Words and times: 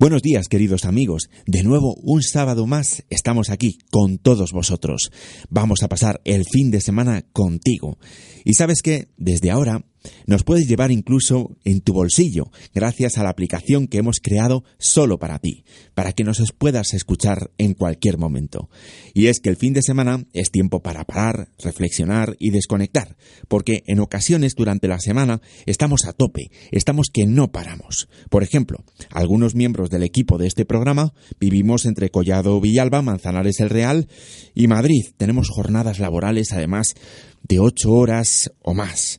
Buenos 0.00 0.22
días, 0.22 0.48
queridos 0.48 0.86
amigos. 0.86 1.28
De 1.44 1.62
nuevo, 1.62 1.94
un 2.02 2.22
sábado 2.22 2.66
más 2.66 3.04
estamos 3.10 3.50
aquí 3.50 3.76
con 3.90 4.16
todos 4.16 4.50
vosotros. 4.50 5.12
Vamos 5.50 5.82
a 5.82 5.88
pasar 5.88 6.22
el 6.24 6.46
fin 6.50 6.70
de 6.70 6.80
semana 6.80 7.26
contigo. 7.34 7.98
Y 8.42 8.54
sabes 8.54 8.80
que, 8.80 9.08
desde 9.18 9.50
ahora, 9.50 9.84
nos 10.26 10.44
puedes 10.44 10.68
llevar 10.68 10.90
incluso 10.90 11.56
en 11.64 11.80
tu 11.80 11.92
bolsillo, 11.92 12.50
gracias 12.74 13.18
a 13.18 13.22
la 13.22 13.30
aplicación 13.30 13.86
que 13.86 13.98
hemos 13.98 14.20
creado 14.20 14.64
solo 14.78 15.18
para 15.18 15.38
ti, 15.38 15.64
para 15.94 16.12
que 16.12 16.24
nos 16.24 16.40
puedas 16.56 16.94
escuchar 16.94 17.50
en 17.58 17.74
cualquier 17.74 18.18
momento. 18.18 18.68
Y 19.14 19.26
es 19.26 19.40
que 19.40 19.50
el 19.50 19.56
fin 19.56 19.72
de 19.72 19.82
semana 19.82 20.24
es 20.32 20.50
tiempo 20.50 20.80
para 20.80 21.04
parar, 21.04 21.48
reflexionar 21.58 22.36
y 22.38 22.50
desconectar, 22.50 23.16
porque 23.48 23.82
en 23.86 24.00
ocasiones 24.00 24.54
durante 24.54 24.88
la 24.88 25.00
semana 25.00 25.40
estamos 25.66 26.04
a 26.06 26.12
tope, 26.12 26.50
estamos 26.70 27.08
que 27.12 27.26
no 27.26 27.50
paramos. 27.50 28.08
Por 28.30 28.42
ejemplo, 28.42 28.84
algunos 29.10 29.54
miembros 29.54 29.90
del 29.90 30.02
equipo 30.02 30.38
de 30.38 30.46
este 30.46 30.64
programa 30.64 31.12
vivimos 31.38 31.86
entre 31.86 32.10
Collado 32.10 32.60
Villalba, 32.60 33.02
Manzanares 33.02 33.60
el 33.60 33.70
Real 33.70 34.08
y 34.54 34.66
Madrid. 34.66 35.06
Tenemos 35.16 35.48
jornadas 35.48 35.98
laborales 35.98 36.52
además 36.52 36.94
de 37.42 37.58
ocho 37.60 37.92
horas 37.92 38.52
o 38.62 38.74
más. 38.74 39.18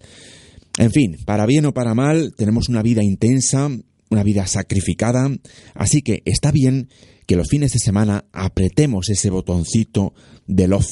En 0.78 0.92
fin, 0.92 1.18
para 1.26 1.46
bien 1.46 1.66
o 1.66 1.74
para 1.74 1.94
mal, 1.94 2.34
tenemos 2.36 2.70
una 2.70 2.82
vida 2.82 3.04
intensa, 3.04 3.70
una 4.10 4.24
vida 4.24 4.48
sacrificada, 4.48 5.30
así 5.74 6.02
que 6.02 6.22
está 6.26 6.52
bien 6.52 6.90
que 7.28 7.36
los 7.36 7.50
fines 7.50 7.72
de 7.74 7.80
semana 7.80 8.26
apretemos 8.32 9.10
ese 9.10 9.30
botoncito 9.30 10.14
del 10.48 10.74
off. 10.74 10.88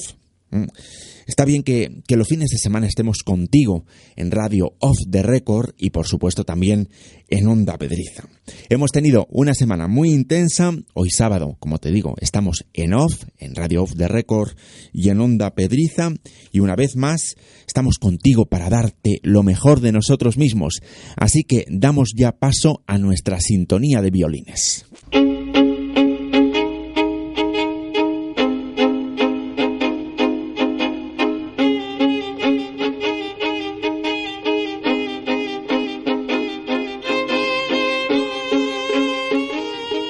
Está 1.29 1.45
bien 1.45 1.61
que, 1.61 2.01
los 2.09 2.27
fines 2.27 2.49
de 2.49 2.57
semana 2.57 2.87
estemos 2.87 3.19
contigo 3.23 3.85
en 4.15 4.31
Radio 4.31 4.73
Off 4.79 4.97
the 5.11 5.21
Record 5.21 5.75
y 5.77 5.91
por 5.91 6.07
supuesto 6.07 6.43
también 6.43 6.89
en 7.27 7.47
Onda 7.47 7.77
Pedriza. 7.77 8.27
Hemos 8.67 8.89
tenido 8.89 9.27
una 9.29 9.53
semana 9.53 9.87
muy 9.87 10.09
intensa. 10.09 10.73
Hoy 10.95 11.11
sábado, 11.11 11.55
como 11.59 11.77
te 11.77 11.91
digo, 11.91 12.15
estamos 12.19 12.65
en 12.73 12.95
Off, 12.95 13.25
en 13.37 13.53
Radio 13.53 13.83
Off 13.83 13.93
the 13.95 14.07
Record 14.07 14.53
y 14.91 15.09
en 15.09 15.21
Onda 15.21 15.53
Pedriza. 15.53 16.11
Y 16.51 16.61
una 16.61 16.75
vez 16.75 16.95
más, 16.95 17.35
estamos 17.67 17.99
contigo 17.99 18.47
para 18.47 18.71
darte 18.71 19.19
lo 19.21 19.43
mejor 19.43 19.81
de 19.81 19.91
nosotros 19.91 20.35
mismos. 20.35 20.81
Así 21.15 21.43
que 21.43 21.67
damos 21.69 22.09
ya 22.17 22.31
paso 22.31 22.81
a 22.87 22.97
nuestra 22.97 23.39
sintonía 23.39 24.01
de 24.01 24.09
violines. 24.09 24.87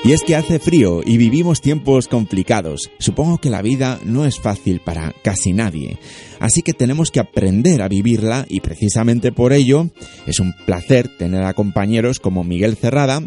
Y 0.10 0.14
es 0.14 0.24
que 0.24 0.36
hace 0.36 0.58
frío 0.58 1.02
y 1.06 1.18
vivimos 1.18 1.62
tiempos 1.62 2.08
complicados. 2.08 2.90
Supongo 2.98 3.38
que 3.38 3.52
la 3.52 3.62
vida 3.62 4.00
no 4.04 4.26
es 4.26 4.40
fácil 4.40 4.80
para 4.80 5.14
casi 5.22 5.54
nadie. 5.54 6.00
Así 6.40 6.64
que 6.64 6.74
tenemos 6.74 7.12
que 7.12 7.20
aprender 7.20 7.84
a 7.84 7.88
vivirla 7.88 8.44
y 8.50 8.62
precisamente 8.62 9.32
por 9.32 9.54
ello 9.54 9.92
es 10.26 10.40
un 10.40 10.56
placer 10.66 11.16
tener 11.16 11.44
a 11.44 11.54
compañeros 11.54 12.20
como 12.20 12.44
Miguel 12.44 12.76
Cerrada, 12.76 13.22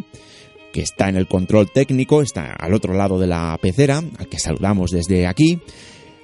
que 0.72 0.80
está 0.80 1.08
en 1.08 1.14
el 1.14 1.28
control 1.28 1.70
técnico, 1.70 2.20
está 2.20 2.52
al 2.52 2.74
otro 2.74 2.94
lado 2.94 3.16
de 3.20 3.28
la 3.28 3.56
pecera, 3.62 4.02
al 4.18 4.28
que 4.28 4.40
saludamos 4.40 4.90
desde 4.90 5.28
aquí, 5.28 5.60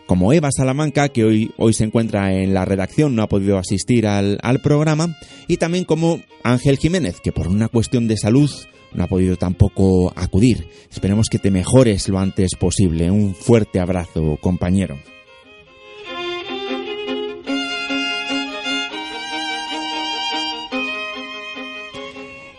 como 0.06 0.32
Eva 0.32 0.50
Salamanca, 0.50 1.10
que 1.10 1.22
hoy, 1.22 1.52
hoy 1.56 1.72
se 1.72 1.84
encuentra 1.84 2.34
en 2.34 2.52
la 2.52 2.64
redacción, 2.64 3.14
no 3.14 3.22
ha 3.22 3.28
podido 3.28 3.58
asistir 3.58 4.08
al, 4.08 4.40
al 4.42 4.60
programa, 4.60 5.16
y 5.46 5.58
también 5.58 5.84
como 5.84 6.18
Ángel 6.42 6.78
Jiménez, 6.78 7.20
que 7.20 7.30
por 7.30 7.46
una 7.46 7.68
cuestión 7.68 8.08
de 8.08 8.16
salud 8.16 8.50
no 8.92 9.04
ha 9.04 9.06
podido 9.06 9.36
tampoco 9.36 10.12
acudir. 10.16 10.68
Esperemos 10.90 11.28
que 11.30 11.38
te 11.38 11.50
mejores 11.50 12.08
lo 12.08 12.18
antes 12.18 12.52
posible. 12.58 13.10
Un 13.10 13.34
fuerte 13.34 13.80
abrazo, 13.80 14.38
compañero. 14.40 14.98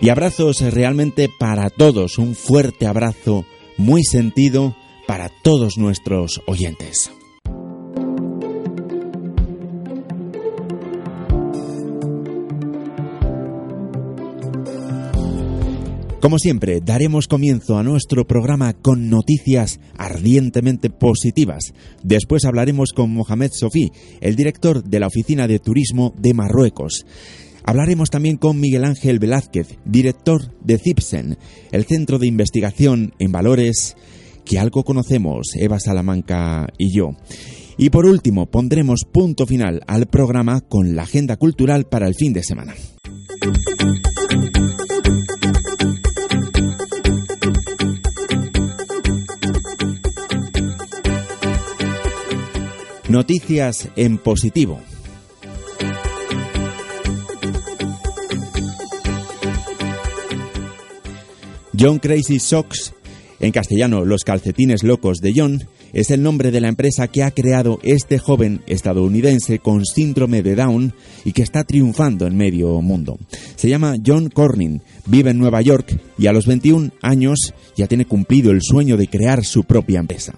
Y 0.01 0.09
abrazos 0.09 0.61
realmente 0.61 1.29
para 1.39 1.69
todos, 1.69 2.17
un 2.17 2.33
fuerte 2.33 2.87
abrazo 2.87 3.45
muy 3.77 4.03
sentido 4.03 4.75
para 5.05 5.29
todos 5.43 5.77
nuestros 5.77 6.41
oyentes. 6.45 7.11
Como 16.21 16.37
siempre, 16.37 16.81
daremos 16.81 17.27
comienzo 17.27 17.77
a 17.77 17.83
nuestro 17.83 18.27
programa 18.27 18.73
con 18.73 19.09
noticias 19.09 19.79
ardientemente 19.97 20.89
positivas. 20.89 21.73
Después 22.03 22.43
hablaremos 22.43 22.91
con 22.93 23.13
Mohamed 23.13 23.51
Sofí, 23.53 23.91
el 24.19 24.35
director 24.35 24.83
de 24.83 24.99
la 24.99 25.07
Oficina 25.07 25.47
de 25.47 25.59
Turismo 25.59 26.13
de 26.17 26.33
Marruecos. 26.33 27.05
Hablaremos 27.63 28.09
también 28.09 28.35
con 28.35 28.59
Miguel 28.59 28.83
Ángel 28.83 29.19
Velázquez, 29.19 29.77
director 29.85 30.53
de 30.61 30.77
CIPSEN, 30.77 31.37
el 31.71 31.85
Centro 31.85 32.19
de 32.19 32.27
Investigación 32.27 33.13
en 33.19 33.31
Valores 33.31 33.95
que 34.43 34.59
algo 34.59 34.83
conocemos, 34.83 35.51
Eva 35.55 35.79
Salamanca 35.79 36.67
y 36.77 36.93
yo. 36.93 37.11
Y 37.77 37.91
por 37.91 38.05
último, 38.05 38.47
pondremos 38.47 39.05
punto 39.09 39.45
final 39.45 39.81
al 39.87 40.07
programa 40.07 40.59
con 40.61 40.95
la 40.95 41.03
agenda 41.03 41.37
cultural 41.37 41.85
para 41.85 42.07
el 42.07 42.15
fin 42.15 42.33
de 42.33 42.43
semana. 42.43 42.73
Noticias 53.09 53.89
en 53.95 54.19
positivo. 54.19 54.79
John 61.77 61.97
Crazy 61.97 62.37
Socks, 62.37 62.93
en 63.39 63.51
castellano 63.51 64.05
Los 64.05 64.23
calcetines 64.23 64.83
locos 64.83 65.21
de 65.21 65.33
John, 65.35 65.67
es 65.91 66.11
el 66.11 66.21
nombre 66.21 66.51
de 66.51 66.61
la 66.61 66.67
empresa 66.67 67.07
que 67.07 67.23
ha 67.23 67.31
creado 67.31 67.79
este 67.81 68.19
joven 68.19 68.61
estadounidense 68.67 69.57
con 69.57 69.85
síndrome 69.85 70.43
de 70.43 70.53
Down 70.53 70.93
y 71.25 71.31
que 71.31 71.41
está 71.41 71.63
triunfando 71.63 72.27
en 72.27 72.37
medio 72.37 72.79
mundo. 72.81 73.17
Se 73.55 73.69
llama 73.69 73.95
John 74.05 74.29
Corning, 74.29 74.83
vive 75.09 75.31
en 75.31 75.39
Nueva 75.39 75.61
York 75.61 75.99
y 76.17 76.27
a 76.27 76.33
los 76.33 76.45
21 76.45 76.91
años 77.01 77.53
ya 77.75 77.87
tiene 77.87 78.05
cumplido 78.05 78.51
el 78.51 78.61
sueño 78.61 78.97
de 78.97 79.07
crear 79.07 79.43
su 79.43 79.63
propia 79.63 79.99
empresa. 79.99 80.33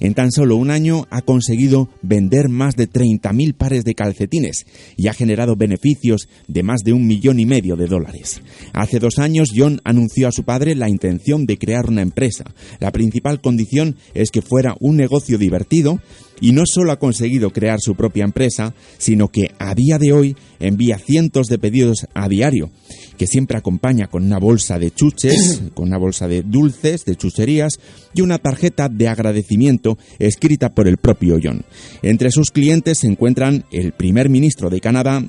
En 0.00 0.14
tan 0.14 0.30
solo 0.30 0.56
un 0.56 0.70
año 0.70 1.06
ha 1.10 1.22
conseguido 1.22 1.88
vender 2.02 2.48
más 2.48 2.76
de 2.76 2.88
30.000 2.88 3.54
pares 3.54 3.84
de 3.84 3.94
calcetines 3.94 4.66
y 4.96 5.08
ha 5.08 5.14
generado 5.14 5.56
beneficios 5.56 6.28
de 6.48 6.62
más 6.62 6.80
de 6.82 6.92
un 6.92 7.06
millón 7.06 7.40
y 7.40 7.46
medio 7.46 7.76
de 7.76 7.86
dólares. 7.86 8.42
Hace 8.72 8.98
dos 8.98 9.18
años 9.18 9.50
John 9.54 9.80
anunció 9.84 10.28
a 10.28 10.32
su 10.32 10.44
padre 10.44 10.74
la 10.74 10.88
intención 10.88 11.46
de 11.46 11.58
crear 11.58 11.88
una 11.88 12.02
empresa. 12.02 12.44
La 12.78 12.92
principal 12.92 13.40
condición 13.40 13.96
es 14.14 14.30
que 14.30 14.42
fuera 14.42 14.76
un 14.80 14.96
negocio 14.96 15.38
divertido 15.38 16.00
y 16.40 16.52
no 16.52 16.62
solo 16.66 16.92
ha 16.92 16.98
conseguido 16.98 17.50
crear 17.50 17.80
su 17.80 17.94
propia 17.94 18.24
empresa, 18.24 18.74
sino 18.98 19.28
que 19.28 19.52
a 19.58 19.74
día 19.74 19.98
de 19.98 20.12
hoy 20.12 20.36
envía 20.58 20.98
cientos 20.98 21.46
de 21.46 21.58
pedidos 21.58 22.06
a 22.14 22.28
diario, 22.28 22.70
que 23.16 23.26
siempre 23.26 23.58
acompaña 23.58 24.06
con 24.06 24.24
una 24.24 24.38
bolsa 24.38 24.78
de 24.78 24.90
chuches, 24.90 25.62
con 25.74 25.88
una 25.88 25.98
bolsa 25.98 26.28
de 26.28 26.42
dulces, 26.42 27.04
de 27.04 27.16
chucherías 27.16 27.78
y 28.14 28.22
una 28.22 28.38
tarjeta 28.38 28.88
de 28.88 29.08
agradecimiento 29.08 29.98
escrita 30.18 30.70
por 30.70 30.88
el 30.88 30.96
propio 30.96 31.38
John. 31.42 31.64
Entre 32.02 32.30
sus 32.30 32.50
clientes 32.50 32.98
se 32.98 33.06
encuentran 33.06 33.64
el 33.72 33.92
primer 33.92 34.28
ministro 34.28 34.70
de 34.70 34.80
Canadá, 34.80 35.24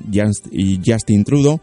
Justin 0.84 1.24
Trudeau, 1.24 1.60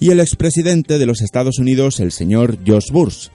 y 0.00 0.10
el 0.10 0.20
expresidente 0.20 0.98
de 0.98 1.06
los 1.06 1.22
Estados 1.22 1.58
Unidos, 1.58 1.98
el 2.00 2.12
señor 2.12 2.58
Josh 2.64 2.90
Bush. 2.92 3.28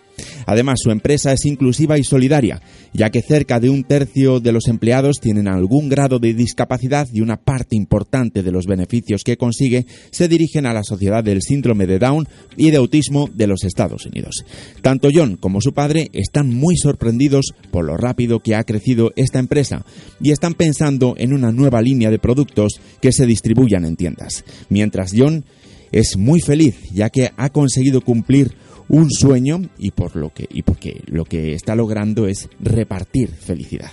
Además, 0.46 0.80
su 0.82 0.92
empresa 0.92 1.32
es 1.34 1.46
inclusiva 1.46 1.98
y 1.98 2.04
solidaria, 2.04 2.62
ya 2.94 3.10
que 3.10 3.22
cerca 3.22 3.60
de 3.60 3.70
un 3.70 3.84
tercio 3.84 4.40
de 4.40 4.52
los 4.52 4.68
empleados 4.68 5.20
tienen 5.20 5.48
algún 5.48 5.90
grado 5.90 6.20
de 6.20 6.34
discapacidad 6.34 7.08
y 7.12 7.22
una 7.22 7.38
parte 7.38 7.76
importante 7.76 8.44
de 8.44 8.52
los 8.52 8.66
beneficios 8.66 9.24
que 9.24 9.38
consigue 9.38 9.86
se 10.12 10.28
dirigen 10.28 10.66
a 10.66 10.74
la 10.74 10.84
Sociedad 10.84 11.24
del 11.24 11.42
Síndrome 11.42 11.88
de 11.88 12.00
Down 12.00 12.28
y 12.58 12.72
de 12.72 12.78
Autismo 12.78 13.30
de 13.34 13.48
los 13.48 13.64
Estados 13.64 14.06
Unidos. 14.06 14.44
Tanto 14.82 15.10
John 15.14 15.38
como 15.38 15.62
su 15.62 15.74
padre 15.74 16.10
están 16.14 16.50
muy 16.50 16.78
sorprendidos 16.78 17.54
por 17.72 17.86
lo 17.86 17.98
rápido 17.98 18.40
que 18.40 18.56
ha 18.56 18.64
crecido 18.64 19.12
esta 19.16 19.40
empresa 19.40 19.86
y 20.22 20.32
están 20.32 20.54
pensando 20.54 21.16
en 21.18 21.34
una 21.34 21.52
nueva 21.52 21.82
línea 21.82 22.12
de 22.12 22.20
productos 22.20 22.80
que 23.02 23.12
se 23.12 23.26
distribuyan 23.26 23.86
en 23.86 23.96
tiendas. 23.96 24.44
Mientras 24.70 25.12
John 25.16 25.46
es 25.92 26.18
muy 26.18 26.42
feliz 26.42 26.76
ya 26.92 27.10
que 27.10 27.32
ha 27.38 27.50
conseguido 27.50 28.02
cumplir 28.02 28.56
un 28.90 29.10
sueño 29.12 29.62
y 29.78 29.92
por 29.92 30.16
lo 30.16 30.32
que 30.34 30.48
y 30.50 30.62
porque 30.64 31.02
lo 31.08 31.26
que 31.26 31.54
está 31.54 31.76
logrando 31.76 32.28
es 32.28 32.50
repartir 32.60 33.30
felicidad. 33.30 33.92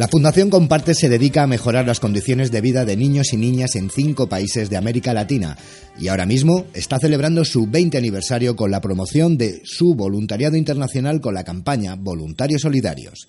La 0.00 0.08
Fundación 0.08 0.48
Comparte 0.48 0.94
se 0.94 1.10
dedica 1.10 1.42
a 1.42 1.46
mejorar 1.46 1.86
las 1.86 2.00
condiciones 2.00 2.50
de 2.50 2.62
vida 2.62 2.86
de 2.86 2.96
niños 2.96 3.34
y 3.34 3.36
niñas 3.36 3.76
en 3.76 3.90
cinco 3.90 4.30
países 4.30 4.70
de 4.70 4.78
América 4.78 5.12
Latina 5.12 5.58
y 5.98 6.08
ahora 6.08 6.24
mismo 6.24 6.64
está 6.72 6.98
celebrando 6.98 7.44
su 7.44 7.66
20 7.66 7.98
aniversario 7.98 8.56
con 8.56 8.70
la 8.70 8.80
promoción 8.80 9.36
de 9.36 9.60
su 9.64 9.94
voluntariado 9.94 10.56
internacional 10.56 11.20
con 11.20 11.34
la 11.34 11.44
campaña 11.44 11.96
Voluntarios 11.96 12.62
Solidarios. 12.62 13.28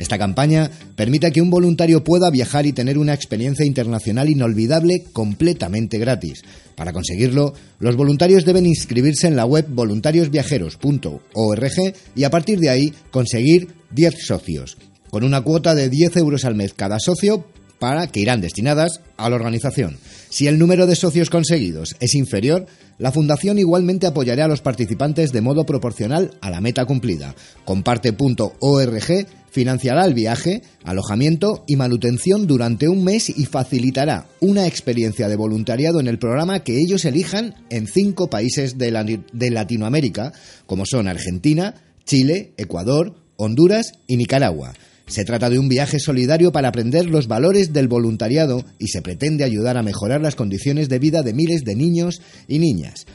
Esta 0.00 0.18
campaña 0.18 0.68
permite 0.96 1.30
que 1.30 1.42
un 1.42 1.50
voluntario 1.50 2.02
pueda 2.02 2.30
viajar 2.30 2.64
y 2.64 2.72
tener 2.72 2.96
una 2.96 3.12
experiencia 3.12 3.66
internacional 3.66 4.30
inolvidable 4.30 5.04
completamente 5.12 5.98
gratis. 5.98 6.40
Para 6.74 6.94
conseguirlo, 6.94 7.52
los 7.80 7.96
voluntarios 7.96 8.46
deben 8.46 8.64
inscribirse 8.64 9.26
en 9.26 9.36
la 9.36 9.44
web 9.44 9.66
voluntariosviajeros.org 9.68 11.94
y 12.16 12.24
a 12.24 12.30
partir 12.30 12.60
de 12.60 12.70
ahí 12.70 12.94
conseguir 13.10 13.74
10 13.90 14.14
socios 14.26 14.78
con 15.10 15.22
una 15.22 15.42
cuota 15.42 15.74
de 15.74 15.90
10 15.90 16.16
euros 16.16 16.46
al 16.46 16.54
mes 16.54 16.72
cada 16.72 16.98
socio 16.98 17.44
para 17.78 18.06
que 18.06 18.20
irán 18.20 18.40
destinadas 18.40 19.02
a 19.18 19.28
la 19.28 19.36
organización. 19.36 19.98
Si 20.30 20.46
el 20.46 20.58
número 20.58 20.86
de 20.86 20.96
socios 20.96 21.28
conseguidos 21.28 21.94
es 22.00 22.14
inferior, 22.14 22.64
la 23.00 23.12
Fundación 23.12 23.58
igualmente 23.58 24.06
apoyará 24.06 24.44
a 24.44 24.48
los 24.48 24.60
participantes 24.60 25.32
de 25.32 25.40
modo 25.40 25.64
proporcional 25.64 26.32
a 26.42 26.50
la 26.50 26.60
meta 26.60 26.84
cumplida. 26.84 27.34
Comparte.org 27.64 29.26
financiará 29.50 30.04
el 30.04 30.12
viaje, 30.12 30.62
alojamiento 30.84 31.64
y 31.66 31.76
manutención 31.76 32.46
durante 32.46 32.88
un 32.88 33.02
mes 33.02 33.30
y 33.30 33.46
facilitará 33.46 34.26
una 34.40 34.66
experiencia 34.66 35.28
de 35.28 35.36
voluntariado 35.36 35.98
en 35.98 36.08
el 36.08 36.18
programa 36.18 36.60
que 36.60 36.78
ellos 36.78 37.06
elijan 37.06 37.54
en 37.70 37.86
cinco 37.86 38.28
países 38.28 38.76
de, 38.76 39.22
de 39.32 39.50
Latinoamérica, 39.50 40.34
como 40.66 40.84
son 40.84 41.08
Argentina, 41.08 41.76
Chile, 42.04 42.52
Ecuador, 42.58 43.14
Honduras 43.36 43.92
y 44.06 44.18
Nicaragua. 44.18 44.74
Se 45.10 45.24
trata 45.24 45.50
de 45.50 45.58
un 45.58 45.68
viaje 45.68 45.98
solidario 45.98 46.52
para 46.52 46.68
aprender 46.68 47.06
los 47.06 47.26
valores 47.26 47.72
del 47.72 47.88
voluntariado 47.88 48.64
y 48.78 48.86
se 48.88 49.02
pretende 49.02 49.42
ayudar 49.42 49.76
a 49.76 49.82
mejorar 49.82 50.20
las 50.20 50.36
condiciones 50.36 50.88
de 50.88 51.00
vida 51.00 51.22
de 51.22 51.34
miles 51.34 51.64
de 51.64 51.74
niños 51.74 52.22
y 52.46 52.60
niñas. 52.60 53.06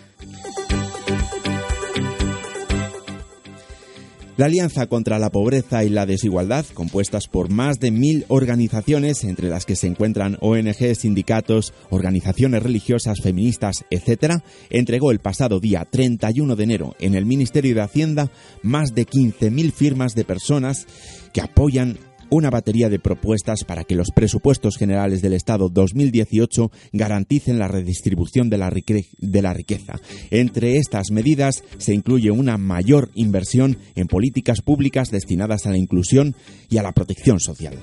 La 4.38 4.48
Alianza 4.48 4.88
contra 4.88 5.18
la 5.18 5.30
Pobreza 5.30 5.86
y 5.86 5.90
la 5.90 6.06
Desigualdad, 6.06 6.66
compuestas 6.74 7.30
por 7.30 7.50
más 7.50 7.80
de 7.80 7.92
mil 7.92 8.26
organizaciones, 8.28 9.24
entre 9.24 9.48
las 9.48 9.66
que 9.66 9.78
se 9.78 9.88
encuentran 9.88 10.38
ONG, 10.42 10.94
sindicatos, 10.94 11.74
organizaciones 11.90 12.62
religiosas, 12.62 13.22
feministas, 13.22 13.86
etc., 13.90 14.42
entregó 14.70 15.12
el 15.12 15.20
pasado 15.20 15.62
día 15.62 15.86
31 15.90 16.58
de 16.58 16.64
enero 16.66 16.96
en 17.00 17.16
el 17.16 17.26
Ministerio 17.26 17.74
de 17.76 17.82
Hacienda 17.82 18.30
más 18.62 18.94
de 18.94 19.08
15.000 19.08 19.72
firmas 19.72 20.16
de 20.16 20.26
personas 20.26 20.86
que 21.32 21.40
apoyan 21.40 21.98
una 22.30 22.50
batería 22.50 22.90
de 22.90 23.00
propuestas 23.00 23.64
para 23.64 23.84
que 23.84 23.96
los 23.96 24.12
presupuestos 24.12 24.78
generales 24.78 25.22
del 25.22 25.34
Estado 25.34 25.70
2018 25.70 26.72
garanticen 26.94 27.60
la 27.60 27.68
redistribución 27.68 28.50
de 28.50 28.58
la, 28.58 28.70
riqueza. 29.54 30.00
Entre 30.32 30.78
estas 30.78 31.12
medidas 31.12 31.64
se 31.78 31.94
incluye 31.94 32.32
una 32.32 32.58
mayor 32.58 33.10
inversión 33.16 33.78
en 33.96 34.08
políticas 34.08 34.62
públicas 34.62 35.12
destinadas 35.12 35.66
a 35.66 35.72
la 35.72 35.78
inclusión 35.78 36.36
y 36.70 36.78
a 36.78 36.84
la 36.84 36.92
protección 36.92 37.40
social. 37.40 37.76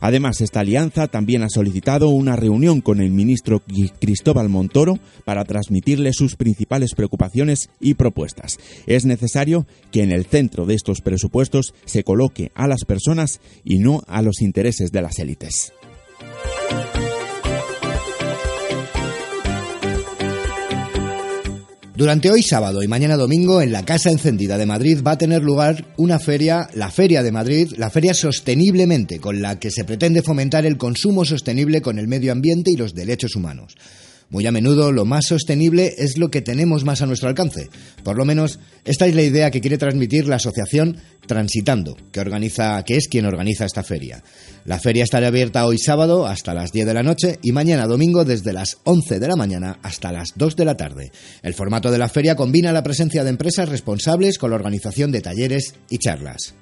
Además, 0.00 0.40
esta 0.40 0.60
alianza 0.60 1.08
también 1.08 1.42
ha 1.42 1.48
solicitado 1.48 2.08
una 2.08 2.36
reunión 2.36 2.80
con 2.80 3.00
el 3.00 3.10
ministro 3.10 3.62
Cristóbal 4.00 4.48
Montoro 4.48 4.98
para 5.24 5.44
transmitirle 5.44 6.12
sus 6.12 6.36
principales 6.36 6.94
preocupaciones 6.94 7.70
y 7.80 7.94
propuestas. 7.94 8.58
Es 8.86 9.04
necesario 9.04 9.66
que 9.90 10.02
en 10.02 10.12
el 10.12 10.26
centro 10.26 10.66
de 10.66 10.74
estos 10.74 11.00
presupuestos 11.00 11.74
se 11.84 12.04
coloque 12.04 12.50
a 12.54 12.66
las 12.66 12.84
personas 12.84 13.40
y 13.64 13.78
no 13.78 14.02
a 14.06 14.22
los 14.22 14.42
intereses 14.42 14.92
de 14.92 15.02
las 15.02 15.18
élites. 15.18 15.72
Durante 21.98 22.30
hoy 22.30 22.42
sábado 22.44 22.80
y 22.84 22.86
mañana 22.86 23.16
domingo 23.16 23.60
en 23.60 23.72
la 23.72 23.84
Casa 23.84 24.12
Encendida 24.12 24.56
de 24.56 24.66
Madrid 24.66 25.00
va 25.04 25.10
a 25.10 25.18
tener 25.18 25.42
lugar 25.42 25.84
una 25.96 26.20
feria, 26.20 26.70
la 26.74 26.92
Feria 26.92 27.24
de 27.24 27.32
Madrid, 27.32 27.72
la 27.76 27.90
Feria 27.90 28.14
Sosteniblemente, 28.14 29.18
con 29.18 29.42
la 29.42 29.58
que 29.58 29.72
se 29.72 29.82
pretende 29.82 30.22
fomentar 30.22 30.64
el 30.64 30.76
consumo 30.76 31.24
sostenible 31.24 31.82
con 31.82 31.98
el 31.98 32.06
medio 32.06 32.30
ambiente 32.30 32.70
y 32.70 32.76
los 32.76 32.94
derechos 32.94 33.34
humanos. 33.34 33.74
Muy 34.30 34.46
a 34.46 34.52
menudo 34.52 34.92
lo 34.92 35.04
más 35.04 35.26
sostenible 35.26 35.94
es 35.96 36.18
lo 36.18 36.30
que 36.30 36.42
tenemos 36.42 36.84
más 36.84 37.00
a 37.00 37.06
nuestro 37.06 37.28
alcance. 37.28 37.70
Por 38.02 38.16
lo 38.16 38.24
menos 38.24 38.58
esta 38.84 39.06
es 39.06 39.14
la 39.14 39.22
idea 39.22 39.50
que 39.50 39.60
quiere 39.60 39.78
transmitir 39.78 40.28
la 40.28 40.36
asociación 40.36 40.98
Transitando, 41.28 41.94
que 42.10 42.20
organiza, 42.20 42.82
que 42.84 42.96
es 42.96 43.06
quien 43.06 43.26
organiza 43.26 43.66
esta 43.66 43.82
feria. 43.82 44.24
La 44.64 44.78
feria 44.78 45.04
estará 45.04 45.26
abierta 45.26 45.66
hoy 45.66 45.76
sábado 45.76 46.26
hasta 46.26 46.54
las 46.54 46.72
10 46.72 46.86
de 46.86 46.94
la 46.94 47.02
noche 47.02 47.38
y 47.42 47.52
mañana 47.52 47.86
domingo 47.86 48.24
desde 48.24 48.54
las 48.54 48.78
11 48.84 49.20
de 49.20 49.28
la 49.28 49.36
mañana 49.36 49.78
hasta 49.82 50.10
las 50.10 50.30
2 50.36 50.56
de 50.56 50.64
la 50.64 50.78
tarde. 50.78 51.12
El 51.42 51.52
formato 51.52 51.90
de 51.90 51.98
la 51.98 52.08
feria 52.08 52.34
combina 52.34 52.72
la 52.72 52.82
presencia 52.82 53.24
de 53.24 53.30
empresas 53.30 53.68
responsables 53.68 54.38
con 54.38 54.50
la 54.50 54.56
organización 54.56 55.12
de 55.12 55.20
talleres 55.20 55.74
y 55.90 55.98
charlas. 55.98 56.54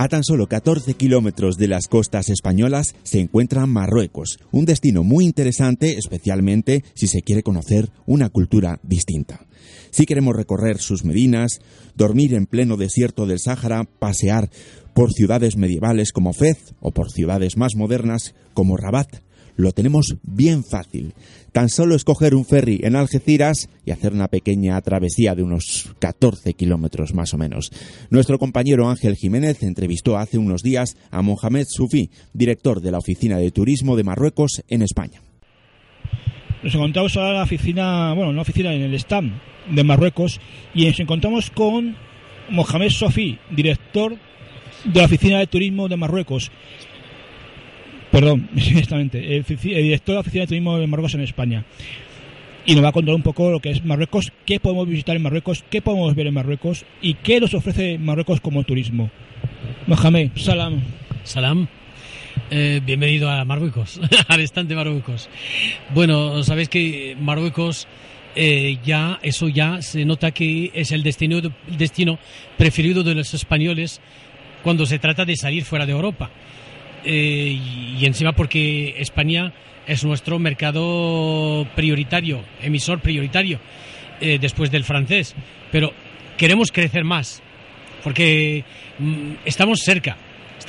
A 0.00 0.08
tan 0.08 0.24
solo 0.24 0.46
14 0.46 0.94
kilómetros 0.94 1.58
de 1.58 1.68
las 1.68 1.86
costas 1.86 2.30
españolas 2.30 2.94
se 3.02 3.20
encuentra 3.20 3.66
Marruecos, 3.66 4.38
un 4.50 4.64
destino 4.64 5.04
muy 5.04 5.26
interesante, 5.26 5.98
especialmente 5.98 6.84
si 6.94 7.06
se 7.06 7.20
quiere 7.20 7.42
conocer 7.42 7.90
una 8.06 8.30
cultura 8.30 8.80
distinta. 8.82 9.44
Si 9.90 10.06
queremos 10.06 10.34
recorrer 10.34 10.78
sus 10.78 11.04
medinas, 11.04 11.60
dormir 11.96 12.32
en 12.32 12.46
pleno 12.46 12.78
desierto 12.78 13.26
del 13.26 13.40
Sáhara, 13.40 13.84
pasear 13.98 14.48
por 14.94 15.12
ciudades 15.12 15.58
medievales 15.58 16.12
como 16.12 16.32
Fez 16.32 16.72
o 16.80 16.92
por 16.92 17.10
ciudades 17.10 17.58
más 17.58 17.76
modernas 17.76 18.34
como 18.54 18.78
Rabat, 18.78 19.18
lo 19.60 19.72
tenemos 19.72 20.16
bien 20.22 20.64
fácil. 20.64 21.14
Tan 21.52 21.68
solo 21.68 21.94
escoger 21.94 22.34
un 22.34 22.44
ferry 22.44 22.80
en 22.82 22.96
Algeciras 22.96 23.68
y 23.84 23.90
hacer 23.90 24.12
una 24.12 24.28
pequeña 24.28 24.80
travesía 24.82 25.34
de 25.34 25.42
unos 25.42 25.90
14 25.98 26.54
kilómetros 26.54 27.12
más 27.12 27.34
o 27.34 27.38
menos. 27.38 27.70
Nuestro 28.08 28.38
compañero 28.38 28.88
Ángel 28.88 29.16
Jiménez 29.16 29.62
entrevistó 29.62 30.16
hace 30.16 30.38
unos 30.38 30.62
días 30.62 30.96
a 31.10 31.22
Mohamed 31.22 31.66
Soufi, 31.68 32.10
director 32.32 32.80
de 32.80 32.92
la 32.92 32.98
Oficina 32.98 33.38
de 33.38 33.50
Turismo 33.50 33.96
de 33.96 34.04
Marruecos 34.04 34.62
en 34.68 34.82
España. 34.82 35.20
Nos 36.62 36.74
encontramos 36.74 37.16
ahora 37.16 37.30
en 37.30 37.36
la 37.36 37.42
oficina, 37.42 38.12
bueno, 38.12 38.30
en 38.30 38.36
la 38.36 38.42
oficina 38.42 38.74
en 38.74 38.82
el 38.82 38.94
stand 38.94 39.32
de 39.70 39.84
Marruecos 39.84 40.40
y 40.74 40.86
nos 40.86 41.00
encontramos 41.00 41.50
con 41.50 41.96
Mohamed 42.50 42.90
Soufi, 42.90 43.38
director 43.50 44.16
de 44.84 45.00
la 45.00 45.06
Oficina 45.06 45.38
de 45.38 45.46
Turismo 45.46 45.88
de 45.88 45.96
Marruecos. 45.96 46.50
Perdón, 48.10 48.48
exactamente, 48.56 49.36
el, 49.36 49.44
director 49.44 50.06
de 50.06 50.14
la 50.14 50.20
Oficina 50.20 50.42
de 50.42 50.48
Turismo 50.48 50.78
de 50.78 50.86
Marruecos 50.86 51.14
en 51.14 51.20
España. 51.20 51.64
Y 52.66 52.74
nos 52.74 52.84
va 52.84 52.88
a 52.88 52.92
contar 52.92 53.14
un 53.14 53.22
poco 53.22 53.50
lo 53.50 53.60
que 53.60 53.70
es 53.70 53.84
Marruecos, 53.84 54.32
qué 54.44 54.60
podemos 54.60 54.86
visitar 54.86 55.16
en 55.16 55.22
Marruecos, 55.22 55.64
qué 55.70 55.80
podemos 55.80 56.14
ver 56.14 56.26
en 56.26 56.34
Marruecos 56.34 56.84
y 57.00 57.14
qué 57.14 57.40
nos 57.40 57.54
ofrece 57.54 57.98
Marruecos 57.98 58.40
como 58.40 58.62
turismo. 58.64 59.10
Mohamed, 59.86 60.32
salam. 60.36 60.80
Salam. 61.24 61.68
Eh, 62.50 62.80
bienvenido 62.84 63.30
a 63.30 63.44
Marruecos, 63.44 64.00
al 64.28 64.40
estante 64.40 64.74
Marruecos. 64.74 65.28
Bueno, 65.94 66.42
sabéis 66.42 66.68
que 66.68 67.16
Marruecos 67.18 67.86
eh, 68.36 68.78
ya 68.84 69.18
eso 69.22 69.48
ya 69.48 69.82
se 69.82 70.04
nota 70.04 70.30
que 70.30 70.70
es 70.74 70.92
el 70.92 71.02
destino, 71.02 71.38
el 71.38 71.78
destino 71.78 72.18
preferido 72.56 73.02
de 73.02 73.14
los 73.14 73.34
españoles 73.34 74.00
cuando 74.62 74.86
se 74.86 74.98
trata 74.98 75.24
de 75.24 75.36
salir 75.36 75.64
fuera 75.64 75.86
de 75.86 75.92
Europa. 75.92 76.30
Eh, 77.04 77.58
y, 77.98 78.04
encima 78.04 78.32
porque 78.32 78.94
España 78.98 79.52
es 79.86 80.04
nuestro 80.04 80.38
mercado 80.38 81.66
prioritario, 81.74 82.42
emisor 82.62 83.00
prioritario, 83.00 83.58
eh, 84.20 84.38
después 84.40 84.70
del 84.70 84.84
francés. 84.84 85.34
Pero 85.72 85.92
queremos 86.36 86.72
crecer 86.72 87.04
más, 87.04 87.42
porque 88.02 88.64
mm, 88.98 89.32
estamos 89.44 89.80
cerca 89.80 90.16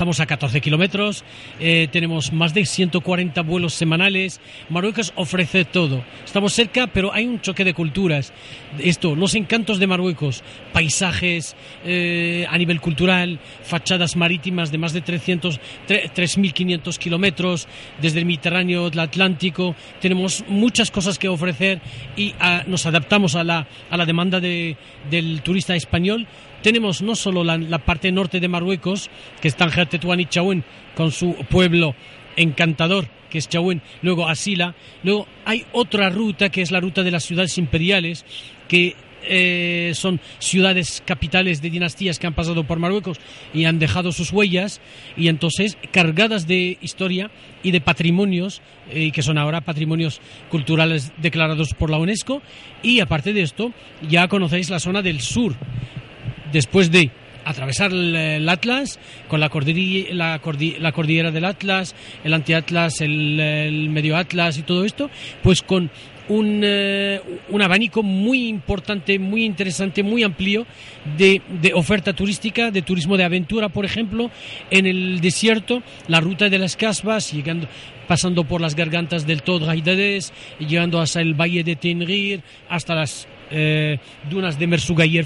Estamos 0.02 0.20
a 0.20 0.26
14 0.26 0.62
kilómetros, 0.62 1.24
eh, 1.60 1.88
tenemos 1.92 2.34
más 2.34 2.56
de 2.56 2.66
140 2.66 3.40
vuelos 3.44 3.76
semanales. 3.76 4.42
Marruecos 4.68 5.14
ofrece 5.16 5.64
todo. 5.64 6.04
Estamos 6.26 6.54
cerca, 6.54 6.88
pero 6.88 7.14
hay 7.14 7.28
un 7.28 7.40
choque 7.40 7.64
de 7.64 7.76
culturas. 7.76 8.34
Esto, 8.80 9.14
los 9.14 9.36
encantos 9.36 9.78
de 9.78 9.86
Marruecos, 9.86 10.44
paisajes 10.74 11.56
eh, 11.86 12.48
a 12.50 12.58
nivel 12.58 12.82
cultural, 12.82 13.40
fachadas 13.62 14.16
marítimas 14.16 14.72
de 14.72 14.80
más 14.80 14.94
de 14.94 15.02
300, 15.02 15.60
3.500 15.88 16.98
kilómetros, 16.98 17.68
desde 18.02 18.18
el 18.18 18.26
Mediterráneo 18.26 18.88
al 18.88 18.98
Atlántico. 18.98 19.76
Tenemos 20.00 20.44
muchas 20.48 20.90
cosas 20.90 21.20
que 21.20 21.30
ofrecer 21.30 21.80
y 22.18 22.34
ah, 22.40 22.64
nos 22.66 22.88
adaptamos 22.88 23.36
a 23.36 23.44
la, 23.44 23.68
a 23.92 23.98
la 23.98 24.08
demanda 24.08 24.40
de, 24.40 24.78
del 25.12 25.44
turista 25.44 25.76
español 25.76 26.26
tenemos 26.62 27.02
no 27.02 27.16
solo 27.16 27.44
la, 27.44 27.80
parte 27.80 28.12
norte 28.12 28.40
de 28.40 28.48
Marruecos, 28.48 29.10
que 29.42 29.48
es 29.48 29.56
Tanger, 29.56 29.88
Tetuán 29.92 30.20
y 30.20 30.26
Chauen, 30.26 30.64
con 30.96 31.12
su 31.12 31.36
pueblo 31.50 31.94
encantador, 32.36 33.08
que 33.30 33.38
es 33.38 33.48
Chauen, 33.48 33.82
luego 34.02 34.28
Asila, 34.28 34.74
luego 35.04 35.28
hay 35.46 35.66
otra 35.74 36.10
ruta 36.10 36.50
que 36.50 36.62
es 36.62 36.72
la 36.72 36.80
ruta 36.80 37.04
de 37.04 37.12
las 37.12 37.24
ciudades 37.24 37.58
imperiales, 37.58 38.26
que 38.68 38.96
eh, 39.24 39.92
son 39.94 40.20
ciudades 40.40 41.04
capitales 41.06 41.62
de 41.62 41.70
dinastías 41.70 42.18
que 42.18 42.26
han 42.26 42.34
pasado 42.34 42.64
por 42.64 42.80
Marruecos 42.80 43.20
y 43.54 43.66
han 43.66 43.78
dejado 43.78 44.12
sus 44.12 44.32
huellas 44.32 44.82
y 45.16 45.28
entonces 45.28 45.78
cargadas 45.92 46.48
de 46.48 46.80
historia 46.82 47.30
y 47.62 47.70
de 47.70 47.82
patrimonios 47.82 48.62
eh, 48.90 49.12
que 49.12 49.22
son 49.22 49.38
ahora 49.38 49.62
patrimonios 49.62 50.22
culturales 50.50 51.14
declarados 51.18 51.76
por 51.76 51.92
la 51.92 51.98
UNESCO. 51.98 52.42
Y 52.82 53.00
aparte 53.00 53.34
de 53.34 53.44
esto 53.44 53.72
ya 54.10 54.28
conocéis 54.28 54.72
la 54.72 54.80
zona 54.80 55.04
del 55.04 55.22
sur. 55.22 55.56
Después 56.52 56.90
de 56.92 57.12
atravesar 57.46 57.92
el, 57.92 58.48
Atlas 58.48 59.00
con 59.28 59.40
la 59.40 59.50
cordillera, 59.50 60.14
la, 60.14 60.92
cordillera 60.92 61.32
del 61.32 61.46
Atlas, 61.46 61.96
el 62.24 62.34
antiatlas, 62.34 63.02
el, 63.02 63.40
el 63.40 63.90
medio 63.90 64.18
Atlas 64.18 64.58
y 64.58 64.64
todo 64.64 64.86
esto, 64.86 65.10
pues 65.44 65.62
con 65.62 65.90
un, 66.30 66.62
eh, 66.64 67.22
un, 67.50 67.62
abanico 67.62 68.04
muy 68.04 68.48
importante, 68.48 69.20
muy 69.20 69.44
interesante, 69.44 70.04
muy 70.04 70.24
amplio 70.24 70.66
de, 71.18 71.42
de, 71.62 71.74
oferta 71.74 72.14
turística, 72.14 72.72
de 72.72 72.82
turismo 72.82 73.18
de 73.18 73.24
aventura, 73.24 73.70
por 73.70 73.86
ejemplo, 73.86 74.32
en 74.70 74.86
el 74.86 75.20
desierto, 75.20 75.84
la 76.08 76.22
ruta 76.22 76.50
de 76.50 76.58
las 76.58 76.78
Casbas, 76.78 77.34
llegando, 77.34 77.68
pasando 78.08 78.46
por 78.46 78.62
las 78.62 78.76
gargantas 78.76 79.28
del 79.28 79.42
Tod 79.42 79.66
Gaidades, 79.66 80.32
llegando 80.60 81.02
hasta 81.02 81.22
el 81.22 81.34
valle 81.34 81.64
de 81.64 81.76
Tenrir, 81.76 82.44
hasta 82.70 82.96
las 82.96 83.28
eh, 83.50 84.00
dunas 84.30 84.58
de 84.58 84.68
Mersuga 84.68 85.06
y 85.06 85.18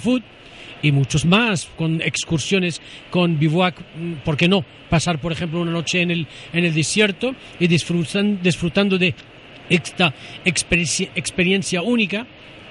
y 0.81 0.91
muchos 0.91 1.25
más, 1.25 1.67
con 1.77 2.01
excursiones 2.01 2.81
con 3.09 3.39
bivouac, 3.39 3.75
¿por 4.23 4.37
qué 4.37 4.47
no? 4.47 4.63
Pasar, 4.89 5.19
por 5.19 5.31
ejemplo, 5.31 5.61
una 5.61 5.71
noche 5.71 6.01
en 6.01 6.11
el, 6.11 6.27
en 6.53 6.65
el 6.65 6.73
desierto 6.73 7.35
y 7.59 7.67
disfrutan, 7.67 8.39
disfrutando 8.41 8.97
de 8.97 9.15
esta 9.69 10.13
experiencia, 10.45 11.81
única 11.81 12.25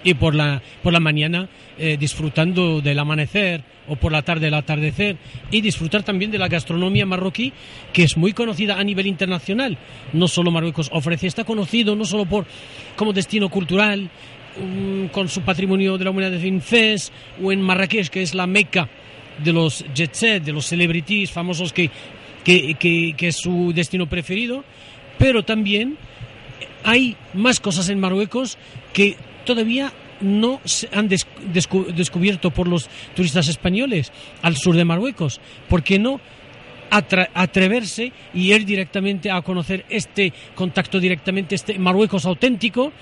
y 0.05 0.15
por 0.15 0.35
la, 0.35 0.63
por 0.83 0.93
la 0.93 1.01
mañana 1.01 1.49
eh, 1.79 1.97
disfrutando 1.99 2.81
del 2.81 2.99
amanecer 2.99 3.65
o 3.89 3.97
por 3.97 4.13
la 4.13 4.23
tarde 4.23 4.49
el 4.49 4.55
atardecer 4.55 5.17
y 5.51 5.61
disfrutar 5.61 6.03
también 6.03 6.31
de 6.31 6.39
la 6.39 6.49
gastronomía 6.49 7.07
marroquí 7.07 7.53
que 7.93 8.05
es 8.05 8.17
muy 8.17 8.33
conocida 8.33 8.79
a 8.79 8.85
nivel 8.85 9.07
internacional. 9.07 9.77
No 10.13 10.29
solo 10.29 10.51
Marruecos 10.51 10.91
ofrece, 10.93 11.27
está 11.27 11.45
conocido 11.45 11.97
no 11.97 12.05
solo 12.05 12.27
por 12.27 12.47
como 12.97 13.13
destino 13.13 13.49
cultural, 13.49 14.11
con 15.13 15.29
su 15.29 15.43
patrimonio 15.43 15.99
de 15.99 16.05
la 16.05 16.11
humanidad 16.11 16.39
de 16.39 16.61
Fes 16.61 17.13
o 17.43 17.53
en 17.53 17.61
Marrakech, 17.61 18.09
que 18.09 18.23
es 18.23 18.35
la 18.35 18.47
meca 18.47 18.89
de 19.43 19.53
los 19.53 19.85
jet 19.95 20.15
set, 20.15 20.45
de 20.45 20.53
los 20.53 20.67
celebrities 20.67 21.31
famosos 21.31 21.73
que, 21.73 21.91
que, 22.45 22.77
que, 23.17 23.29
es 23.29 23.37
su 23.37 23.73
destino 23.75 24.09
preferido, 24.09 24.65
pero 25.19 25.43
también 25.43 25.97
hay 26.85 27.17
más 27.33 27.61
cosas 27.61 27.89
en 27.89 27.99
Marruecos 27.99 28.59
que 28.93 29.17
todavía 29.45 29.93
no 30.21 30.61
se 30.65 30.89
han 30.93 31.09
descubierto 31.09 32.51
por 32.51 32.69
los 32.69 32.89
turistas 33.17 33.49
españoles 33.49 34.13
al 34.43 34.57
sur 34.57 34.77
de 34.77 34.85
Marruecos. 34.85 35.41
¿Por 35.69 35.83
qué 35.83 35.99
no 35.99 36.21
atreverse 36.91 38.13
y 38.33 38.53
ir 38.53 38.65
directamente 38.65 39.31
a 39.31 39.43
conocer 39.43 39.85
este 39.89 40.33
contacto 40.55 41.01
directamente, 41.01 41.55
este 41.55 41.79
Marruecos 41.79 42.25
auténtico? 42.25 42.93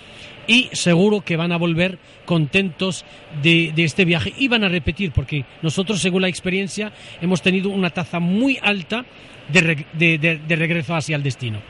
Y 0.46 0.68
seguro 0.72 1.20
que 1.20 1.37
van 1.37 1.52
a 1.52 1.56
volver 1.56 1.99
contentos 2.25 3.04
de, 3.42 3.72
este 3.76 4.04
viaje 4.04 4.32
y 4.38 4.49
van 4.49 4.64
a 4.64 4.68
repetir 4.68 5.12
porque 5.12 5.44
nosotros 5.62 6.00
según 6.00 6.22
la 6.22 6.28
experiencia 6.28 6.92
hemos 7.20 7.42
tenido 7.42 7.70
una 7.70 7.90
tasa 7.90 8.20
muy 8.20 8.58
alta 8.62 9.04
de, 9.52 10.56
regreso 10.56 10.94
hacia 10.94 11.16
el 11.16 11.22
destino. 11.22 11.61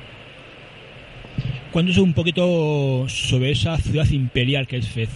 Cuéntanos 1.73 1.99
un 1.99 2.13
poquito 2.13 3.07
sobre 3.09 3.53
esa 3.53 3.79
ciudad 3.79 4.09
imperial 4.11 4.67
que 4.67 4.77
es 4.77 4.89
Fez. 4.89 5.09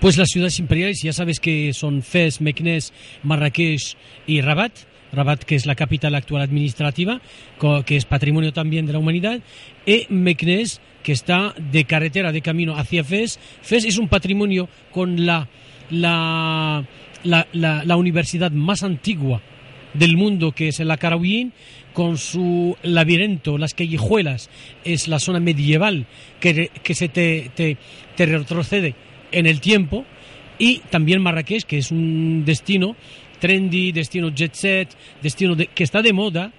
Pues 0.00 0.16
las 0.16 0.28
ciudades 0.28 0.60
imperiales 0.60 1.02
ya 1.02 1.12
sabes 1.12 1.40
que 1.40 1.72
son 1.74 2.02
Fez, 2.02 2.40
Meknes, 2.40 2.92
Marrakech 3.24 3.96
y 4.26 4.40
Rabat. 4.40 4.72
Rabat, 5.12 5.42
que 5.42 5.54
es 5.54 5.66
la 5.66 5.74
capital 5.74 6.14
actual 6.14 6.42
administrativa, 6.42 7.20
que 7.86 7.96
es 7.96 8.04
patrimonio 8.04 8.52
también 8.52 8.86
de 8.86 8.92
la 8.92 8.98
humanidad, 8.98 9.40
y 9.86 10.06
Meknes, 10.10 10.80
que 11.08 11.12
está 11.12 11.54
de 11.56 11.86
carretera, 11.86 12.32
de 12.32 12.42
camino 12.42 12.76
hacia 12.76 13.02
Fez. 13.02 13.38
Fez 13.62 13.86
es 13.86 13.96
un 13.96 14.08
patrimonio 14.08 14.68
con 14.92 15.24
la, 15.24 15.48
la, 15.88 16.84
la, 17.22 17.96
universidad 17.96 18.50
más 18.50 18.82
antigua 18.82 19.40
del 19.94 20.18
mundo, 20.18 20.52
que 20.52 20.68
es 20.68 20.80
el 20.80 20.90
Acarawin, 20.90 21.54
con 21.94 22.18
su 22.18 22.76
laberinto, 22.82 23.56
las 23.56 23.72
callejuelas, 23.72 24.50
es 24.84 25.08
la 25.08 25.18
zona 25.18 25.40
medieval 25.40 26.04
que, 26.40 26.70
que 26.82 26.94
se 26.94 27.08
te, 27.08 27.78
retrocede 28.18 28.94
en 29.32 29.46
el 29.46 29.62
tiempo, 29.62 30.04
y 30.58 30.80
también 30.90 31.22
Marrakech, 31.22 31.62
que 31.62 31.78
es 31.78 31.90
un 31.90 32.44
destino 32.44 32.96
trendy, 33.40 33.92
destino 33.92 34.28
jet 34.28 34.52
set, 34.52 34.90
destino 35.22 35.56
que 35.56 35.84
está 35.84 36.02
de 36.02 36.12
moda, 36.12 36.52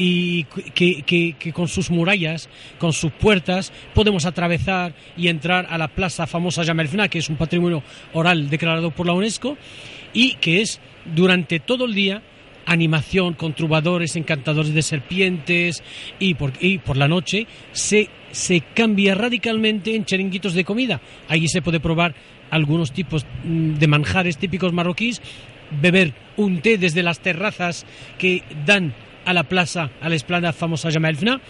y 0.00 0.44
que, 0.44 1.52
con 1.52 1.66
sus 1.66 1.90
murallas, 1.90 2.48
con 2.78 2.92
sus 2.92 3.10
puertas, 3.10 3.72
podemos 3.94 4.26
atravesar 4.26 4.94
y 5.16 5.26
entrar 5.26 5.66
a 5.68 5.76
la 5.76 5.88
plaza 5.88 6.28
famosa 6.28 6.64
Jamelfna, 6.64 7.08
que 7.08 7.18
es 7.18 7.28
un 7.28 7.34
patrimonio 7.34 7.82
oral 8.12 8.48
declarado 8.48 8.92
por 8.92 9.06
la 9.06 9.12
UNESCO, 9.12 9.58
y 10.12 10.34
que 10.34 10.60
es 10.60 10.80
durante 11.04 11.58
todo 11.58 11.84
el 11.86 11.94
día 11.94 12.22
animación 12.64 13.34
con 13.34 13.54
trubadores, 13.54 14.14
encantadores 14.14 14.72
de 14.72 14.82
serpientes, 14.82 15.82
y 16.20 16.34
por, 16.34 16.52
y 16.60 16.78
por 16.78 16.96
la 16.96 17.08
noche 17.08 17.48
se, 17.72 18.08
se 18.30 18.60
cambia 18.60 19.16
radicalmente 19.16 19.96
en 19.96 20.04
chiringuitos 20.04 20.54
de 20.54 20.64
comida. 20.64 21.00
Allí 21.26 21.48
se 21.48 21.62
puede 21.62 21.80
probar 21.80 22.14
algunos 22.50 22.92
tipos 22.92 23.26
mm, 23.42 23.74
de 23.74 23.86
manjares 23.88 24.38
típicos 24.38 24.72
marroquíes, 24.72 25.20
beber 25.70 26.12
un 26.36 26.60
té 26.60 26.78
desde 26.78 27.02
las 27.02 27.18
terrazas 27.18 27.84
que 28.16 28.44
dan 28.64 28.94
a 29.28 29.34
la 29.34 29.44
plaza, 29.44 29.90
a 30.00 30.08
la 30.08 30.14
esplanada 30.14 30.54
famosa 30.54 30.90
Jamelfna, 30.90 31.42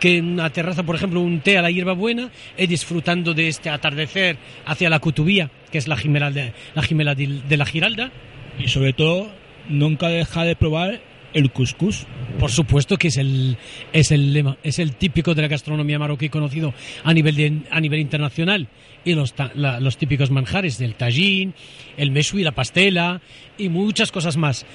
que 0.00 0.16
en 0.16 0.30
una 0.30 0.50
terraza, 0.50 0.82
por 0.82 0.96
ejemplo, 0.96 1.20
un 1.20 1.38
té 1.38 1.56
a 1.56 1.62
la 1.62 1.70
hierba 1.70 1.92
buena 1.92 2.32
y 2.58 2.66
disfrutando 2.66 3.32
de 3.32 3.46
este 3.46 3.70
atardecer 3.70 4.38
hacia 4.66 4.90
la 4.90 4.98
Cutubía, 4.98 5.48
que 5.70 5.78
es 5.78 5.86
la 5.86 5.96
Jimela 5.96 6.32
de 6.32 6.52
la, 6.74 7.14
de, 7.14 7.56
la 7.56 7.64
Giralda. 7.64 8.10
Y 8.58 8.66
sobre 8.66 8.92
todo, 8.92 9.30
nunca 9.68 10.08
deja 10.08 10.42
de 10.42 10.56
probar 10.56 11.00
el 11.32 11.52
couscous. 11.52 12.08
Por 12.40 12.50
supuesto 12.50 12.96
que 12.96 13.06
es 13.06 13.16
el, 13.18 13.56
es 13.92 14.10
el 14.10 14.32
lema, 14.32 14.56
es 14.64 14.80
el 14.80 14.96
típico 14.96 15.36
de 15.36 15.42
la 15.42 15.48
gastronomía 15.48 16.00
marroquí 16.00 16.28
conocido 16.28 16.74
a 17.04 17.14
nivel, 17.14 17.62
a 17.70 17.78
nivel 17.78 18.00
internacional. 18.00 18.66
Y 19.04 19.14
los, 19.14 19.32
los 19.54 19.96
típicos 19.96 20.32
manjares 20.32 20.76
del 20.76 20.96
tajín, 20.96 21.54
el 21.96 22.16
y 22.16 22.42
la 22.42 22.52
pastela 22.52 23.20
y 23.56 23.68
muchas 23.68 24.10
cosas 24.10 24.36
más 24.36 24.66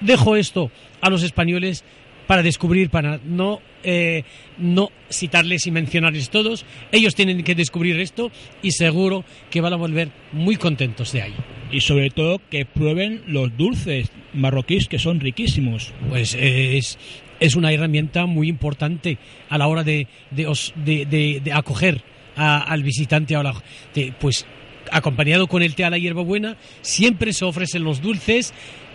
dejo 0.00 0.36
esto 0.36 0.70
a 1.00 1.10
los 1.10 1.22
españoles 1.22 1.84
para 2.26 2.42
descubrir, 2.42 2.90
para 2.90 3.18
no, 3.24 3.60
eh, 3.82 4.22
no 4.58 4.90
citarles 5.10 5.66
y 5.66 5.70
mencionarles 5.70 6.28
todos. 6.28 6.66
Ellos 6.92 7.14
tienen 7.14 7.42
que 7.42 7.54
descubrir 7.54 7.98
esto 8.00 8.30
y 8.62 8.72
seguro 8.72 9.24
que 9.50 9.62
van 9.62 9.72
a 9.72 9.76
volver 9.76 10.10
muy 10.32 10.56
contentos 10.56 11.12
de 11.12 11.22
ahí. 11.22 11.34
Y 11.72 11.80
sobre 11.80 12.10
todo 12.10 12.40
que 12.50 12.66
prueben 12.66 13.22
los 13.26 13.56
dulces 13.56 14.10
marroquíes 14.34 14.88
que 14.88 14.98
son 14.98 15.20
riquísimos. 15.20 15.92
Pues 16.10 16.36
es 16.38 16.98
es 17.40 17.56
una 17.56 17.72
herramienta 17.72 18.26
muy 18.26 18.48
importante 18.48 19.18
a 19.48 19.58
la 19.58 19.68
hora 19.68 19.84
de, 19.84 20.06
de, 20.30 21.42
acoger 21.52 22.02
al 22.36 22.82
visitante. 22.82 23.36
A 23.36 23.54
pues 24.18 24.46
acompañado 24.92 25.46
con 25.46 25.62
el 25.62 25.74
té 25.74 25.84
a 25.84 25.90
la 25.90 25.98
hierbabuena, 25.98 26.56
siempre 26.82 27.32
se 27.32 27.44
ofrecen 27.44 27.84
los 27.84 28.00
dulces, 28.02 28.52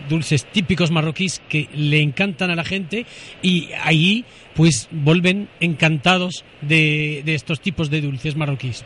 dulces 0.10 0.46
típicos 0.46 0.92
marroquíes 0.92 1.42
que 1.50 1.70
le 1.74 2.02
encantan 2.02 2.52
a 2.52 2.56
la 2.56 2.64
gente 2.64 3.06
y 3.42 3.70
ahí 3.84 4.26
pues 4.56 4.88
vuelven 4.92 5.50
encantados 5.60 6.46
de, 6.62 7.22
de 7.26 7.36
estos 7.36 7.60
tipos 7.60 7.90
de 7.90 8.02
dulces 8.02 8.36
marroquíes. 8.36 8.84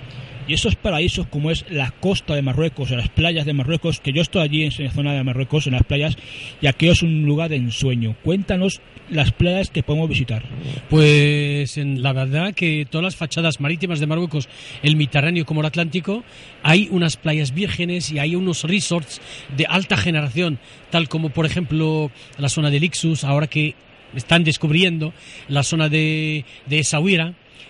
Y 0.48 0.54
esos 0.54 0.76
paraísos 0.76 1.28
como 1.28 1.52
es 1.52 1.66
la 1.70 1.92
costa 1.92 2.34
de 2.34 2.42
Marruecos, 2.42 2.92
las 2.92 3.10
playas 3.10 3.46
de 3.46 3.54
Marruecos, 3.54 4.00
que 4.00 4.14
yo 4.14 4.22
estoy 4.22 4.44
allí 4.44 4.64
en 4.64 4.72
la 4.86 4.92
zona 4.92 5.14
de 5.14 5.24
Marruecos, 5.24 5.68
en 5.68 5.74
las 5.74 5.84
playas, 5.84 6.16
y 6.62 6.68
aquí 6.68 6.88
es 6.88 7.04
un 7.04 7.26
lugar 7.26 7.50
de 7.50 7.58
ensueño. 7.58 8.16
Cuéntanos 8.24 8.82
las 9.10 9.32
playas 9.32 9.70
que 9.70 9.84
podemos 9.84 10.10
visitar. 10.10 10.44
Pues 10.90 11.78
en 11.78 12.02
la 12.02 12.14
verdad 12.14 12.54
que 12.54 12.88
todas 12.90 13.04
las 13.04 13.16
fachadas 13.16 13.60
marítimas 13.60 14.00
de 14.00 14.08
Marruecos, 14.08 14.48
el 14.84 14.96
Mediterráneo 14.96 15.46
como 15.46 15.62
el 15.62 15.68
Atlántico, 15.68 16.24
hay 16.64 16.88
unas 16.92 17.18
playas 17.18 17.54
vírgenes 17.54 18.12
y 18.12 18.20
hay 18.20 18.36
unos 18.36 18.64
resorts 18.64 19.22
de 19.56 19.66
alta 19.66 19.98
generación, 19.98 20.60
tal 20.90 21.10
como 21.10 21.30
por 21.30 21.46
ejemplo 21.46 22.12
la 22.38 22.50
zona 22.50 22.70
de 22.70 22.80
Lixus, 22.80 23.24
ahora 23.24 23.48
que 23.48 23.76
están 24.16 24.44
descubriendo 24.44 25.14
la 25.48 25.64
zona 25.64 25.90
de, 25.90 26.46
de 26.66 26.84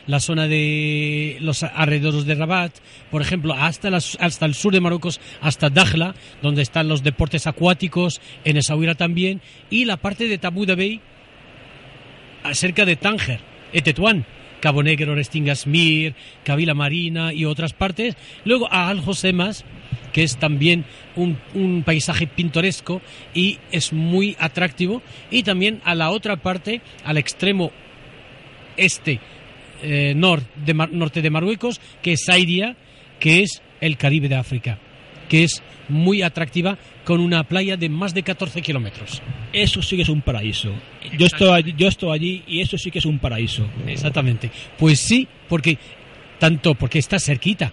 la 0.08 0.20
zona 0.20 0.48
de 0.48 1.38
los 1.42 1.64
alrededores 1.64 2.26
de 2.26 2.36
Rabat, 2.36 2.72
por 3.12 3.22
ejemplo, 3.22 3.54
hasta, 3.54 3.90
hasta 3.96 4.46
el 4.46 4.56
sur 4.56 4.74
de 4.74 4.82
Marruecos, 4.82 5.20
hasta 5.42 5.70
Dakhla, 5.70 6.16
donde 6.42 6.62
están 6.62 6.88
los 6.88 7.04
deportes 7.04 7.46
acuáticos, 7.46 8.22
en 8.46 8.58
Essaouira 8.58 8.96
también, 8.96 9.42
y 9.70 9.86
la 9.86 9.98
parte 9.98 10.28
de 10.28 10.38
Tabú 10.38 10.66
Dhabi, 10.66 11.02
acerca 12.44 12.86
de 12.86 12.96
Tánger, 12.96 13.40
Etetuán, 13.74 14.26
Cabo 14.62 14.82
Negro, 14.82 15.14
Restingasmir, 15.14 16.16
Kabila 16.44 16.74
Marina 16.74 17.34
y 17.34 17.46
otras 17.46 17.74
partes. 17.74 18.16
Luego 18.44 18.72
a 18.72 18.90
Al 18.90 19.02
Josemas, 19.02 19.66
que 20.14 20.24
es 20.24 20.38
también 20.38 20.86
un, 21.16 21.38
un, 21.54 21.84
paisaje 21.84 22.26
pintoresco 22.26 23.02
y 23.36 23.60
es 23.72 23.94
muy 23.94 24.36
atractivo. 24.40 25.04
Y 25.30 25.44
también 25.44 25.82
a 25.86 25.94
la 25.94 26.10
otra 26.10 26.38
parte, 26.38 26.82
al 27.04 27.18
extremo 27.18 27.72
este 28.78 29.20
eh, 29.82 30.16
de 30.66 30.74
norte 30.74 31.22
de 31.22 31.30
Marruecos, 31.30 31.80
que 32.02 32.14
es 32.14 32.24
Saidia, 32.26 32.76
que 33.20 33.42
es 33.42 33.62
el 33.82 33.98
Caribe 33.98 34.30
de 34.30 34.36
África, 34.36 34.80
que 35.30 35.44
es 35.44 35.62
muy 35.90 36.22
atractiva 36.22 36.78
con 37.06 37.22
una 37.22 37.44
playa 37.44 37.78
de 37.78 37.90
más 37.90 38.14
de 38.14 38.24
14 38.24 38.62
kilómetros. 38.62 39.22
Eso 39.54 39.82
sí 39.82 39.96
que 39.96 40.02
es 40.02 40.10
un 40.10 40.22
paraíso. 40.22 40.72
Yo 41.18 41.26
estoy, 41.26 41.74
yo 41.78 41.88
estoy 41.88 42.14
allí 42.14 42.44
y 42.48 42.62
eso 42.62 42.78
sí 42.78 42.92
que 42.92 43.00
es 43.00 43.06
un 43.06 43.20
paraíso. 43.20 43.66
Exactamente. 43.88 44.52
Pues 44.78 45.00
sí, 45.00 45.28
porque 45.48 45.78
tanto 46.40 46.76
porque 46.76 47.00
está 47.00 47.20
cerquita, 47.20 47.72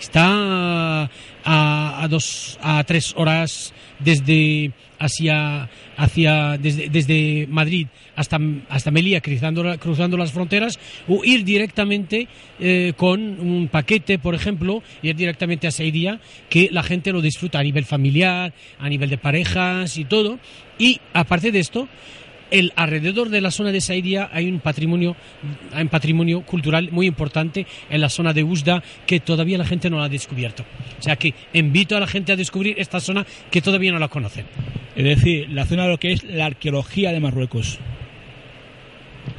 está 0.00 1.10
a, 1.44 2.06
dos 2.10 2.58
a 2.62 2.82
tres 2.84 3.14
horas 3.16 3.72
desde 3.98 4.72
hacia, 4.98 5.68
hacia 5.96 6.58
desde, 6.58 6.88
desde 6.88 7.46
Madrid 7.48 7.86
hasta, 8.16 8.38
hasta 8.68 8.90
Melilla 8.90 9.20
cruzando, 9.20 9.78
cruzando 9.78 10.16
las 10.16 10.32
fronteras 10.32 10.78
o 11.08 11.24
ir 11.24 11.44
directamente 11.44 12.28
eh, 12.58 12.92
con 12.96 13.20
un 13.20 13.68
paquete, 13.68 14.18
por 14.18 14.34
ejemplo, 14.34 14.82
ir 15.02 15.16
directamente 15.16 15.66
a 15.66 15.70
Saidia, 15.70 16.20
que 16.48 16.68
la 16.70 16.82
gente 16.82 17.12
lo 17.12 17.22
disfruta 17.22 17.58
a 17.58 17.62
nivel 17.62 17.86
familiar, 17.86 18.52
a 18.78 18.88
nivel 18.88 19.08
de 19.08 19.18
parejas 19.18 19.96
y 19.96 20.04
todo. 20.04 20.38
Y 20.78 21.00
aparte 21.14 21.50
de 21.50 21.60
esto, 21.60 21.88
el 22.50 22.72
alrededor 22.76 23.28
de 23.28 23.40
la 23.40 23.50
zona 23.50 23.72
de 23.72 23.80
Saidia 23.80 24.28
hay 24.32 24.48
un 24.48 24.60
patrimonio, 24.60 25.16
un 25.72 25.88
patrimonio 25.88 26.42
cultural 26.42 26.90
muy 26.90 27.06
importante 27.06 27.66
en 27.88 28.00
la 28.00 28.08
zona 28.08 28.32
de 28.32 28.44
Usda 28.44 28.82
que 29.06 29.20
todavía 29.20 29.58
la 29.58 29.64
gente 29.64 29.90
no 29.90 29.98
la 29.98 30.04
ha 30.04 30.08
descubierto. 30.08 30.64
O 30.98 31.02
sea 31.02 31.16
que 31.16 31.34
invito 31.52 31.96
a 31.96 32.00
la 32.00 32.06
gente 32.06 32.32
a 32.32 32.36
descubrir 32.36 32.74
esta 32.78 33.00
zona 33.00 33.26
que 33.50 33.62
todavía 33.62 33.92
no 33.92 33.98
la 33.98 34.08
conocen. 34.08 34.46
Es 34.96 35.04
decir, 35.04 35.48
la 35.50 35.66
zona 35.66 35.84
de 35.84 35.90
lo 35.90 35.98
que 35.98 36.12
es 36.12 36.24
la 36.24 36.46
arqueología 36.46 37.12
de 37.12 37.20
Marruecos. 37.20 37.78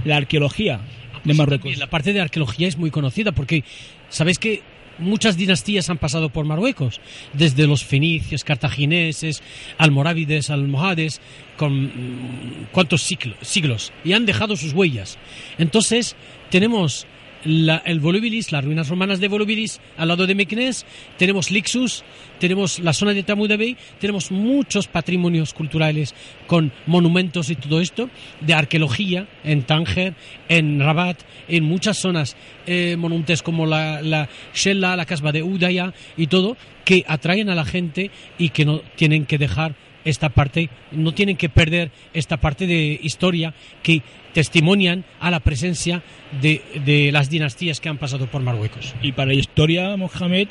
La 0.05 0.17
arqueología 0.17 0.79
de 1.23 1.33
Marruecos. 1.33 1.77
La 1.77 1.87
parte 1.87 2.13
de 2.13 2.21
arqueología 2.21 2.67
es 2.67 2.77
muy 2.77 2.91
conocida 2.91 3.31
porque, 3.31 3.63
¿sabéis 4.09 4.39
que 4.39 4.61
muchas 4.97 5.37
dinastías 5.37 5.89
han 5.89 5.97
pasado 5.97 6.29
por 6.29 6.45
Marruecos, 6.45 7.01
desde 7.33 7.67
los 7.67 7.83
fenicios, 7.83 8.43
cartagineses, 8.43 9.41
almorávides, 9.77 10.49
almohades, 10.49 11.21
con 11.57 11.85
mm, 11.85 12.67
cuántos 12.71 13.03
siglos, 13.03 13.93
y 14.03 14.13
han 14.13 14.25
dejado 14.25 14.55
sus 14.55 14.73
huellas. 14.73 15.17
Entonces, 15.57 16.15
tenemos 16.49 17.07
el 17.43 17.99
Volubilis, 17.99 18.51
las 18.51 18.63
ruinas 18.63 18.89
romanas 18.89 19.19
de 19.19 19.27
Volubilis 19.27 19.79
al 19.97 20.07
lado 20.07 20.27
de 20.27 20.35
Meknes, 20.35 20.85
tenemos 21.17 21.51
Lixus, 21.51 22.03
tenemos 22.39 22.79
la 22.79 22.93
zona 22.93 23.13
de 23.13 23.23
Tamudabey, 23.23 23.77
tenemos 23.99 24.31
muchos 24.31 24.87
patrimonios 24.87 25.53
culturales 25.53 26.13
con 26.47 26.71
monumentos 26.85 27.49
y 27.49 27.55
todo 27.55 27.81
esto, 27.81 28.09
de 28.41 28.53
arqueología 28.53 29.27
en 29.43 29.63
Tánger, 29.63 30.15
en 30.49 30.79
Rabat, 30.79 31.19
en 31.47 31.63
muchas 31.63 31.97
zonas, 31.97 32.35
eh, 32.65 32.95
monumentes 32.97 33.41
como 33.41 33.65
la, 33.65 34.01
la 34.01 34.29
Shella, 34.53 34.95
la 34.95 35.05
casba 35.05 35.31
de 35.31 35.43
Udaya 35.43 35.93
y 36.17 36.27
todo, 36.27 36.57
que 36.85 37.05
atraen 37.07 37.49
a 37.49 37.55
la 37.55 37.65
gente 37.65 38.11
y 38.37 38.49
que 38.49 38.65
no 38.65 38.81
tienen 38.95 39.25
que 39.25 39.37
dejar 39.37 39.75
esta 40.05 40.29
parte, 40.29 40.69
no 40.91 41.13
tienen 41.13 41.37
que 41.37 41.49
perder 41.49 41.91
esta 42.13 42.37
parte 42.37 42.67
de 42.67 42.99
historia 43.01 43.53
que 43.83 44.01
testimonian 44.33 45.05
a 45.19 45.31
la 45.31 45.39
presencia 45.39 46.03
de, 46.41 46.61
de 46.85 47.11
las 47.11 47.29
dinastías 47.29 47.79
que 47.79 47.89
han 47.89 47.97
pasado 47.97 48.27
por 48.27 48.41
Marruecos. 48.41 48.95
Y 49.01 49.11
para 49.11 49.27
la 49.27 49.33
historia, 49.33 49.95
Mohamed, 49.97 50.47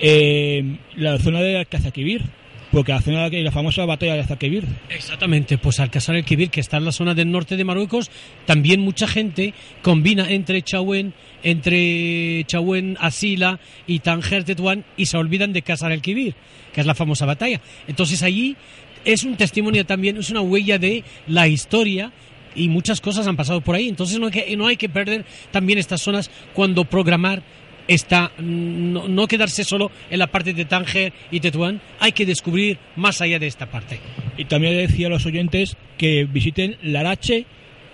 eh, 0.00 0.76
la 0.96 1.18
zona 1.18 1.40
de 1.40 1.58
Alcazakibir, 1.58 2.22
porque 2.70 2.92
la 2.92 3.00
zona 3.00 3.28
de 3.28 3.42
la 3.42 3.50
famosa 3.50 3.84
batalla 3.84 4.14
de 4.14 4.20
Alcazakibir. 4.20 4.64
Exactamente, 4.88 5.58
pues 5.58 5.80
Alcázar 5.80 6.16
el 6.16 6.24
Kibir, 6.24 6.50
que 6.50 6.60
está 6.60 6.76
en 6.76 6.84
la 6.84 6.92
zona 6.92 7.14
del 7.14 7.30
norte 7.30 7.56
de 7.56 7.64
Marruecos, 7.64 8.10
también 8.46 8.80
mucha 8.80 9.06
gente 9.08 9.54
combina 9.82 10.30
entre 10.30 10.62
Chauen, 10.62 11.14
entre 11.42 12.44
Chauen, 12.46 12.96
Asila 13.00 13.58
y 13.86 14.00
Tanger 14.00 14.44
Tetuán 14.44 14.84
y 14.96 15.06
se 15.06 15.16
olvidan 15.16 15.52
de 15.52 15.62
Casar 15.62 15.92
el 15.92 16.02
Kibir, 16.02 16.34
que 16.72 16.80
es 16.80 16.86
la 16.86 16.94
famosa 16.94 17.26
batalla. 17.26 17.60
Entonces 17.88 18.22
allí 18.22 18.56
es 19.04 19.24
un 19.24 19.36
testimonio 19.36 19.84
también, 19.84 20.16
es 20.16 20.30
una 20.30 20.40
huella 20.40 20.78
de 20.78 21.04
la 21.26 21.48
historia 21.48 22.12
y 22.54 22.68
muchas 22.68 23.00
cosas 23.00 23.26
han 23.26 23.36
pasado 23.36 23.60
por 23.60 23.74
ahí. 23.74 23.88
Entonces 23.88 24.18
no 24.18 24.26
hay 24.26 24.32
que, 24.32 24.56
no 24.56 24.66
hay 24.66 24.76
que 24.76 24.88
perder 24.88 25.24
también 25.50 25.78
estas 25.78 26.02
zonas 26.02 26.30
cuando 26.54 26.84
programar 26.84 27.42
está 27.90 28.30
no, 28.38 29.26
quedarse 29.26 29.64
solo 29.64 29.90
en 30.10 30.20
la 30.20 30.28
parte 30.28 30.54
de 30.54 30.64
Tánger 30.64 31.12
y 31.32 31.40
Tetuán, 31.40 31.80
hay 31.98 32.12
que 32.12 32.24
descubrir 32.24 32.78
más 32.94 33.20
allá 33.20 33.40
de 33.40 33.48
esta 33.48 33.66
parte. 33.66 33.98
Y 34.36 34.44
también 34.44 34.76
decía 34.76 35.08
a 35.08 35.10
los 35.10 35.26
oyentes 35.26 35.76
que 35.98 36.24
visiten 36.24 36.76
Larache 36.82 37.46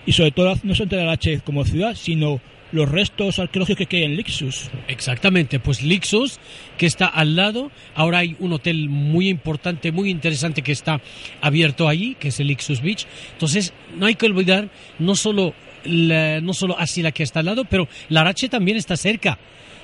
y 0.05 0.13
sobre 0.13 0.33
todo 0.33 0.55
no 0.63 0.75
solamente 0.75 0.97
Larache 0.97 1.41
como 1.41 1.65
ciudad, 1.65 1.95
sino 1.95 2.41
los 2.73 2.91
restos 2.91 3.39
arqueológicos 3.39 3.87
que 3.87 3.97
hay 3.97 4.03
en 4.03 4.17
Lixus. 4.17 4.71
Exactamente, 4.87 5.61
pues 5.61 5.83
Lixus, 5.83 6.41
que 6.77 6.85
está 6.85 7.07
al 7.07 7.35
lado, 7.35 7.71
ahora 7.95 8.19
hay 8.19 8.37
un 8.39 8.53
hotel 8.53 8.91
muy 8.91 9.31
importante, 9.31 9.93
muy 9.93 10.11
interesante 10.11 10.61
que 10.61 10.73
está 10.73 11.01
abierto 11.41 11.89
allí, 11.89 12.17
que 12.17 12.29
es 12.29 12.39
el 12.41 12.49
Lixus 12.49 12.83
Beach. 12.83 13.07
Entonces, 13.33 13.73
no 13.97 14.05
hay 14.05 14.15
que 14.15 14.27
olvidar 14.27 14.69
no 14.99 15.15
solo, 15.15 15.55
no 15.87 16.53
solo 16.53 16.79
Asila 16.79 17.13
que 17.13 17.23
está 17.23 17.41
al 17.41 17.47
lado, 17.47 17.65
pero 17.65 17.89
Larache 18.11 18.51
también 18.51 18.77
está 18.77 18.97
cerca. 18.99 19.39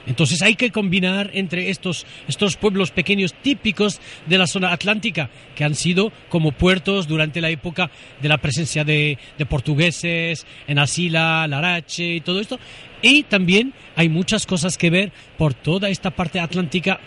Entonces 0.06 0.42
hay 0.42 0.56
que 0.56 0.70
combinar 0.70 1.30
entre 1.32 1.70
estos, 1.70 2.06
estos 2.26 2.56
pueblos 2.56 2.90
pequeños 2.90 3.34
típicos 3.34 4.00
de 4.26 4.38
la 4.38 4.46
zona 4.46 4.72
atlántica, 4.72 5.30
que 5.54 5.64
han 5.64 5.74
sido 5.74 6.12
como 6.28 6.52
puertos 6.52 7.06
durante 7.06 7.40
la 7.40 7.50
época 7.50 7.90
de 8.20 8.28
la 8.28 8.38
presencia 8.38 8.84
de, 8.84 9.18
portugueses 9.48 10.46
en 10.66 10.78
Asila, 10.78 11.46
Larache 11.46 12.16
y 12.16 12.20
todo 12.20 12.40
esto. 12.40 12.58
Y 13.00 13.24
también 13.24 13.74
hay 13.96 14.08
muchas 14.08 14.46
cosas 14.46 14.78
que 14.78 14.90
ver 14.90 15.12
por 15.36 15.54
toda 15.54 15.88
esta 15.88 16.10
parte 16.10 16.40
atlántica, 16.40 17.00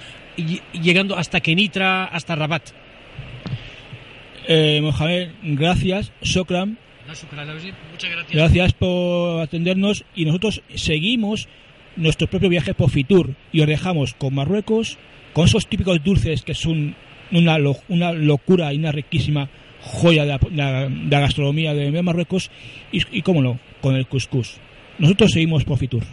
llegando 0.73 1.17
hasta 1.17 1.39
Kenitra, 1.39 2.05
hasta 2.05 2.35
Rabat. 2.35 2.71
Eh, 4.47 4.79
Mohamed, 4.81 5.29
gracias. 5.41 6.11
Sokram. 6.21 6.77
Muchas 7.07 8.09
gracias. 8.11 8.31
Gracias 8.31 8.73
por 8.73 9.41
atendernos 9.41 10.05
y 10.15 10.25
nosotros 10.25 10.61
seguimos 10.75 11.47
nuestro 11.95 12.27
propio 12.27 12.49
viaje 12.49 12.73
por 12.73 12.89
Fitur 12.89 13.35
y 13.51 13.61
os 13.61 13.67
dejamos 13.67 14.13
con 14.13 14.35
Marruecos, 14.35 14.97
con 15.33 15.45
esos 15.45 15.67
típicos 15.67 16.03
dulces 16.03 16.41
que 16.43 16.53
son 16.53 16.95
una, 17.31 17.57
una 17.89 18.11
locura 18.11 18.73
y 18.73 18.77
una 18.77 18.91
riquísima 18.91 19.49
joya 19.81 20.25
de 20.25 20.39
la, 20.55 21.19
gastronomía 21.19 21.73
de 21.73 22.01
Marruecos 22.01 22.49
y, 22.91 23.21
cómo 23.21 23.41
no, 23.41 23.59
con 23.81 23.95
el 23.95 24.07
couscous. 24.07 24.57
Nosotros 24.97 25.31
seguimos 25.31 25.63
por 25.63 25.77
Fitur. 25.77 26.03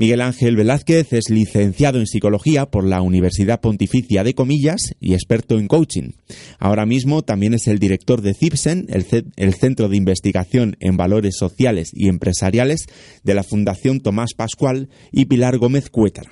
Miguel 0.00 0.22
Ángel 0.22 0.56
Velázquez 0.56 1.12
es 1.12 1.28
licenciado 1.28 1.98
en 1.98 2.06
psicología 2.06 2.64
por 2.64 2.88
la 2.88 3.02
Universidad 3.02 3.60
Pontificia 3.60 4.24
de 4.24 4.32
Comillas 4.32 4.94
y 4.98 5.12
experto 5.12 5.58
en 5.58 5.68
coaching. 5.68 6.12
Ahora 6.58 6.86
mismo 6.86 7.20
también 7.20 7.52
es 7.52 7.66
el 7.66 7.78
director 7.78 8.22
de 8.22 8.32
CIPSEN, 8.32 8.86
el, 8.88 9.52
Centro 9.52 9.90
de 9.90 9.98
Investigación 9.98 10.78
en 10.80 10.96
Valores 10.96 11.36
Sociales 11.36 11.90
y 11.92 12.08
Empresariales 12.08 12.86
de 13.24 13.34
la 13.34 13.42
Fundación 13.42 14.00
Tomás 14.00 14.30
Pascual 14.34 14.88
y 15.12 15.26
Pilar 15.26 15.58
Gómez 15.58 15.90
Cuétara. 15.90 16.30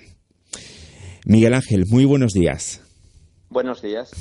Miguel 1.27 1.53
Ángel, 1.53 1.85
muy 1.91 2.07
buenos 2.07 2.33
días. 2.33 2.81
Buenos 3.51 3.83
días. 3.83 4.13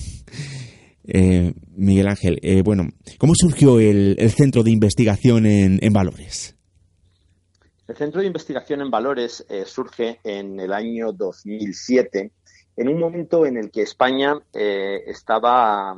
Eh, 1.05 1.53
Miguel 1.73 2.09
Ángel, 2.09 2.39
eh, 2.41 2.63
bueno, 2.63 2.89
¿cómo 3.17 3.31
surgió 3.33 3.79
el, 3.79 4.17
Centro 4.29 4.63
de 4.63 4.71
Investigación 4.71 5.45
en, 5.45 5.93
Valores? 5.93 6.56
El 7.87 7.95
Centro 7.95 8.21
de 8.21 8.27
Investigación 8.27 8.81
en 8.81 8.91
Valores 8.91 9.45
eh, 9.49 9.65
surge 9.65 10.19
en 10.23 10.59
el 10.59 10.73
año 10.73 11.11
2007, 11.13 12.31
en 12.75 12.89
un 12.89 12.99
momento 12.99 13.45
en 13.45 13.57
el 13.57 13.71
que 13.71 13.81
España 13.81 14.39
estaba, 14.53 15.97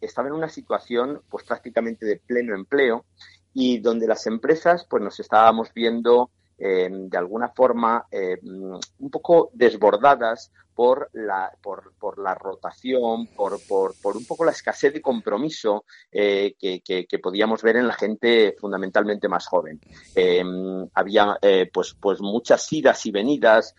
estaba 0.00 0.28
en 0.28 0.34
una 0.34 0.48
situación 0.48 1.20
pues 1.28 1.44
prácticamente 1.44 2.06
de 2.06 2.16
pleno 2.16 2.54
empleo 2.54 3.04
y 3.52 3.78
donde 3.78 4.06
las 4.06 4.26
empresas 4.26 4.86
pues 4.88 5.02
nos 5.02 5.20
estábamos 5.20 5.74
viendo 5.74 6.30
de 6.62 7.18
alguna 7.18 7.48
forma 7.48 8.06
un 8.12 9.10
poco 9.10 9.50
desbordadas 9.52 10.52
por 10.74 11.10
la, 11.12 11.52
por, 11.60 11.92
por 11.98 12.18
la 12.18 12.34
rotación, 12.34 13.26
por, 13.26 13.60
por, 13.66 13.94
por, 14.00 14.16
un 14.16 14.24
poco 14.24 14.44
la 14.44 14.52
escasez 14.52 14.92
de 14.92 15.02
compromiso 15.02 15.84
eh, 16.10 16.54
que, 16.58 16.82
que, 16.82 17.18
podíamos 17.18 17.62
ver 17.62 17.76
en 17.76 17.86
la 17.86 17.94
gente 17.94 18.54
fundamentalmente 18.58 19.28
más 19.28 19.46
joven. 19.46 19.80
Em, 20.14 20.86
había 20.94 21.36
eh, 21.42 21.70
pues, 21.72 21.94
pues 22.00 22.20
muchas 22.20 22.72
idas 22.72 23.04
y 23.06 23.10
venidas, 23.10 23.74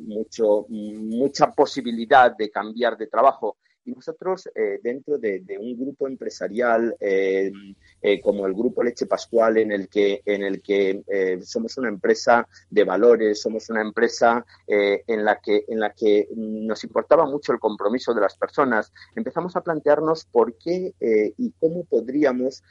mucho, 0.00 0.66
mucha 0.68 1.52
posibilidad 1.52 2.36
de 2.36 2.50
cambiar 2.50 2.96
de 2.96 3.06
trabajo 3.06 3.58
nosotros, 3.94 4.48
eh, 4.54 4.80
dentro 4.82 5.18
de, 5.18 5.42
un 5.58 5.78
grupo 5.78 6.08
empresarial 6.08 6.96
eh, 7.00 7.52
eh, 8.02 8.20
como 8.20 8.46
el 8.46 8.54
Grupo 8.54 8.82
Leche 8.82 9.06
Pascual, 9.06 9.58
en 9.58 9.72
el 9.72 9.88
que, 9.88 10.22
en 10.24 10.42
el 10.42 10.62
que 10.62 11.02
somos 11.42 11.76
una 11.78 11.88
empresa 11.88 12.48
de 12.70 12.84
valores, 12.84 13.40
somos 13.40 13.68
una 13.70 13.82
empresa 13.82 14.44
en, 14.66 15.24
la 15.24 15.38
que, 15.40 15.64
en 15.68 15.80
la 15.80 15.92
que 15.92 16.28
nos 16.34 16.84
importaba 16.84 17.26
mucho 17.26 17.52
el 17.52 17.58
compromiso 17.58 18.14
de 18.14 18.20
las 18.20 18.36
personas, 18.36 18.92
empezamos 19.14 19.56
a 19.56 19.62
plantearnos 19.62 20.24
por 20.24 20.56
qué 20.58 20.94
y 21.36 21.52
cómo 21.58 21.84
podríamos 21.84 22.62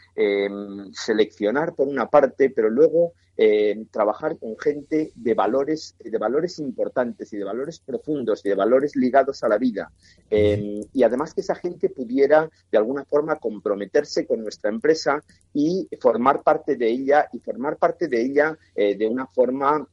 seleccionar 0.93 1.73
por 1.75 1.87
una 1.87 2.09
parte, 2.09 2.49
pero 2.49 2.69
luego 2.69 3.13
eh, 3.37 3.85
trabajar 3.91 4.37
con 4.37 4.57
gente 4.57 5.11
de 5.13 5.33
valores, 5.33 5.95
de 5.99 6.17
valores 6.17 6.59
importantes 6.59 7.33
y 7.33 7.37
de 7.37 7.43
valores 7.43 7.79
profundos 7.79 8.45
y 8.45 8.49
de 8.49 8.55
valores 8.55 8.95
ligados 8.95 9.43
a 9.43 9.49
la 9.49 9.57
vida. 9.57 9.91
Eh, 10.29 10.81
y 10.93 11.03
además 11.03 11.33
que 11.33 11.41
esa 11.41 11.55
gente 11.55 11.89
pudiera 11.89 12.49
de 12.71 12.77
alguna 12.77 13.03
forma 13.03 13.37
comprometerse 13.37 14.25
con 14.25 14.41
nuestra 14.41 14.69
empresa 14.69 15.21
y 15.53 15.87
formar 15.99 16.43
parte 16.43 16.77
de 16.77 16.89
ella 16.89 17.27
y 17.33 17.39
formar 17.39 17.77
parte 17.77 18.07
de 18.07 18.21
ella 18.21 18.57
eh, 18.73 18.95
de 18.95 19.07
una 19.07 19.27
forma 19.27 19.87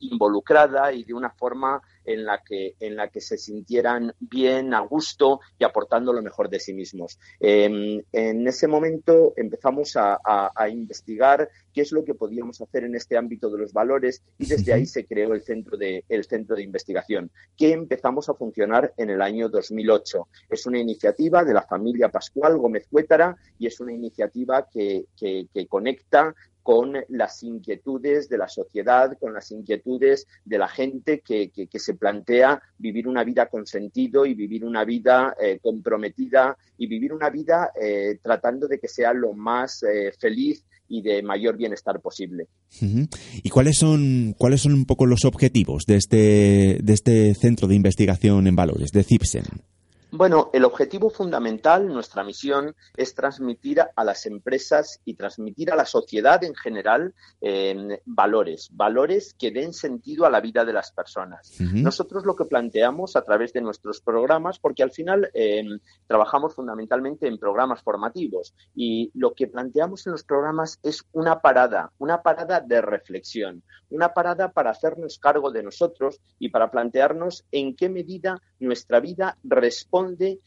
involucrada 0.00 0.90
y 0.90 1.04
de 1.04 1.12
una 1.12 1.28
forma 1.28 1.82
en 2.08 2.24
la 2.24 2.42
que, 2.42 2.74
en 2.80 2.96
la 2.96 3.08
que 3.08 3.20
se 3.20 3.36
sintieran 3.36 4.14
bien, 4.18 4.72
a 4.72 4.80
gusto 4.80 5.40
y 5.58 5.64
aportando 5.64 6.12
lo 6.12 6.22
mejor 6.22 6.48
de 6.48 6.58
sí 6.58 6.72
mismos. 6.72 7.18
Em, 7.38 8.02
en 8.12 8.48
ese 8.48 8.66
momento 8.66 9.34
empezamos 9.36 9.94
a, 9.96 10.18
investigar 10.70 11.48
qué 11.72 11.82
es 11.82 11.92
lo 11.92 12.04
que 12.04 12.14
podíamos 12.14 12.60
hacer 12.60 12.84
en 12.84 12.94
este 12.94 13.16
ámbito 13.16 13.50
de 13.50 13.58
los 13.58 13.72
valores 13.72 14.22
y 14.38 14.46
desde 14.46 14.72
ahí 14.72 14.86
se 14.86 15.06
creó 15.06 15.34
el 15.34 15.42
centro 15.42 15.76
de, 15.76 16.04
el 16.08 16.24
centro 16.24 16.56
de 16.56 16.62
investigación, 16.62 17.30
que 17.56 17.72
empezamos 17.72 18.28
a 18.28 18.34
funcionar 18.34 18.92
en 18.96 19.10
el 19.10 19.22
año 19.22 19.48
2008. 19.48 20.28
Es 20.50 20.66
una 20.66 20.78
iniciativa 20.78 21.44
de 21.44 21.54
la 21.54 21.62
familia 21.62 22.08
Pascual 22.08 22.58
Gómez 22.58 22.86
Cuétara 22.90 23.36
y 23.58 23.66
es 23.66 23.80
una 23.80 23.92
iniciativa 23.92 24.66
que, 24.70 25.06
que 25.16 25.66
conecta 25.68 26.34
con 26.68 26.92
las 27.08 27.42
inquietudes 27.44 28.28
de 28.28 28.36
la 28.36 28.46
sociedad, 28.46 29.16
con 29.18 29.32
las 29.32 29.50
inquietudes 29.52 30.26
de 30.44 30.58
la 30.58 30.68
gente 30.68 31.22
que, 31.22 31.50
se 31.72 31.94
plantea 31.94 32.60
vivir 32.76 33.08
una 33.08 33.24
vida 33.24 33.46
con 33.46 33.66
sentido 33.66 34.26
y 34.26 34.34
vivir 34.34 34.66
una 34.66 34.84
vida 34.84 35.34
eh, 35.42 35.60
comprometida 35.62 36.58
y 36.76 36.86
vivir 36.86 37.14
una 37.14 37.30
vida 37.30 37.70
eh, 37.80 38.18
tratando 38.22 38.68
de 38.68 38.78
que 38.78 38.86
sea 38.86 39.14
lo 39.14 39.32
más 39.32 39.82
eh, 39.82 40.12
feliz 40.20 40.62
y 40.88 41.00
de 41.00 41.22
mayor 41.22 41.56
bienestar 41.56 42.02
posible. 42.02 42.48
¿Y 43.42 43.48
cuáles 43.48 43.78
son, 43.78 44.34
cuáles 44.36 44.60
son 44.60 44.74
un 44.74 44.84
poco 44.84 45.06
los 45.06 45.24
objetivos 45.24 45.86
de 45.86 45.96
este, 45.96 46.80
de 46.82 46.92
este 46.92 47.34
centro 47.34 47.66
de 47.66 47.76
investigación 47.76 48.46
en 48.46 48.56
valores, 48.56 48.90
de 48.90 49.04
CIPSEN? 49.04 49.44
Bueno, 50.10 50.48
el 50.54 50.64
objetivo 50.64 51.10
fundamental, 51.10 51.86
nuestra 51.86 52.24
misión, 52.24 52.74
es 52.96 53.14
transmitir 53.14 53.82
a 53.94 54.04
las 54.04 54.24
empresas 54.24 55.02
y 55.04 55.14
transmitir 55.14 55.70
a 55.70 55.76
la 55.76 55.84
sociedad 55.84 56.42
en 56.44 56.54
general 56.54 57.14
em, 57.42 57.90
valores, 58.06 58.70
valores 58.72 59.34
que 59.38 59.50
den 59.50 59.74
sentido 59.74 60.24
a 60.24 60.30
la 60.30 60.40
vida 60.40 60.64
de 60.64 60.72
las 60.72 60.92
personas. 60.92 61.60
Nosotros 61.60 62.24
lo 62.24 62.34
que 62.36 62.46
planteamos 62.46 63.16
a 63.16 63.22
través 63.22 63.52
de 63.52 63.60
nuestros 63.60 64.00
programas, 64.00 64.58
porque 64.58 64.82
al 64.82 64.92
final 64.92 65.30
em, 65.34 65.78
trabajamos 66.06 66.54
fundamentalmente 66.54 67.28
en 67.28 67.38
programas 67.38 67.82
formativos 67.82 68.54
y 68.74 69.10
lo 69.12 69.34
que 69.34 69.46
planteamos 69.46 70.06
en 70.06 70.12
los 70.12 70.24
programas 70.24 70.78
es 70.82 71.04
una 71.12 71.40
parada, 71.40 71.92
una 71.98 72.22
parada 72.22 72.60
de 72.60 72.80
reflexión, 72.80 73.62
una 73.90 74.14
parada 74.14 74.52
para 74.52 74.70
hacernos 74.70 75.18
cargo 75.18 75.50
de 75.50 75.62
nosotros 75.62 76.18
y 76.38 76.48
para 76.48 76.70
plantearnos 76.70 77.44
en 77.52 77.76
qué 77.76 77.90
medida 77.90 78.40
nuestra 78.58 79.00
vida 79.00 79.36
responde 79.44 79.97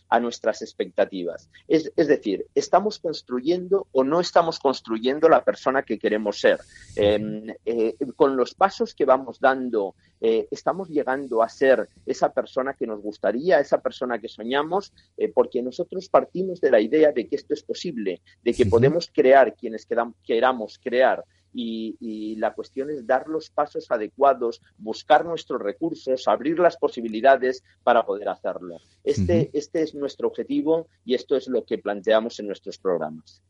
a 0.10 0.20
nuestras 0.20 0.62
expectativas. 0.62 1.50
Es, 1.68 1.92
decir, 1.96 2.46
¿estamos 2.56 3.00
construyendo 3.00 3.88
o 3.92 4.04
no 4.04 4.20
estamos 4.20 4.60
construyendo 4.60 5.28
la 5.30 5.44
persona 5.44 5.84
que 5.84 5.98
queremos 5.98 6.40
ser? 6.40 6.60
Em, 6.96 7.48
eh, 7.66 7.96
con 8.16 8.36
los 8.36 8.54
pasos 8.54 8.94
que 8.94 9.06
vamos 9.06 9.40
dando, 9.40 9.96
eh, 10.20 10.48
¿estamos 10.52 10.90
llegando 10.90 11.42
a 11.42 11.50
ser 11.50 11.88
esa 12.06 12.30
persona 12.32 12.74
que 12.74 12.88
nos 12.88 13.02
gustaría, 13.02 13.60
esa 13.60 13.82
persona 13.82 14.20
que 14.20 14.28
soñamos? 14.28 14.94
Eh, 15.18 15.30
porque 15.34 15.62
nosotros 15.62 16.10
partimos 16.10 16.62
de 16.62 16.72
la 16.72 16.80
idea 16.80 17.12
de 17.12 17.28
que 17.28 17.36
esto 17.36 17.54
es 17.54 17.64
posible, 17.64 18.22
de 18.44 18.54
que 18.54 18.66
podemos 18.66 19.10
crear 19.14 19.56
quienes 19.56 19.88
queramos 20.24 20.80
crear 20.80 21.24
y, 21.54 22.36
la 22.38 22.54
cuestión 22.54 22.90
es 22.90 23.06
dar 23.06 23.28
los 23.28 23.50
pasos 23.50 23.86
adecuados, 23.90 24.62
buscar 24.78 25.26
nuestros 25.26 25.62
recursos, 25.62 26.28
abrir 26.28 26.58
las 26.60 26.78
posibilidades 26.78 27.64
para 27.84 28.04
poder 28.04 28.30
hacerlo. 28.30 28.78
Este, 29.04 29.50
este 29.54 29.84
es 29.84 29.94
nuestro 29.94 30.28
objetivo 30.28 30.88
y 31.06 31.14
esto 31.14 31.36
es 31.36 31.48
lo 31.48 31.64
que 31.64 31.78
planteamos 31.78 32.40
en 32.40 32.48
nuestros 32.48 32.78
programas. 32.78 33.42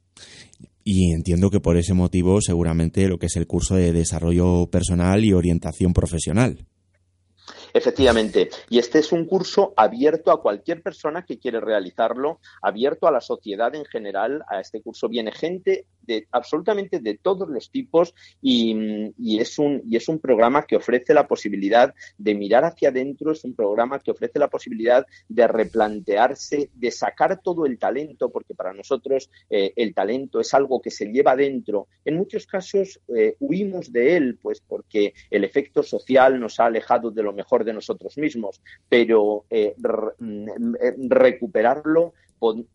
Y 0.84 1.14
entiendo 1.14 1.50
que 1.50 1.60
por 1.60 1.78
ese 1.78 1.94
motivo 1.94 2.42
seguramente 2.42 3.08
lo 3.08 3.18
que 3.18 3.28
es 3.28 3.36
el 3.36 3.48
curso 3.48 3.76
de 3.76 3.94
desarrollo 3.94 4.68
personal 4.68 5.24
y 5.24 5.34
orientación 5.34 5.94
profesional. 5.94 6.66
Efectivamente. 7.74 8.50
Y 8.70 8.80
este 8.80 9.00
es 9.00 9.12
un 9.12 9.26
curso 9.26 9.74
abierto 9.78 10.32
a 10.32 10.42
cualquier 10.42 10.82
persona 10.82 11.26
que 11.26 11.40
quiere 11.40 11.60
realizarlo, 11.60 12.40
abierto 12.62 13.08
a 13.08 13.12
la 13.12 13.22
sociedad 13.22 13.74
en 13.76 13.86
general. 13.86 14.44
A 14.48 14.60
este 14.60 14.82
curso 14.82 15.10
viene 15.10 15.32
gente 15.32 15.86
de 16.02 16.28
absolutamente 16.32 17.00
de 17.00 17.18
todos 17.18 17.48
los 17.48 17.70
tipos 17.70 18.14
y, 18.42 19.40
es 19.40 19.60
un, 19.60 19.82
y 19.88 19.96
es 19.96 20.08
un 20.10 20.20
programa 20.20 20.66
que 20.66 20.76
ofrece 20.76 21.14
la 21.14 21.28
posibilidad 21.28 21.94
de 22.18 22.36
mirar 22.36 22.66
hacia 22.66 22.90
adentro, 22.90 23.32
es 23.32 23.44
un 23.44 23.56
programa 23.56 24.00
que 24.00 24.12
ofrece 24.12 24.40
la 24.40 24.50
posibilidad 24.50 25.06
de 25.28 25.48
replantearse, 25.48 26.70
de 26.74 26.92
sacar 26.92 27.42
todo 27.42 27.66
el 27.66 27.78
talento, 27.78 28.30
porque 28.32 28.56
para 28.56 28.74
nosotros 28.74 29.30
eh, 29.50 29.74
el 29.76 29.94
talento 29.94 30.40
es 30.40 30.54
algo 30.54 30.82
que 30.82 30.92
se 30.92 31.06
lleva 31.06 31.36
dentro. 31.36 31.88
En 32.04 32.18
muchos 32.18 32.46
casos 32.48 33.00
eh, 33.16 33.36
huimos 33.40 33.92
de 33.92 34.18
él, 34.18 34.40
pues 34.42 34.62
porque 34.62 35.14
el 35.30 35.44
efecto 35.44 35.84
social 35.84 36.40
nos 36.40 36.60
ha 36.60 36.66
alejado 36.66 37.12
de 37.12 37.24
lo 37.24 37.34
mejor 37.34 37.61
de 37.64 37.74
nosotros 37.74 38.18
mismos, 38.18 38.62
pero 38.90 39.46
eh, 39.50 39.76
mm, 40.20 40.76
recuperarlo, 41.10 42.14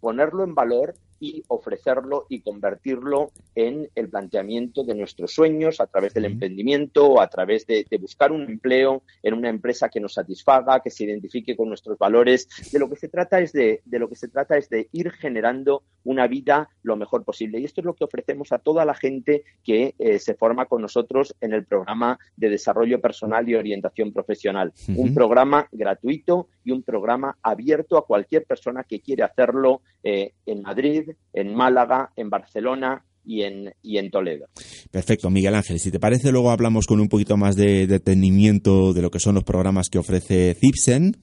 ponerlo 0.01 0.44
en 0.44 0.55
valor 0.55 0.94
y 1.20 1.42
ofrecerlo 1.48 2.26
y 2.29 2.40
convertirlo 2.40 3.33
en 3.55 3.88
el 3.94 4.09
planteamiento 4.09 4.85
de 4.85 4.94
nuestros 4.94 5.33
sueños 5.33 5.81
a 5.81 5.87
través 5.87 6.14
del 6.14 6.26
emprendimiento 6.26 7.07
o 7.07 7.20
a 7.20 7.29
través 7.29 7.66
de, 7.66 7.87
buscar 8.00 8.31
un 8.31 8.42
empleo 8.42 9.02
en 9.22 9.35
una 9.35 9.48
empresa 9.48 9.88
que 9.88 10.00
nos 10.00 10.14
satisfaga, 10.14 10.81
que 10.81 10.90
se 10.90 11.05
identifique 11.05 11.57
con 11.57 11.68
nuestros 11.68 11.98
valores. 11.98 12.48
De 12.72 12.79
lo 12.79 12.88
que 12.88 12.96
se 12.96 13.09
trata 13.09 13.40
es 13.40 13.52
de, 13.52 13.81
de 13.85 13.98
lo 13.98 14.09
que 14.09 14.16
se 14.16 14.29
trata 14.29 14.57
es 14.57 14.68
de 14.68 14.88
ir 14.92 15.11
generando 15.12 15.83
una 16.05 16.26
vida 16.26 16.70
lo 16.83 16.96
mejor 16.96 17.24
posible. 17.24 17.59
Y 17.59 17.64
esto 17.64 17.81
es 17.81 17.85
lo 17.85 17.94
que 17.94 18.05
ofrecemos 18.05 18.52
a 18.52 18.59
toda 18.59 18.85
la 18.85 18.94
gente 18.94 19.44
que 19.64 19.94
eh, 19.98 20.18
se 20.18 20.35
forma 20.35 20.66
con 20.66 20.81
nosotros 20.83 21.35
en 21.40 21.52
el 21.52 21.64
programa 21.64 22.18
de 22.37 22.48
desarrollo 22.48 23.00
personal 23.00 23.48
y 23.48 23.55
orientación 23.55 24.12
profesional. 24.12 24.72
Un 24.94 25.14
programa 25.14 25.68
gratuito 25.72 26.48
y 26.64 26.70
un 26.70 26.83
programa 26.83 27.37
abierto 27.42 27.96
a 27.96 28.07
cualquier 28.07 28.44
persona 28.44 28.85
que 28.85 29.00
quiera 29.00 29.26
hacerlo 29.26 29.83
eh, 30.02 30.33
en 30.46 30.62
Madrid, 30.62 31.06
en 31.33 31.55
Málaga, 31.55 32.12
en 32.16 32.31
Barcelona 32.31 33.05
y 33.25 33.42
en, 33.42 33.75
y 33.83 33.99
en 33.99 34.11
Toledo. 34.11 34.47
Perfecto, 34.90 35.31
Miguel 35.31 35.55
Ángel. 35.55 35.81
Si 35.81 35.90
te 35.90 35.99
parece, 35.99 36.33
luego 36.33 36.51
hablamos 36.51 36.87
con 36.87 37.01
un 37.01 37.09
poquito 37.09 37.37
más 37.37 37.57
de 37.57 37.87
detenimiento 37.87 38.92
de 38.92 39.03
lo 39.03 39.11
que 39.11 39.21
son 39.21 39.35
los 39.35 39.45
programas 39.45 39.88
que 39.88 39.99
ofrece 39.99 40.55
Cipsen. 40.55 41.16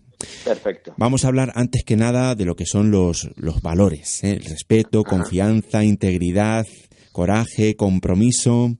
Perfecto. 0.45 0.93
Vamos 0.97 1.25
a 1.25 1.29
hablar 1.29 1.51
antes 1.55 1.83
que 1.83 1.95
nada 1.95 2.35
de 2.35 2.45
lo 2.45 2.55
que 2.55 2.65
son 2.65 2.91
los, 2.91 3.29
los 3.35 3.61
valores, 3.61 4.23
¿eh? 4.23 4.31
el 4.31 4.43
respeto, 4.43 5.03
confianza, 5.03 5.83
integridad, 5.83 6.65
coraje, 7.11 7.75
compromiso. 7.75 8.77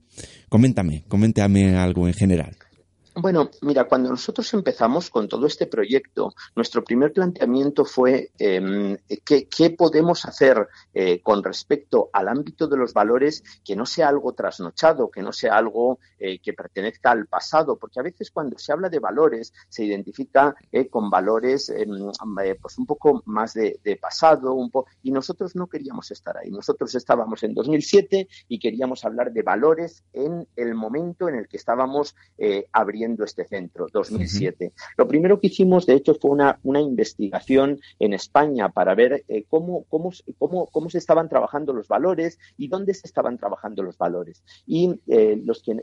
Coméntame, 0.50 1.04
coméntame 1.08 1.76
algo 1.76 2.08
en 2.08 2.14
general. 2.14 2.56
Bueno, 3.16 3.52
mira, 3.62 3.84
cuando 3.84 4.10
nosotros 4.10 4.52
empezamos 4.56 5.12
con 5.12 5.28
todo 5.28 5.46
este 5.46 5.68
proyecto, 5.68 6.34
nuestro 6.56 6.84
primer 6.84 7.14
planteamiento 7.14 7.86
fue 7.86 8.32
em, 8.40 8.98
¿qué, 9.24 9.70
podemos 9.78 10.26
hacer 10.26 10.68
eh, 10.96 11.22
con 11.22 11.44
respecto 11.44 12.10
al 12.12 12.28
ámbito 12.28 12.68
de 12.68 12.76
los 12.76 12.92
valores 12.92 13.44
que 13.64 13.76
no 13.76 13.86
sea 13.86 14.10
algo 14.10 14.34
trasnochado, 14.34 15.12
que 15.12 15.22
no 15.22 15.32
sea 15.32 15.58
algo 15.58 16.00
eh, 16.18 16.40
que 16.40 16.54
pertenezca 16.54 17.12
al 17.12 17.28
pasado, 17.28 17.78
porque 17.78 18.00
a 18.00 18.04
veces 18.04 18.32
cuando 18.32 18.58
se 18.58 18.72
habla 18.72 18.90
de 18.90 18.98
valores 18.98 19.54
se 19.70 19.84
identifica 19.84 20.56
eh, 20.72 20.88
con 20.88 21.12
valores 21.12 21.70
em, 21.70 22.12
pues 22.60 22.80
un 22.80 22.88
poco 22.88 23.22
más 23.26 23.54
de, 23.54 23.80
pasado, 24.02 24.54
un 24.54 24.72
y 25.04 25.12
nosotros 25.12 25.56
no 25.56 25.68
queríamos 25.68 26.10
estar 26.10 26.36
ahí. 26.36 26.50
Nosotros 26.50 26.96
estábamos 26.96 27.44
en 27.44 27.54
2007 27.54 28.28
y 28.48 28.58
queríamos 28.58 29.06
hablar 29.06 29.32
de 29.32 29.44
valores 29.44 30.04
en 30.14 30.48
el 30.56 30.74
momento 30.74 31.30
en 31.30 31.36
el 31.36 31.48
que 31.48 31.58
estábamos 31.58 32.16
abriendo 32.72 33.03
este 33.24 33.46
centro, 33.46 33.88
2007. 33.92 34.74
Lo 34.98 35.08
primero 35.08 35.40
que 35.40 35.48
hicimos, 35.48 35.86
de 35.86 35.96
hecho, 35.96 36.16
fue 36.16 36.32
una, 36.32 36.60
una 36.64 36.82
investigación 36.82 37.80
en 38.00 38.14
España 38.14 38.70
para 38.70 38.96
ver 38.96 39.24
eh, 39.28 39.46
cómo, 39.50 39.84
cómo, 39.90 40.12
cómo, 40.38 40.68
cómo, 40.68 40.90
se 40.90 40.98
estaban 40.98 41.30
trabajando 41.30 41.74
los 41.74 41.88
valores 41.88 42.40
y 42.58 42.68
dónde 42.68 42.94
se 42.94 43.08
estaban 43.08 43.38
trabajando 43.38 43.84
los 43.84 43.98
valores. 43.98 44.44
Y 44.66 45.00
eh, 45.08 45.40
los 45.44 45.64
que, 45.64 45.78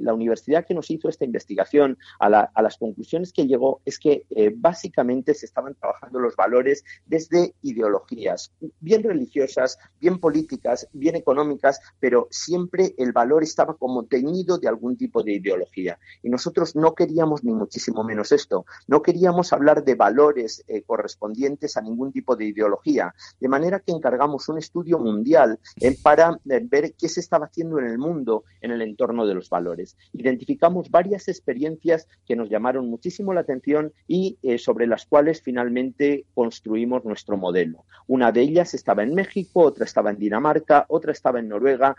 la 0.00 0.14
universidad 0.14 0.66
que 0.66 0.74
nos 0.74 0.90
hizo 0.90 1.08
esta 1.08 1.24
investigación, 1.24 1.98
a, 2.18 2.28
las 2.28 2.76
conclusiones 2.76 3.32
que 3.32 3.46
llegó, 3.46 3.80
es 3.84 3.98
que 3.98 4.24
eh, 4.30 4.52
básicamente 4.54 5.34
se 5.34 5.46
estaban 5.46 5.74
trabajando 5.74 6.18
los 6.18 6.36
valores 6.36 6.84
desde 7.06 7.54
ideologías, 7.62 8.52
bien 8.80 9.02
religiosas, 9.02 9.78
bien 10.00 10.18
políticas, 10.18 10.88
bien 10.92 11.16
económicas, 11.16 11.80
pero 12.00 12.28
siempre 12.30 12.94
el 12.98 13.12
valor 13.12 13.42
estaba 13.42 13.74
como 13.76 14.04
teñido 14.06 14.58
de 14.58 14.68
algún 14.68 14.96
tipo 14.96 15.22
de 15.22 15.34
ideología. 15.34 15.98
Y 16.22 16.30
nosotros 16.30 16.47
nosotros 16.48 16.76
no 16.76 16.94
queríamos 16.94 17.44
ni 17.44 17.52
muchísimo 17.52 18.02
menos 18.02 18.32
esto, 18.32 18.64
no 18.86 19.02
queríamos 19.02 19.52
hablar 19.52 19.84
de 19.84 19.94
valores 19.94 20.64
eh, 20.66 20.80
correspondientes 20.80 21.76
a 21.76 21.82
ningún 21.82 22.10
tipo 22.10 22.36
de 22.36 22.46
ideología, 22.46 23.14
de 23.38 23.48
manera 23.48 23.80
que 23.80 23.92
encargamos 23.92 24.48
un 24.48 24.56
estudio 24.56 24.98
mundial 24.98 25.58
eh, 25.78 25.94
para 26.02 26.40
eh, 26.48 26.60
ver 26.62 26.94
qué 26.94 27.06
se 27.10 27.20
estaba 27.20 27.44
haciendo 27.44 27.78
en 27.78 27.84
el 27.84 27.98
mundo 27.98 28.44
en 28.62 28.70
el 28.70 28.80
entorno 28.80 29.26
de 29.26 29.34
los 29.34 29.50
valores. 29.50 29.98
Identificamos 30.14 30.90
varias 30.90 31.28
experiencias 31.28 32.08
que 32.26 32.34
nos 32.34 32.48
llamaron 32.48 32.88
muchísimo 32.88 33.34
la 33.34 33.40
atención 33.40 33.92
y 34.06 34.38
sobre 34.56 34.86
las 34.86 35.04
cuales 35.04 35.42
finalmente 35.42 36.24
construimos 36.34 37.04
nuestro 37.04 37.36
modelo. 37.36 37.84
Una 38.06 38.32
de 38.32 38.40
ellas 38.40 38.72
estaba 38.72 39.02
en 39.02 39.14
México, 39.14 39.60
otra 39.60 39.84
estaba 39.84 40.10
en 40.10 40.18
Dinamarca, 40.18 40.86
otra 40.88 41.12
estaba 41.12 41.40
en 41.40 41.48
Noruega. 41.48 41.94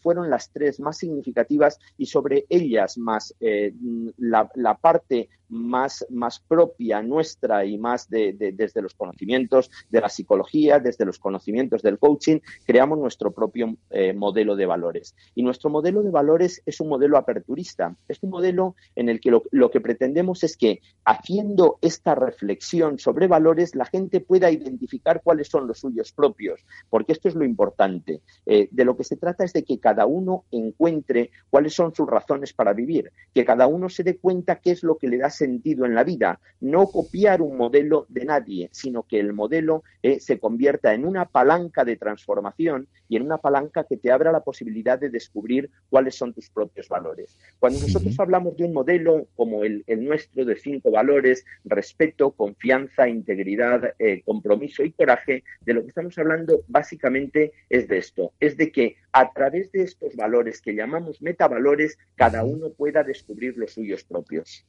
fueron 0.00 0.30
las 0.30 0.50
tres 0.50 0.80
más 0.80 0.96
significativas 0.96 1.78
y 1.98 2.06
sobre 2.06 2.46
ellas 2.48 2.96
más 2.96 3.34
la, 4.18 4.74
parte 4.80 5.28
más, 5.48 6.04
más 6.10 6.40
propia 6.40 7.02
nuestra 7.02 7.64
y 7.64 7.78
más 7.78 8.08
de, 8.08 8.34
desde 8.54 8.82
los 8.82 8.94
conocimientos 8.94 9.70
de 9.90 10.00
la 10.00 10.08
psicología, 10.08 10.78
desde 10.78 11.04
los 11.04 11.18
conocimientos 11.18 11.82
del 11.82 11.98
coaching, 11.98 12.40
creamos 12.64 12.98
nuestro 12.98 13.32
propio 13.32 13.76
eh, 13.90 14.12
modelo 14.12 14.56
de 14.56 14.66
valores. 14.66 15.14
Y 15.34 15.42
nuestro 15.42 15.70
modelo 15.70 16.02
de 16.02 16.10
valores 16.10 16.62
es 16.66 16.80
un 16.80 16.88
modelo 16.88 17.16
aperturista, 17.16 17.96
es 18.08 18.22
un 18.22 18.30
modelo 18.30 18.76
en 18.94 19.08
el 19.08 19.20
que 19.20 19.30
lo, 19.30 19.70
que 19.70 19.80
pretendemos 19.80 20.44
es 20.44 20.56
que 20.56 20.80
haciendo 21.04 21.78
esta 21.82 22.14
reflexión 22.14 22.98
sobre 22.98 23.26
valores, 23.26 23.74
la 23.74 23.84
gente 23.84 24.20
pueda 24.20 24.50
identificar 24.50 25.22
cuáles 25.22 25.48
son 25.48 25.66
los 25.66 25.80
suyos 25.80 26.12
propios, 26.12 26.64
porque 26.90 27.12
esto 27.12 27.28
es 27.28 27.34
lo 27.34 27.44
importante. 27.44 28.20
Eh, 28.46 28.68
de 28.70 28.84
lo 28.84 28.96
que 28.96 29.04
se 29.04 29.16
trata 29.16 29.44
es 29.44 29.52
de 29.52 29.64
que 29.64 29.78
cada 29.78 30.06
uno 30.06 30.44
encuentre 30.50 31.30
cuáles 31.50 31.74
son 31.74 31.94
sus 31.94 32.08
razones 32.08 32.52
para 32.52 32.72
vivir, 32.72 33.12
que 33.34 33.44
cada 33.44 33.66
uno 33.66 33.88
se 33.88 34.02
dé 34.02 34.16
cuenta 34.16 34.56
qué 34.56 34.72
es 34.72 34.82
lo 34.82 34.96
que 34.96 35.08
le 35.08 35.18
da 35.18 35.30
sentido 35.38 35.86
en 35.86 35.94
la 35.94 36.04
vida, 36.04 36.40
no 36.60 36.86
copiar 36.86 37.40
un 37.40 37.56
modelo 37.56 38.06
de 38.08 38.24
nadie, 38.24 38.68
sino 38.72 39.04
que 39.04 39.20
el 39.20 39.32
modelo 39.32 39.84
eh, 40.02 40.20
se 40.20 40.38
convierta 40.38 40.92
en 40.92 41.04
una 41.04 41.24
palanca 41.24 41.84
de 41.84 41.96
transformación 41.96 42.88
y 43.08 43.16
en 43.16 43.22
una 43.22 43.38
palanca 43.38 43.84
que 43.84 43.96
te 43.96 44.12
abra 44.12 44.32
la 44.32 44.44
posibilidad 44.44 44.98
de 44.98 45.10
descubrir 45.10 45.70
cuáles 45.88 46.14
son 46.14 46.34
tus 46.34 46.50
propios 46.50 46.88
valores. 46.88 47.38
Cuando 47.58 47.80
nosotros 47.80 48.18
hablamos 48.18 48.56
de 48.56 48.64
un 48.64 48.72
modelo 48.74 49.26
como 49.36 49.64
el, 49.64 49.84
nuestro 49.86 50.44
de 50.44 50.56
cinco 50.56 50.90
valores, 50.90 51.44
respeto, 51.64 52.32
confianza, 52.32 53.08
integridad, 53.08 53.94
eh, 53.98 54.22
compromiso 54.24 54.82
y 54.82 54.92
coraje, 54.92 55.44
de 55.60 55.74
lo 55.74 55.82
que 55.82 55.88
estamos 55.88 56.18
hablando 56.18 56.62
básicamente 56.68 57.52
es 57.68 57.88
de 57.88 57.98
esto, 57.98 58.32
es 58.40 58.56
de 58.56 58.70
que 58.70 58.96
a 59.12 59.32
través 59.32 59.72
de 59.72 59.82
estos 59.82 60.14
valores 60.16 60.60
que 60.60 60.74
llamamos 60.74 61.22
metavalores, 61.22 61.98
cada 62.14 62.44
uno 62.44 62.70
pueda 62.70 63.02
descubrir 63.02 63.56
los 63.56 63.72
suyos 63.72 64.04
propios. 64.04 64.66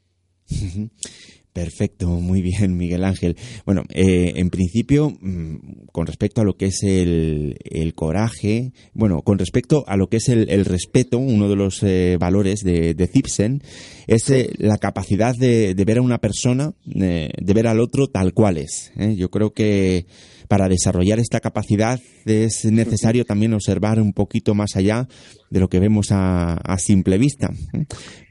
Perfecto, 1.53 2.07
muy 2.07 2.41
bien, 2.41 2.77
Miguel 2.77 3.03
Ángel. 3.03 3.35
Bueno, 3.65 3.83
eh, 3.93 4.33
en 4.35 4.49
principio, 4.49 5.09
mm, 5.09 5.87
con 5.91 6.05
respecto 6.05 6.41
a 6.41 6.43
lo 6.43 6.55
que 6.55 6.67
es 6.67 6.83
el, 6.83 7.57
coraje, 7.95 8.71
bueno, 8.93 9.23
con 9.23 9.39
respecto 9.39 9.83
a 9.87 9.97
lo 9.97 10.07
que 10.07 10.17
es 10.17 10.29
el, 10.29 10.63
respeto, 10.63 11.17
uno 11.17 11.49
de 11.49 11.55
los 11.55 11.81
eh, 11.83 12.17
valores 12.19 12.59
de, 12.61 12.93
de 12.93 13.07
Zipsen 13.07 13.63
es 14.07 14.29
eh, 14.29 14.51
la 14.57 14.77
capacidad 14.77 15.35
de, 15.35 15.73
ver 15.85 15.97
a 15.97 16.01
una 16.03 16.19
persona, 16.19 16.73
de 16.85 17.53
ver 17.53 17.67
al 17.67 17.79
otro 17.79 18.07
tal 18.07 18.33
cual 18.33 18.57
es. 18.57 18.91
Yo 19.17 19.29
creo 19.29 19.51
que 19.51 20.05
para 20.49 20.67
desarrollar 20.67 21.19
esta 21.19 21.39
capacidad 21.39 22.01
es 22.25 22.65
necesario 22.65 23.23
también 23.23 23.53
observar 23.53 24.01
un 24.01 24.13
poquito 24.13 24.55
más 24.55 24.75
allá 24.75 25.07
de 25.51 25.59
lo 25.59 25.69
que 25.69 25.79
vemos 25.79 26.07
a, 26.09 26.57
simple 26.79 27.19
vista. 27.19 27.51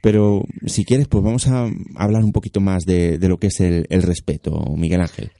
Pero 0.03 0.43
si 0.65 0.83
quieres, 0.83 1.07
pues 1.07 1.23
vamos 1.23 1.47
a 1.47 1.69
hablar 1.95 2.23
un 2.23 2.33
poquito 2.33 2.59
más 2.59 2.83
de, 2.83 3.17
lo 3.21 3.37
que 3.37 3.47
es 3.47 3.61
el 3.61 4.03
respeto, 4.03 4.51
Miguel 4.75 5.01
Ángel. 5.01 5.31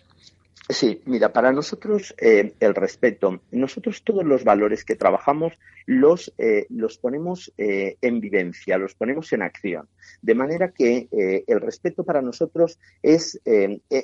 Sí, 0.71 1.01
mira, 1.05 1.33
para 1.33 1.51
nosotros 1.51 2.13
eh, 2.19 2.53
el 2.59 2.75
respeto, 2.75 3.41
nosotros 3.49 4.03
todos 4.03 4.23
los 4.23 4.43
valores 4.43 4.85
que 4.85 4.95
trabajamos 4.95 5.53
los, 5.87 6.31
eh, 6.37 6.67
los 6.69 6.99
ponemos 6.99 7.51
eh, 7.57 7.97
en 8.03 8.19
vivencia, 8.19 8.77
los 8.77 8.93
ponemos 8.93 9.33
en 9.33 9.41
acción. 9.41 9.87
De 10.21 10.35
manera 10.35 10.69
que 10.69 11.07
el 11.11 11.61
respeto 11.61 12.03
para 12.03 12.21
nosotros 12.21 12.77
es, 13.01 13.39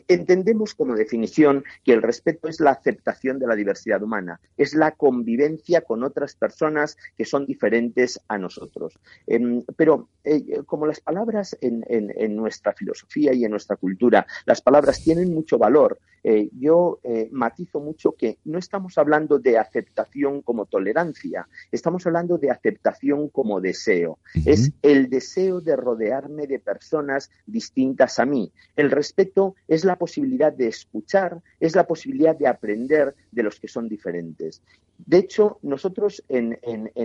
entendemos 0.08 0.75
como 0.75 0.95
definición 0.95 1.63
que 1.84 1.93
el 1.93 2.01
respeto 2.01 2.47
es 2.47 2.60
la 2.60 2.71
aceptación 2.71 3.38
de 3.38 3.47
la 3.47 3.56
diversidad 3.56 4.01
humana, 4.01 4.39
es 4.56 4.73
la 4.73 4.91
convivencia 4.91 5.82
con 5.82 6.04
otras 6.04 6.36
personas 6.36 6.97
que 7.17 7.25
son 7.25 7.45
diferentes 7.45 8.19
a 8.28 8.38
nosotros. 8.38 8.97
Em, 9.28 9.63
pero 9.75 10.10
como 10.65 10.86
las 10.86 10.99
palabras 10.99 11.58
en, 11.62 11.84
en, 11.88 12.36
nuestra 12.36 12.73
filosofía 12.73 13.34
y 13.34 13.45
en 13.45 13.51
nuestra 13.51 13.75
cultura, 13.75 14.25
las 14.45 14.62
palabras 14.62 15.04
tienen 15.04 15.34
mucho 15.34 15.58
valor, 15.58 15.99
yo 16.54 17.00
eh, 17.04 17.30
matizo 17.32 17.80
mucho 17.80 18.14
que 18.14 18.40
no 18.46 18.58
estamos 18.58 18.98
hablando 18.98 19.38
de 19.38 19.60
aceptación 19.60 20.42
como 20.42 20.66
tolerancia, 20.66 21.48
estamos 21.72 22.06
hablando 22.08 22.40
de 22.40 22.50
aceptación 22.50 23.30
como 23.30 23.62
deseo. 23.62 24.18
Es 24.46 24.72
el 24.82 25.10
deseo 25.10 25.62
de 25.62 25.76
rodearme 25.76 26.48
de 26.48 26.60
personas 26.60 27.30
distintas 27.46 28.18
a 28.18 28.26
mí. 28.26 28.52
El 28.76 28.90
respeto 28.90 29.56
es 29.68 29.86
la 29.86 29.98
posibilidad 29.98 30.52
de 30.52 30.68
escuchar, 30.68 31.42
es 31.60 31.76
la 31.76 31.86
posibilidad 31.86 32.36
de 32.36 32.48
aprender 32.48 33.16
de 33.32 33.44
los 33.44 33.60
que 33.60 33.68
son 33.68 33.88
diferentes. 33.88 34.64
De 34.97 35.17
hecho, 35.17 35.60
nosotros 35.62 36.23
en, 36.29 36.58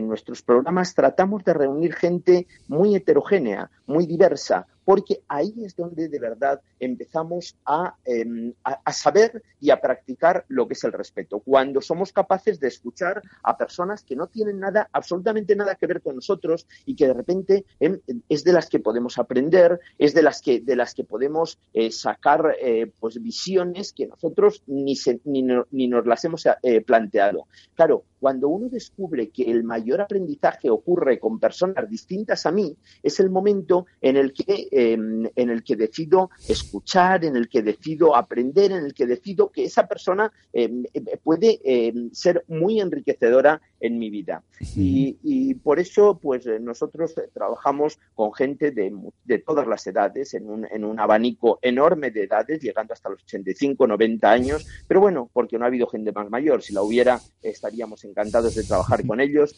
nuestros 0.06 0.42
programas 0.42 0.94
tratamos 0.94 1.44
de 1.44 1.54
reunir 1.54 1.94
gente 1.94 2.46
muy 2.68 2.94
heterogénea, 2.94 3.70
muy 3.86 4.06
diversa, 4.06 4.66
porque 4.84 5.22
ahí 5.28 5.54
es 5.64 5.76
donde 5.76 6.08
de 6.08 6.18
verdad 6.18 6.60
empezamos 6.80 7.56
em, 8.04 8.52
a, 8.64 8.92
saber 8.92 9.42
y 9.60 9.70
a 9.70 9.80
practicar 9.80 10.44
lo 10.48 10.66
que 10.66 10.74
es 10.74 10.82
el 10.84 10.92
respeto. 10.92 11.40
Cuando 11.40 11.80
somos 11.80 12.12
capaces 12.12 12.58
de 12.58 12.68
escuchar 12.68 13.22
a 13.42 13.56
personas 13.56 14.02
que 14.02 14.16
no 14.16 14.26
tienen 14.26 14.58
nada, 14.58 14.88
absolutamente 14.92 15.54
nada 15.54 15.76
que 15.76 15.86
ver 15.86 16.00
con 16.00 16.16
nosotros 16.16 16.66
y 16.86 16.96
que 16.96 17.06
de 17.06 17.14
repente 17.14 17.64
em, 17.78 18.00
es 18.28 18.42
de 18.42 18.52
las 18.52 18.68
que 18.68 18.80
podemos 18.80 19.18
aprender, 19.18 19.78
es 19.98 20.14
de 20.14 20.22
las 20.22 20.40
que, 20.40 20.60
de 20.60 20.76
las 20.76 20.94
que 20.94 21.04
podemos 21.04 21.58
eh, 21.72 21.92
sacar 21.92 22.56
eh, 22.60 22.90
pues 22.98 23.22
visiones 23.22 23.92
que 23.92 24.06
nosotros 24.06 24.62
ni, 24.66 24.94
ni, 25.24 25.88
nos 25.88 26.06
las 26.06 26.24
hemos 26.24 26.46
eh, 26.46 26.80
planteado. 26.80 27.46
Claro, 27.80 28.04
cuando 28.20 28.48
uno 28.48 28.68
descubre 28.68 29.30
que 29.30 29.50
el 29.50 29.64
mayor 29.64 30.02
aprendizaje 30.02 30.70
ocurre 30.70 31.18
con 31.18 31.40
personas 31.40 31.88
distintas 31.88 32.46
a 32.46 32.52
mí, 32.52 32.76
es 33.02 33.18
el 33.18 33.30
momento 33.30 33.86
en 34.00 34.16
el 34.16 34.32
que, 34.32 34.68
em, 34.70 35.28
en 35.34 35.50
el 35.50 35.64
que 35.64 35.76
decido 35.76 36.30
escuchar, 36.46 37.24
en 37.24 37.36
el 37.36 37.48
que 37.48 37.62
decido 37.62 38.14
aprender, 38.14 38.72
en 38.72 38.84
el 38.84 38.94
que 38.94 39.06
decido 39.06 39.50
que 39.50 39.64
esa 39.64 39.88
persona 39.88 40.30
em, 40.52 40.84
puede 41.22 41.60
em, 41.64 42.10
ser 42.12 42.44
muy 42.48 42.80
enriquecedora 42.80 43.60
en 43.80 43.98
mi 43.98 44.10
vida. 44.10 44.42
Y, 44.76 45.54
por 45.54 45.78
eso, 45.78 46.18
pues 46.20 46.46
nosotros 46.60 47.14
trabajamos 47.32 47.98
con 48.14 48.32
gente 48.34 48.70
de, 48.70 48.92
de 49.24 49.38
todas 49.38 49.66
las 49.66 49.86
edades, 49.86 50.34
en 50.34 50.50
un, 50.50 50.66
en 50.70 50.84
un 50.84 51.00
abanico 51.00 51.58
enorme 51.62 52.10
de 52.10 52.24
edades, 52.24 52.60
llegando 52.60 52.92
hasta 52.92 53.08
los 53.08 53.22
85, 53.22 53.86
90 53.86 54.30
años, 54.30 54.66
pero 54.86 55.00
bueno, 55.00 55.30
porque 55.32 55.58
no 55.58 55.64
ha 55.64 55.68
habido 55.68 55.86
gente 55.86 56.12
más 56.12 56.28
mayor. 56.28 56.62
Si 56.62 56.74
la 56.74 56.82
hubiera, 56.82 57.20
estaríamos 57.42 58.04
encantados 58.10 58.54
de 58.54 58.64
trabajar 58.64 59.06
con 59.06 59.20
ellos. 59.20 59.56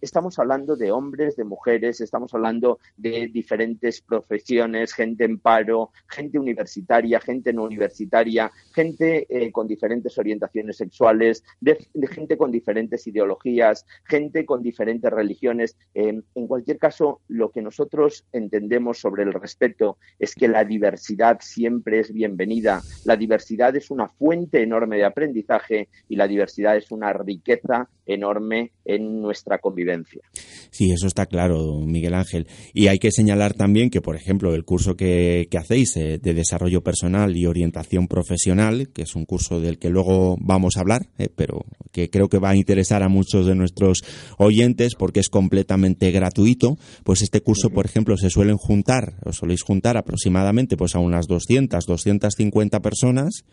estamos 0.00 0.38
hablando 0.38 0.76
de 0.76 0.92
hombres, 0.92 1.36
de 1.36 1.44
mujeres, 1.44 2.00
estamos 2.00 2.34
hablando 2.34 2.78
de 2.96 3.28
diferentes 3.28 4.00
profesiones, 4.00 4.92
gente 4.92 5.24
en 5.24 5.38
paro, 5.38 5.90
gente 6.08 6.38
universitaria, 6.38 7.20
gente 7.20 7.52
no 7.52 7.62
universitaria, 7.64 8.50
gente 8.74 9.26
eh, 9.28 9.50
con 9.50 9.66
diferentes 9.66 10.18
orientaciones 10.18 10.76
sexuales, 10.76 11.44
de, 11.60 11.78
gente 12.08 12.36
con 12.36 12.50
diferentes 12.50 13.06
ideologías, 13.06 13.86
gente 14.04 14.44
con 14.44 14.62
diferentes 14.62 15.10
religiones. 15.10 15.76
en 15.94 16.24
cualquier 16.46 16.78
caso, 16.78 17.20
lo 17.28 17.50
que 17.50 17.62
nosotros 17.62 18.26
entendemos 18.32 18.98
sobre 18.98 19.22
el 19.22 19.32
respeto 19.32 19.98
es 20.18 20.34
que 20.34 20.48
la 20.48 20.64
diversidad 20.64 21.38
siempre 21.40 22.00
es 22.00 22.12
bienvenida. 22.12 22.82
La 23.04 23.16
diversidad 23.16 23.74
es 23.76 23.90
una 23.90 24.08
fuente 24.08 24.62
enorme 24.62 24.96
de 24.96 25.04
aprendizaje 25.04 25.88
y 26.08 26.16
la 26.16 26.26
diversidad 26.26 26.76
es 26.76 26.90
una 26.90 27.12
riqueza 27.12 27.88
enorme 28.06 28.72
en 28.84 29.20
nuestra 29.20 29.58
convivencia. 29.58 30.22
Sí, 30.70 30.90
eso 30.90 31.06
está 31.06 31.26
claro, 31.26 31.80
Miguel 31.80 32.14
Ángel. 32.14 32.46
Y 32.74 32.88
hay 32.88 32.98
que 32.98 33.10
señalar 33.10 33.54
también 33.54 33.90
que, 33.90 34.00
por 34.00 34.16
ejemplo, 34.16 34.54
el 34.54 34.64
curso 34.64 34.96
que, 34.96 35.48
hacéis 35.56 35.96
eh, 35.96 36.18
de 36.18 36.34
desarrollo 36.34 36.82
personal 36.82 37.36
y 37.36 37.46
orientación 37.46 38.08
profesional, 38.08 38.88
que 38.92 39.02
es 39.02 39.14
un 39.14 39.24
curso 39.24 39.60
del 39.60 39.78
que 39.78 39.90
luego 39.90 40.36
vamos 40.40 40.76
a 40.76 40.80
hablar, 40.80 41.08
eh, 41.18 41.28
pero 41.34 41.64
que 41.92 42.10
creo 42.10 42.28
que 42.28 42.38
va 42.38 42.50
a 42.50 42.56
interesar 42.56 43.02
a 43.02 43.08
muchos 43.08 43.46
de 43.46 43.54
nuestros 43.54 44.02
oyentes 44.38 44.94
porque 44.96 45.20
es 45.20 45.28
completamente 45.28 46.10
gratuito, 46.10 46.78
pues 47.04 47.22
este 47.22 47.42
curso, 47.42 47.70
por 47.70 47.86
ejemplo, 47.86 48.16
se 48.16 48.30
suelen 48.30 48.56
juntar, 48.56 49.14
os 49.24 49.36
soléis 49.36 49.62
juntar 49.62 49.96
aproximadamente 49.96 50.76
pues 50.76 50.94
a 50.94 50.98
unas 50.98 51.26
200, 51.26 51.84
250 51.86 52.80
personas 52.80 53.44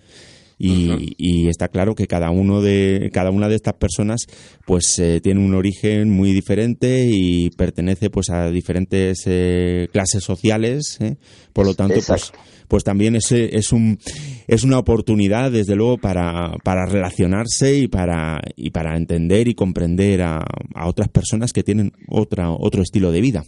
y, 0.59 1.47
está 1.47 1.69
claro 1.69 1.95
que 1.95 2.05
cada 2.05 2.29
uno 2.31 2.61
de 2.61 3.09
cada 3.13 3.31
una 3.31 3.47
de 3.47 3.55
estas 3.55 3.75
personas 3.75 4.27
pues 4.65 4.99
eh, 4.99 5.21
tiene 5.21 5.39
un 5.39 5.55
origen 5.55 6.09
muy 6.09 6.33
diferente 6.33 7.07
y 7.09 7.49
pertenece 7.51 8.09
pues 8.09 8.29
a 8.29 8.51
diferentes 8.51 9.23
eh, 9.25 9.87
clases 9.91 10.23
sociales 10.23 10.97
¿eh? 10.99 11.15
por 11.53 11.65
lo 11.65 11.73
tanto 11.75 11.99
pues 12.05 12.33
pues 12.67 12.83
también 12.83 13.15
es, 13.15 13.31
es 13.31 13.71
un 13.71 13.99
es 14.47 14.63
una 14.63 14.77
oportunidad 14.77 15.51
desde 15.51 15.75
luego 15.75 15.97
para, 15.97 16.51
para 16.63 16.85
relacionarse 16.85 17.77
y 17.77 17.87
para 17.87 18.41
y 18.55 18.69
para 18.71 18.95
entender 18.97 19.47
y 19.47 19.55
comprender 19.55 20.21
a, 20.21 20.45
a 20.75 20.87
otras 20.87 21.07
personas 21.07 21.53
que 21.53 21.63
tienen 21.63 21.93
otra 22.07 22.51
otro 22.51 22.83
estilo 22.83 23.11
de 23.11 23.21
vida 23.21 23.43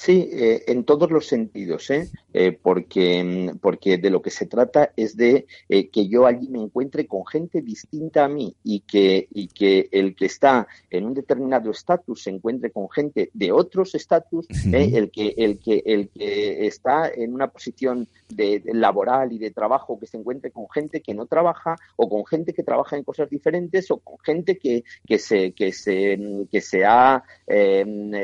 Sí, 0.00 0.30
eh, 0.32 0.64
en 0.68 0.84
todos 0.84 1.10
los 1.10 1.26
sentidos, 1.26 1.90
¿eh? 1.90 2.08
¿eh? 2.32 2.58
porque, 2.62 3.22
mm, 3.22 3.58
porque 3.58 3.98
de 3.98 4.08
lo 4.08 4.22
que 4.22 4.30
se 4.30 4.46
trata 4.46 4.94
es 4.96 5.14
de 5.14 5.46
eh, 5.68 5.90
que 5.90 6.08
yo 6.08 6.24
allí 6.24 6.48
me 6.48 6.58
encuentre 6.58 7.06
con 7.06 7.26
gente 7.26 7.60
distinta 7.60 8.24
a 8.24 8.28
mí 8.28 8.56
y 8.64 8.80
que, 8.80 9.28
y 9.30 9.48
que 9.48 9.90
el 9.92 10.16
que 10.16 10.24
está 10.24 10.66
en 10.88 11.04
un 11.04 11.12
determinado 11.12 11.70
estatus 11.70 12.22
se 12.22 12.30
encuentre 12.30 12.70
con 12.70 12.88
gente 12.88 13.28
de 13.34 13.52
otros 13.52 13.94
estatus, 13.94 14.46
el, 14.72 15.10
que, 15.10 15.34
el, 15.36 15.58
que, 15.58 15.82
el 15.84 16.08
que 16.08 16.66
está 16.66 17.10
en 17.14 17.34
una 17.34 17.48
posición 17.48 18.08
de, 18.30 18.62
laboral 18.72 19.34
y 19.34 19.38
de 19.38 19.50
trabajo 19.50 20.00
que 20.00 20.06
se 20.06 20.16
encuentre 20.16 20.50
con 20.50 20.66
gente 20.70 21.02
que 21.02 21.12
no 21.12 21.26
trabaja 21.26 21.76
o 21.96 22.08
con 22.08 22.24
gente 22.24 22.54
que 22.54 22.62
trabaja 22.62 22.96
en 22.96 23.04
cosas 23.04 23.28
diferentes 23.28 23.90
o 23.90 23.98
con 23.98 24.18
gente 24.20 24.56
que, 24.56 24.82
que, 25.06 25.18
se, 25.18 25.52
que, 25.52 25.74
se, 25.74 26.18
que 26.50 26.62
se 26.62 26.86
ha 26.86 27.22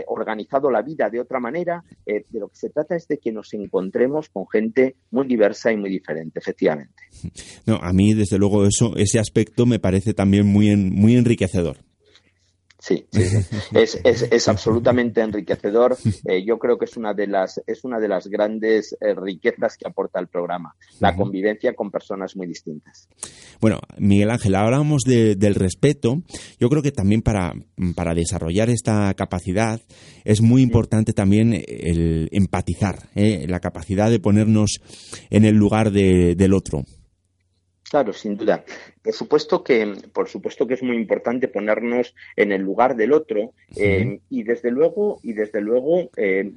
organizado 0.06 0.70
la 0.70 0.80
vida 0.80 1.10
de 1.10 1.20
otra 1.20 1.38
manera 1.38 1.65
eh, 2.06 2.24
de 2.28 2.40
lo 2.40 2.48
que 2.48 2.56
se 2.56 2.70
trata 2.70 2.96
es 2.96 3.06
de 3.08 3.18
que 3.18 3.32
nos 3.32 3.52
encontremos 3.54 4.28
con 4.28 4.46
gente 4.48 4.96
muy 5.10 5.26
diversa 5.26 5.72
y 5.72 5.76
muy 5.76 5.90
diferente, 5.90 6.38
efectivamente. 6.38 6.94
No, 7.66 7.76
a 7.76 7.92
mí, 7.92 8.14
desde 8.14 8.38
luego, 8.38 8.66
eso, 8.66 8.96
ese 8.96 9.18
aspecto 9.18 9.66
me 9.66 9.78
parece 9.78 10.14
también 10.14 10.46
muy, 10.46 10.74
muy 10.76 11.16
enriquecedor. 11.16 11.78
Sí, 12.86 13.04
Es, 13.74 13.98
es, 14.04 14.48
absolutamente 14.48 15.20
enriquecedor. 15.20 15.96
Eh, 16.24 16.44
yo 16.46 16.56
creo 16.58 16.78
que 16.78 16.84
es 16.84 16.96
una 16.96 17.14
de 17.14 17.26
las, 17.26 17.60
es 17.66 17.82
una 17.82 17.98
de 17.98 18.06
las 18.06 18.28
grandes 18.28 18.96
eh, 19.00 19.12
riquezas 19.12 19.76
que 19.76 19.88
aporta 19.88 20.20
el 20.20 20.28
programa, 20.28 20.76
la 21.00 21.16
convivencia 21.16 21.74
con 21.74 21.90
personas 21.90 22.36
muy 22.36 22.46
distintas. 22.46 23.08
Bueno, 23.60 23.80
Miguel 23.98 24.30
Ángel, 24.30 24.54
hablábamos 24.54 25.02
del 25.02 25.54
respeto. 25.56 26.22
Yo 26.60 26.68
creo 26.68 26.80
que 26.80 26.92
también 26.92 27.22
para, 27.22 27.54
para 27.96 28.14
desarrollar 28.14 28.70
esta 28.70 29.12
capacidad 29.14 29.80
es 30.24 30.40
muy 30.40 30.62
importante 30.62 31.12
también 31.12 31.54
el 31.54 32.28
empatizar, 32.30 33.08
¿eh? 33.16 33.46
la 33.48 33.58
capacidad 33.58 34.10
de 34.10 34.20
ponernos 34.20 34.78
en 35.30 35.44
el 35.44 35.56
lugar 35.56 35.90
del 35.90 36.54
otro. 36.54 36.84
Claro, 37.88 38.12
sin 38.12 38.36
duda. 38.36 38.64
Por 39.02 39.14
supuesto 39.14 39.62
que, 39.62 39.94
por 40.12 40.28
supuesto 40.28 40.66
que 40.66 40.74
es 40.74 40.82
muy 40.82 40.96
importante 40.96 41.46
ponernos 41.46 42.14
en 42.34 42.50
el 42.50 42.62
lugar 42.62 42.96
del 42.96 43.12
otro 43.12 43.52
eh, 43.76 44.18
y 44.28 44.42
desde 44.42 44.72
luego, 44.72 45.20
y 45.22 45.34
desde 45.34 45.60
luego 45.60 46.10
eh, 46.16 46.50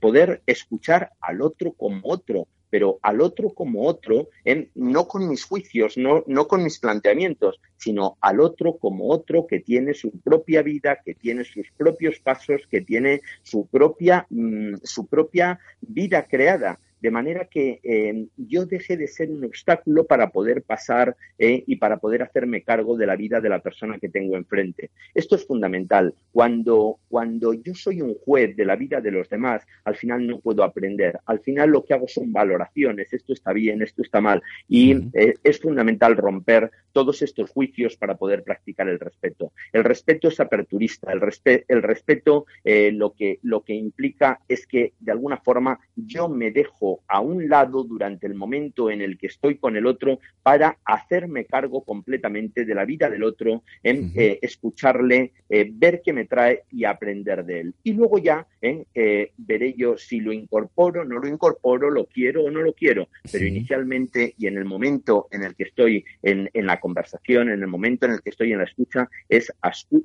poder 0.00 0.42
escuchar 0.46 1.12
al 1.20 1.42
otro 1.42 1.72
como 1.72 2.00
otro, 2.02 2.48
pero 2.70 2.98
al 3.02 3.20
otro 3.20 3.50
como 3.50 3.86
otro, 3.86 4.30
no 4.74 5.06
con 5.06 5.28
mis 5.28 5.44
juicios, 5.44 5.96
no, 5.96 6.24
no 6.26 6.48
con 6.48 6.64
mis 6.64 6.80
planteamientos, 6.80 7.60
sino 7.76 8.16
al 8.20 8.40
otro 8.40 8.76
como 8.78 9.10
otro 9.10 9.46
que 9.46 9.60
tiene 9.60 9.94
su 9.94 10.10
propia 10.22 10.62
vida, 10.62 10.98
que 11.04 11.14
tiene 11.14 11.44
sus 11.44 11.70
propios 11.76 12.18
pasos, 12.18 12.62
que 12.68 12.80
tiene 12.80 13.20
su 13.44 13.68
propia, 13.68 14.26
mm, 14.28 14.78
su 14.82 15.06
propia 15.06 15.60
vida 15.82 16.26
creada 16.26 16.80
de 17.04 17.10
manera 17.10 17.44
que 17.44 17.80
eh, 17.82 18.28
yo 18.38 18.64
deje 18.64 18.96
de 18.96 19.08
ser 19.08 19.30
un 19.30 19.44
obstáculo 19.44 20.06
para 20.06 20.30
poder 20.30 20.62
pasar 20.62 21.14
eh, 21.38 21.62
y 21.66 21.76
para 21.76 21.98
poder 21.98 22.22
hacerme 22.22 22.62
cargo 22.62 22.96
de 22.96 23.04
la 23.04 23.14
vida 23.14 23.42
de 23.42 23.50
la 23.50 23.58
persona 23.58 23.98
que 23.98 24.08
tengo 24.08 24.38
enfrente. 24.38 24.90
Esto 25.12 25.36
es 25.36 25.46
fundamental. 25.46 26.14
Cuando, 26.32 27.00
cuando 27.10 27.52
yo 27.52 27.74
soy 27.74 28.00
un 28.00 28.14
juez 28.14 28.56
de 28.56 28.64
la 28.64 28.76
vida 28.76 29.02
de 29.02 29.10
los 29.10 29.28
demás, 29.28 29.66
al 29.84 29.96
final 29.96 30.26
no 30.26 30.40
puedo 30.40 30.64
aprender. 30.64 31.20
Al 31.26 31.40
final 31.40 31.68
lo 31.68 31.84
que 31.84 31.92
hago 31.92 32.08
son 32.08 32.32
valoraciones. 32.32 33.12
Esto 33.12 33.34
está 33.34 33.52
bien, 33.52 33.82
esto 33.82 34.00
está 34.00 34.22
mal. 34.22 34.42
Y 34.66 34.92
eh, 35.12 35.34
es 35.44 35.60
fundamental 35.60 36.16
romper 36.16 36.70
todos 36.92 37.20
estos 37.20 37.50
juicios 37.50 37.98
para 37.98 38.16
poder 38.16 38.44
practicar 38.44 38.88
el 38.88 38.98
respeto. 38.98 39.52
El 39.74 39.84
respeto 39.84 40.28
es 40.28 40.40
aperturista. 40.40 41.12
El, 41.12 41.20
el 41.68 41.82
respeto 41.82 42.46
lo, 42.64 43.12
que, 43.12 43.40
lo 43.42 43.62
que 43.62 43.74
implica 43.74 44.40
es 44.48 44.66
que 44.66 44.94
de 45.00 45.12
alguna 45.12 45.36
forma 45.36 45.78
yo 45.96 46.30
me 46.30 46.50
dejo 46.50 46.93
a 47.08 47.20
un 47.20 47.48
lado 47.48 47.84
durante 47.84 48.26
el 48.26 48.34
momento 48.34 48.90
en 48.90 49.00
el 49.00 49.18
que 49.18 49.26
estoy 49.28 49.56
con 49.56 49.76
el 49.76 49.86
otro 49.86 50.20
para 50.42 50.78
hacerme 50.84 51.46
cargo 51.46 51.84
completamente 51.84 52.64
de 52.64 52.74
la 52.74 52.84
vida 52.84 53.08
del 53.08 53.24
otro, 53.24 53.62
en 53.82 54.12
eh, 54.14 54.38
escucharle, 54.42 55.32
eh, 55.48 55.70
ver 55.72 56.02
qué 56.04 56.12
me 56.12 56.26
trae 56.26 56.64
y 56.70 56.84
aprender 56.84 57.44
de 57.44 57.60
él. 57.60 57.74
Y 57.82 57.92
luego 57.92 58.18
ya 58.18 58.46
eh, 58.60 59.32
veré 59.36 59.74
yo 59.74 59.96
si 59.96 60.20
lo 60.20 60.32
incorporo, 60.32 61.04
no 61.04 61.18
lo 61.18 61.28
incorporo, 61.28 61.90
lo 61.90 62.06
quiero 62.06 62.44
o 62.44 62.50
no 62.50 62.60
lo 62.60 62.72
quiero. 62.72 63.08
Pero 63.30 63.46
inicialmente 63.46 64.34
y 64.38 64.46
en 64.46 64.58
el 64.58 64.64
momento 64.64 65.28
en 65.30 65.44
el 65.44 65.54
que 65.54 65.64
estoy 65.64 66.04
en, 66.22 66.48
la 66.54 66.80
conversación, 66.80 67.50
en 67.50 67.62
el 67.62 67.68
momento 67.68 68.06
en 68.06 68.12
el 68.12 68.22
que 68.22 68.30
estoy 68.30 68.52
en 68.52 68.58
la 68.58 68.64
escucha, 68.64 69.08
es, 69.28 69.52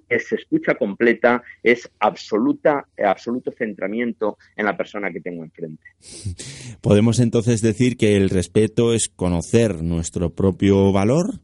es 0.09 0.31
escucha 0.31 0.75
completa, 0.75 1.43
es 1.63 1.89
absoluta, 1.99 2.85
absoluto 2.97 3.51
centramiento 3.51 4.37
en 4.55 4.65
la 4.65 4.77
persona 4.77 5.11
que 5.11 5.21
tengo 5.21 5.43
enfrente. 5.43 5.83
Podemos 6.81 7.19
entonces 7.19 7.61
decir 7.61 7.97
que 7.97 8.15
el 8.15 8.29
respeto 8.29 8.93
es 8.93 9.09
conocer 9.09 9.83
nuestro 9.83 10.29
propio 10.29 10.91
valor 10.91 11.39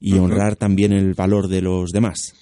y 0.00 0.18
honrar 0.18 0.56
también 0.56 0.92
el 0.92 1.14
valor 1.14 1.48
de 1.48 1.62
los 1.62 1.90
demás. 1.90 2.34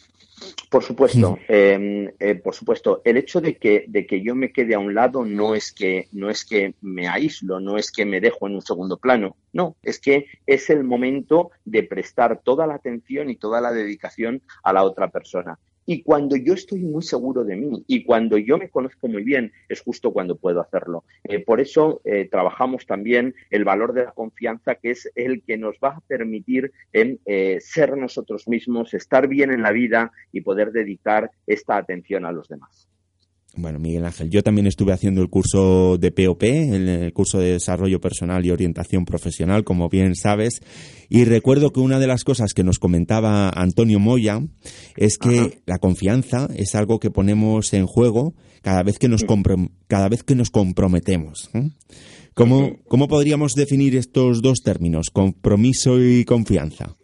Por 0.69 0.83
supuesto, 0.83 1.39
em, 1.49 2.11
eh, 2.19 2.35
por 2.35 2.55
supuesto. 2.55 3.01
El 3.05 3.17
hecho 3.17 3.41
de 3.41 3.57
que, 3.57 3.87
de 3.89 4.07
que 4.07 4.23
yo 4.23 4.35
me 4.35 4.53
quede 4.53 4.75
a 4.75 4.79
un 4.79 4.95
lado 4.95 5.25
no 5.25 5.55
es 5.55 5.73
que 5.73 6.09
no 6.13 6.29
es 6.29 6.45
que 6.45 6.75
me 6.83 7.09
aíslo, 7.09 7.61
no 7.61 7.79
es 7.79 7.91
que 7.91 8.05
me 8.05 8.21
dejo 8.21 8.47
en 8.47 8.57
un 8.57 8.63
segundo 8.63 8.99
plano. 8.99 9.37
No, 9.53 9.77
es 9.83 9.99
que 9.99 10.27
es 10.47 10.69
el 10.69 10.85
momento 10.85 11.51
de 11.65 11.85
prestar 11.85 12.43
toda 12.43 12.67
la 12.67 12.75
atención 12.75 13.31
y 13.31 13.37
toda 13.37 13.61
la 13.61 13.73
dedicación 13.73 14.43
a 14.63 14.73
la 14.75 14.85
otra 14.85 15.09
persona. 15.09 15.59
Y 15.87 16.03
cuando 16.03 16.37
yo 16.37 16.55
estoy 16.55 16.81
muy 16.81 17.03
seguro 17.03 17.45
de 17.45 17.55
mí 17.55 17.85
y 17.87 18.05
cuando 18.05 18.37
yo 18.37 18.59
me 18.59 18.69
conozco 18.69 19.07
muy 19.07 19.23
bien, 19.23 19.53
es 19.69 19.81
justo 19.81 20.13
cuando 20.13 20.37
puedo 20.37 20.61
hacerlo. 20.61 21.05
Eh, 21.25 21.39
por 21.39 21.61
eso 21.61 22.01
eh, 22.05 22.29
trabajamos 22.29 22.87
también 22.87 23.35
el 23.51 23.65
valor 23.65 23.93
de 23.93 24.05
la 24.05 24.11
confianza, 24.11 24.75
que 24.75 24.91
es 24.91 25.11
el 25.15 25.43
que 25.43 25.57
nos 25.57 25.77
va 25.77 25.91
a 25.91 26.01
permitir 26.01 26.73
eh, 26.93 27.59
ser 27.61 27.97
nosotros 27.97 28.49
mismos, 28.49 28.95
estar 28.95 29.29
bien 29.29 29.53
en 29.53 29.63
la 29.63 29.71
vida 29.71 30.13
y 30.33 30.41
poder 30.41 30.73
dedicar 30.73 31.31
esta 31.47 31.77
atención 31.77 32.27
a 32.27 32.33
los 32.33 32.49
demás. 32.49 32.89
Bueno, 33.57 33.79
Miguel 33.79 34.05
Ángel, 34.05 34.29
yo 34.29 34.43
también 34.43 34.67
estuve 34.67 34.93
haciendo 34.93 35.23
el 35.23 35.31
curso 35.31 35.97
de 35.97 36.11
POP, 36.13 36.43
el, 36.43 37.13
curso 37.15 37.39
de 37.39 37.53
desarrollo 37.53 38.01
personal 38.01 38.45
y 38.45 38.51
orientación 38.51 39.07
profesional, 39.07 39.65
como 39.65 39.89
bien 39.89 40.15
sabes, 40.15 40.61
y 41.09 41.25
recuerdo 41.25 41.73
que 41.73 41.81
una 41.81 41.99
de 41.99 42.07
las 42.07 42.23
cosas 42.23 42.53
que 42.53 42.65
nos 42.65 42.79
comentaba 42.79 43.49
Antonio 43.49 43.99
Moya 43.99 44.43
es 44.97 45.17
que 45.17 45.63
la 45.65 45.79
confianza 45.79 46.49
es 46.55 46.75
algo 46.75 46.99
que 46.99 47.11
ponemos 47.11 47.73
en 47.73 47.87
juego 47.87 48.35
cada 48.61 48.83
vez 48.83 48.99
que 48.99 49.09
nos, 49.09 49.25
cada 49.87 50.09
vez 50.11 50.23
que 50.23 50.35
nos 50.35 50.51
comprometemos. 50.51 51.49
¿eh? 51.55 51.71
¿Cómo, 52.35 52.77
¿Cómo 52.89 53.09
podríamos 53.09 53.53
definir 53.55 53.97
estos 53.97 54.43
dos 54.43 54.59
términos, 54.63 55.09
compromiso 55.11 55.99
y 56.03 56.27
confianza? 56.27 56.97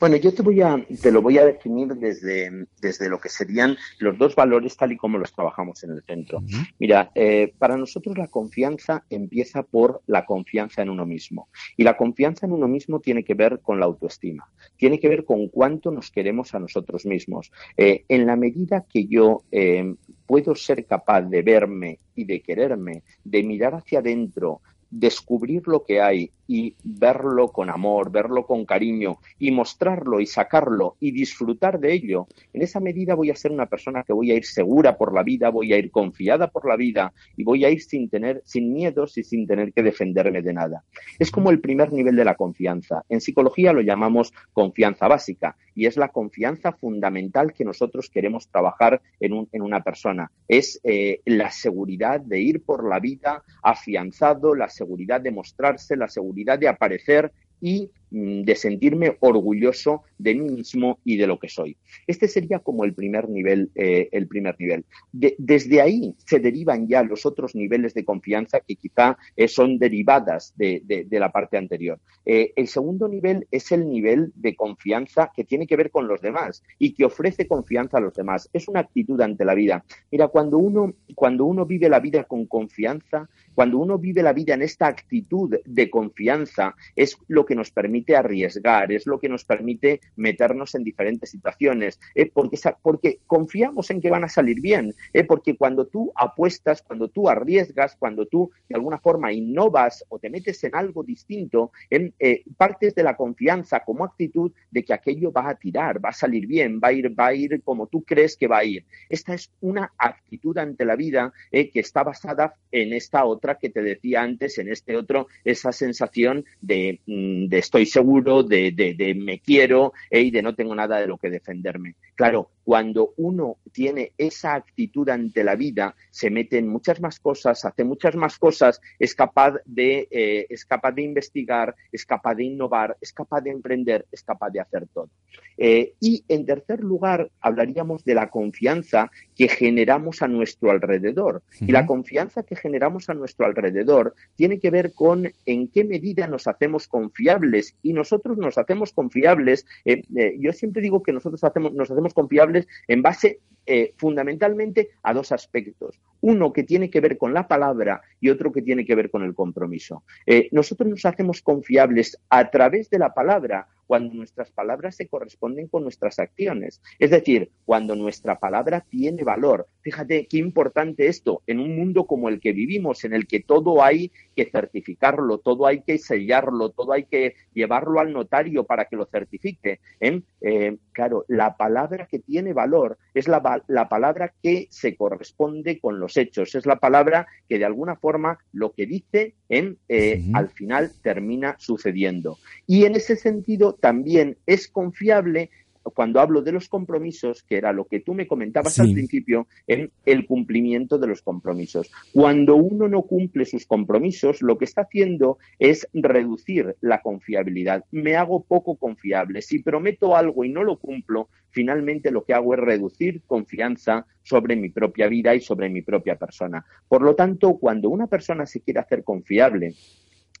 Bueno, 0.00 0.16
yo 0.16 0.32
te 0.32 0.42
voy 0.42 0.60
a, 0.60 0.84
te 1.00 1.12
lo 1.12 1.22
voy 1.22 1.38
a 1.38 1.44
definir 1.44 1.88
desde, 1.94 2.66
desde 2.80 3.08
lo 3.08 3.20
que 3.20 3.28
serían 3.28 3.76
los 3.98 4.16
dos 4.18 4.34
valores 4.34 4.76
tal 4.76 4.92
y 4.92 4.96
como 4.96 5.18
los 5.18 5.32
trabajamos 5.32 5.82
en 5.84 5.92
el 5.92 6.02
centro. 6.02 6.42
Mira, 6.78 7.10
eh, 7.14 7.52
para 7.58 7.76
nosotros 7.76 8.16
la 8.16 8.28
confianza 8.28 9.04
empieza 9.10 9.62
por 9.62 10.02
la 10.06 10.24
confianza 10.24 10.82
en 10.82 10.90
uno 10.90 11.06
mismo. 11.06 11.48
Y 11.76 11.84
la 11.84 11.96
confianza 11.96 12.46
en 12.46 12.52
uno 12.52 12.68
mismo 12.68 13.00
tiene 13.00 13.24
que 13.24 13.34
ver 13.34 13.60
con 13.60 13.80
la 13.80 13.86
autoestima, 13.86 14.50
tiene 14.76 14.98
que 14.98 15.08
ver 15.08 15.24
con 15.24 15.48
cuánto 15.48 15.90
nos 15.90 16.10
queremos 16.10 16.54
a 16.54 16.58
nosotros 16.58 17.06
mismos. 17.06 17.50
Eh, 17.76 18.04
en 18.08 18.26
la 18.26 18.36
medida 18.36 18.84
que 18.88 19.06
yo 19.06 19.42
eh, 19.50 19.94
puedo 20.26 20.54
ser 20.54 20.84
capaz 20.86 21.22
de 21.22 21.42
verme 21.42 21.98
y 22.14 22.24
de 22.24 22.40
quererme, 22.40 23.02
de 23.24 23.42
mirar 23.42 23.74
hacia 23.74 24.00
adentro, 24.00 24.60
descubrir 24.90 25.66
lo 25.66 25.84
que 25.84 26.00
hay 26.00 26.30
y 26.48 26.74
verlo 26.82 27.48
con 27.48 27.68
amor, 27.68 28.10
verlo 28.10 28.46
con 28.46 28.64
cariño 28.64 29.18
y 29.38 29.50
mostrarlo 29.52 30.18
y 30.18 30.26
sacarlo 30.26 30.96
y 30.98 31.12
disfrutar 31.12 31.78
de 31.78 31.92
ello, 31.92 32.26
en 32.54 32.62
esa 32.62 32.80
medida 32.80 33.14
voy 33.14 33.30
a 33.30 33.36
ser 33.36 33.52
una 33.52 33.66
persona 33.66 34.02
que 34.02 34.14
voy 34.14 34.32
a 34.32 34.34
ir 34.34 34.46
segura 34.46 34.96
por 34.96 35.14
la 35.14 35.22
vida, 35.22 35.50
voy 35.50 35.74
a 35.74 35.78
ir 35.78 35.90
confiada 35.90 36.48
por 36.48 36.66
la 36.66 36.76
vida 36.76 37.12
y 37.36 37.44
voy 37.44 37.66
a 37.66 37.70
ir 37.70 37.82
sin 37.82 38.08
tener, 38.08 38.42
sin 38.46 38.72
miedos 38.72 39.18
y 39.18 39.24
sin 39.24 39.46
tener 39.46 39.74
que 39.74 39.82
defenderme 39.82 40.40
de 40.40 40.54
nada. 40.54 40.84
Es 41.18 41.30
como 41.30 41.50
el 41.50 41.60
primer 41.60 41.92
nivel 41.92 42.16
de 42.16 42.24
la 42.24 42.34
confianza. 42.34 43.04
En 43.10 43.20
psicología 43.20 43.74
lo 43.74 43.82
llamamos 43.82 44.32
confianza 44.54 45.06
básica 45.06 45.54
y 45.74 45.84
es 45.84 45.98
la 45.98 46.08
confianza 46.08 46.72
fundamental 46.72 47.52
que 47.52 47.64
nosotros 47.64 48.08
queremos 48.08 48.48
trabajar 48.48 49.02
en, 49.20 49.34
un, 49.34 49.48
en 49.52 49.62
una 49.62 49.82
persona. 49.82 50.32
Es 50.48 50.80
eh, 50.82 51.20
la 51.26 51.50
seguridad 51.50 52.20
de 52.20 52.40
ir 52.40 52.64
por 52.64 52.88
la 52.88 53.00
vida 53.00 53.44
afianzado, 53.62 54.54
la 54.54 54.70
seguridad 54.70 55.20
de 55.20 55.30
mostrarse, 55.30 55.96
la 55.96 56.08
seguridad 56.08 56.37
de 56.44 56.68
aparecer 56.68 57.32
y 57.60 57.90
Mm, 58.10 58.42
de 58.42 58.56
sentirme 58.56 59.18
orgulloso 59.20 60.02
de 60.16 60.34
mí 60.34 60.48
mismo 60.48 60.98
y 61.04 61.18
de 61.18 61.26
lo 61.26 61.38
que 61.38 61.48
soy. 61.48 61.76
Este 62.06 62.26
sería 62.26 62.58
como 62.58 62.84
el 62.84 62.94
primer 62.94 63.28
nivel. 63.28 63.70
Eh, 63.74 64.08
el 64.12 64.26
primer 64.26 64.56
nivel. 64.58 64.84
desde 65.12 65.82
ahí 65.82 66.14
se 66.24 66.38
derivan 66.38 66.88
ya 66.88 67.02
los 67.02 67.26
otros 67.26 67.54
niveles 67.54 67.92
de 67.92 68.04
confianza 68.04 68.60
que 68.60 68.76
quizá 68.76 69.18
eh, 69.36 69.48
son 69.48 69.78
derivadas 69.78 70.54
de, 70.56 71.06
la 71.10 71.30
parte 71.30 71.58
anterior. 71.58 72.00
Eh, 72.24 72.52
el 72.56 72.68
segundo 72.68 73.08
nivel 73.08 73.46
es 73.50 73.72
el 73.72 73.88
nivel 73.88 74.32
de 74.34 74.54
confianza 74.56 75.30
que 75.34 75.44
tiene 75.44 75.66
que 75.66 75.76
ver 75.76 75.90
con 75.90 76.08
los 76.08 76.20
demás 76.20 76.62
y 76.78 76.94
que 76.94 77.04
ofrece 77.04 77.46
confianza 77.46 77.98
a 77.98 78.00
los 78.00 78.14
demás. 78.14 78.48
Es 78.52 78.68
una 78.68 78.80
actitud 78.80 79.20
ante 79.20 79.44
la 79.44 79.54
vida. 79.54 79.84
Mira, 80.10 80.28
cuando 80.28 80.58
uno, 80.58 80.94
cuando 81.14 81.44
uno 81.44 81.66
vive 81.66 81.88
la 81.88 82.00
vida 82.00 82.24
con 82.24 82.46
confianza, 82.46 83.28
cuando 83.58 83.78
uno 83.78 83.98
vive 83.98 84.22
la 84.22 84.32
vida 84.32 84.54
en 84.54 84.62
esta 84.62 84.86
actitud 84.86 85.56
de 85.64 85.90
confianza, 85.90 86.76
es 86.94 87.18
lo 87.26 87.44
que 87.44 87.56
nos 87.56 87.72
permite 87.72 88.14
arriesgar, 88.14 88.92
es 88.92 89.04
lo 89.04 89.18
que 89.18 89.28
nos 89.28 89.44
permite 89.44 90.00
meternos 90.14 90.76
en 90.76 90.84
diferentes 90.84 91.30
situaciones, 91.30 91.98
¿eh? 92.14 92.30
porque, 92.30 93.18
confiamos 93.26 93.90
en 93.90 94.00
que 94.00 94.10
van 94.10 94.22
a 94.22 94.28
salir 94.28 94.60
bien, 94.60 94.94
¿eh? 95.12 95.24
porque 95.24 95.56
cuando 95.56 95.88
tú 95.88 96.12
apuestas, 96.14 96.82
cuando 96.82 97.08
tú 97.08 97.28
arriesgas, 97.28 97.96
cuando 97.98 98.26
tú 98.26 98.48
de 98.68 98.76
alguna 98.76 99.00
forma 99.00 99.32
innovas 99.32 100.04
o 100.08 100.20
te 100.20 100.30
metes 100.30 100.62
en 100.62 100.76
algo 100.76 101.02
distinto, 101.02 101.72
eh, 101.90 102.44
partes 102.56 102.94
de 102.94 103.02
la 103.02 103.16
confianza 103.16 103.80
como 103.80 104.04
actitud 104.04 104.52
de 104.70 104.84
que 104.84 104.94
aquello 104.94 105.32
va 105.32 105.50
a 105.50 105.56
tirar, 105.56 105.98
va 106.04 106.10
a 106.10 106.12
salir 106.12 106.46
bien, 106.46 106.78
va 106.78 106.88
a 106.88 106.92
ir, 106.92 107.18
va 107.18 107.26
a 107.26 107.34
ir 107.34 107.60
como 107.64 107.88
tú 107.88 108.04
crees 108.04 108.36
que 108.36 108.46
va 108.46 108.58
a 108.58 108.64
ir. 108.64 108.86
Esta 109.08 109.34
es 109.34 109.50
una 109.60 109.92
actitud 109.98 110.56
ante 110.58 110.84
la 110.84 110.94
vida 110.94 111.32
que 111.50 111.70
está 111.74 112.04
basada 112.04 112.54
en 112.70 112.92
esta 112.92 113.24
otra 113.24 113.47
que 113.56 113.70
te 113.70 113.82
decía 113.82 114.22
antes, 114.22 114.58
en 114.58 114.70
este 114.70 114.96
otro, 114.96 115.28
esa 115.44 115.72
sensación 115.72 116.44
de, 116.60 117.00
mm, 117.06 117.46
de 117.46 117.58
estoy 117.58 117.86
seguro, 117.86 118.42
de, 118.42 118.72
de, 118.72 119.14
me 119.14 119.40
quiero 119.40 119.92
y 120.10 120.30
de 120.30 120.42
no 120.42 120.54
tengo 120.54 120.74
nada 120.74 121.00
de 121.00 121.06
lo 121.06 121.18
que 121.18 121.30
defenderme. 121.30 121.94
Claro, 122.14 122.50
cuando 122.68 123.14
uno 123.16 123.56
tiene 123.72 124.12
esa 124.18 124.52
actitud 124.52 125.08
ante 125.08 125.42
la 125.42 125.56
vida, 125.56 125.94
se 126.10 126.28
mete 126.28 126.58
en 126.58 126.68
muchas 126.68 127.00
más 127.00 127.18
cosas, 127.18 127.64
hace 127.64 127.82
muchas 127.82 128.14
más 128.14 128.38
cosas, 128.38 128.82
es 128.98 129.14
capaz 129.14 129.54
de, 129.64 130.06
eh, 130.10 130.44
es 130.50 130.66
capaz 130.66 130.92
de 130.92 131.00
investigar, 131.00 131.74
es 131.90 132.04
capaz 132.04 132.34
de 132.34 132.44
innovar, 132.44 132.94
es 133.00 133.14
capaz 133.14 133.40
de 133.40 133.52
emprender, 133.52 134.04
es 134.12 134.22
capaz 134.22 134.50
de 134.50 134.60
hacer 134.60 134.86
todo. 134.92 135.08
Eh, 135.56 135.94
y 135.98 136.24
en 136.28 136.44
tercer 136.44 136.80
lugar, 136.80 137.30
hablaríamos 137.40 138.04
de 138.04 138.14
la 138.14 138.28
confianza 138.28 139.10
que 139.34 139.48
generamos 139.48 140.20
a 140.20 140.28
nuestro 140.28 140.70
alrededor. 140.70 141.42
Y 141.60 141.72
la 141.72 141.86
confianza 141.86 142.42
que 142.42 142.54
generamos 142.54 143.08
a 143.08 143.14
nuestro 143.14 143.46
alrededor 143.46 144.14
tiene 144.36 144.60
que 144.60 144.70
ver 144.70 144.92
con 144.92 145.32
en 145.46 145.68
qué 145.68 145.84
medida 145.84 146.26
nos 146.26 146.46
hacemos 146.46 146.86
confiables 146.86 147.76
y 147.82 147.94
nosotros 147.94 148.36
nos 148.36 148.58
hacemos 148.58 148.92
confiables. 148.92 149.66
Eh, 149.86 150.02
yo 150.38 150.52
siempre 150.52 150.82
digo 150.82 151.02
que 151.02 151.12
nosotros 151.12 151.42
hacemos, 151.42 151.72
nos 151.72 151.90
hacemos 151.90 152.12
confiables 152.12 152.57
en 152.86 153.02
base 153.02 153.40
eh, 153.66 153.92
fundamentalmente 153.98 154.90
a 155.02 155.12
dos 155.12 155.30
aspectos. 155.30 156.00
Uno 156.22 156.54
que 156.54 156.62
tiene 156.62 156.88
que 156.88 157.00
ver 157.00 157.18
con 157.18 157.34
la 157.34 157.46
palabra 157.46 158.00
y 158.18 158.30
otro 158.30 158.50
que 158.50 158.62
tiene 158.62 158.86
que 158.86 158.94
ver 158.94 159.10
con 159.10 159.22
el 159.22 159.34
compromiso. 159.34 160.04
Eh, 160.24 160.48
nosotros 160.52 160.88
nos 160.88 161.04
hacemos 161.04 161.42
confiables 161.42 162.18
a 162.30 162.50
través 162.50 162.88
de 162.88 162.98
la 162.98 163.12
palabra 163.12 163.68
cuando 163.88 164.14
nuestras 164.14 164.50
palabras 164.50 164.94
se 164.94 165.08
corresponden 165.08 165.66
con 165.66 165.82
nuestras 165.82 166.20
acciones. 166.20 166.80
Es 167.00 167.10
decir, 167.10 167.50
cuando 167.64 167.96
nuestra 167.96 168.38
palabra 168.38 168.84
tiene 168.88 169.24
valor. 169.24 169.66
Fíjate 169.80 170.26
qué 170.26 170.36
importante 170.36 171.08
esto 171.08 171.42
en 171.46 171.58
un 171.58 171.74
mundo 171.74 172.04
como 172.04 172.28
el 172.28 172.38
que 172.38 172.52
vivimos, 172.52 173.04
en 173.04 173.14
el 173.14 173.26
que 173.26 173.40
todo 173.40 173.82
hay 173.82 174.12
que 174.36 174.44
certificarlo, 174.44 175.38
todo 175.38 175.66
hay 175.66 175.80
que 175.80 175.98
sellarlo, 175.98 176.70
todo 176.70 176.92
hay 176.92 177.04
que 177.04 177.34
llevarlo 177.54 177.98
al 177.98 178.12
notario 178.12 178.64
para 178.64 178.84
que 178.84 178.96
lo 178.96 179.06
certifique. 179.06 179.80
¿eh? 180.00 180.20
Eh, 180.42 180.76
claro, 180.92 181.24
la 181.26 181.56
palabra 181.56 182.06
que 182.06 182.18
tiene 182.18 182.52
valor 182.52 182.98
es 183.18 183.28
la, 183.28 183.88
palabra 183.88 184.32
que 184.42 184.68
se 184.70 184.96
corresponde 184.96 185.78
con 185.78 186.00
los 186.00 186.16
hechos, 186.16 186.54
es 186.54 186.66
la 186.66 186.76
palabra 186.76 187.26
que 187.48 187.58
de 187.58 187.64
alguna 187.64 187.96
forma 187.96 188.38
lo 188.52 188.72
que 188.72 188.86
dice 188.86 189.34
en, 189.48 189.78
eh, 189.88 190.22
al 190.34 190.48
final 190.50 190.92
termina 191.02 191.56
sucediendo. 191.58 192.38
Y 192.66 192.84
en 192.84 192.96
ese 192.96 193.16
sentido 193.16 193.74
también 193.74 194.36
es 194.46 194.68
confiable 194.68 195.50
cuando 195.90 196.20
hablo 196.20 196.42
de 196.42 196.52
los 196.52 196.68
compromisos, 196.68 197.42
que 197.42 197.56
era 197.56 197.72
lo 197.72 197.86
que 197.86 198.00
tú 198.00 198.14
me 198.14 198.26
comentabas 198.26 198.78
al 198.78 198.92
principio, 198.92 199.46
en 199.66 199.90
el 200.04 200.26
cumplimiento 200.26 200.98
de 200.98 201.06
los 201.06 201.22
compromisos. 201.22 201.90
Cuando 202.12 202.56
uno 202.56 202.88
no 202.88 203.02
cumple 203.02 203.44
sus 203.44 203.66
compromisos, 203.66 204.42
lo 204.42 204.58
que 204.58 204.64
está 204.64 204.82
haciendo 204.82 205.38
es 205.58 205.88
reducir 205.92 206.76
la 206.80 207.00
confiabilidad. 207.00 207.84
Me 207.90 208.16
hago 208.16 208.44
poco 208.44 208.76
confiable. 208.76 209.42
Si 209.42 209.62
prometo 209.62 210.16
algo 210.16 210.44
y 210.44 210.48
no 210.48 210.64
lo 210.64 210.78
cumplo, 210.78 211.28
finalmente 211.50 212.10
lo 212.10 212.24
que 212.24 212.34
hago 212.34 212.54
es 212.54 212.60
reducir 212.60 213.22
confianza 213.26 214.06
sobre 214.22 214.56
mi 214.56 214.68
propia 214.68 215.08
vida 215.08 215.34
y 215.34 215.40
sobre 215.40 215.68
mi 215.68 215.82
propia 215.82 216.16
persona. 216.16 216.64
Por 216.86 217.02
lo 217.02 217.14
tanto, 217.14 217.54
cuando 217.58 217.88
una 217.88 218.06
persona 218.06 218.46
se 218.46 218.60
quiere 218.60 218.80
hacer 218.80 219.02
confiable, 219.02 219.74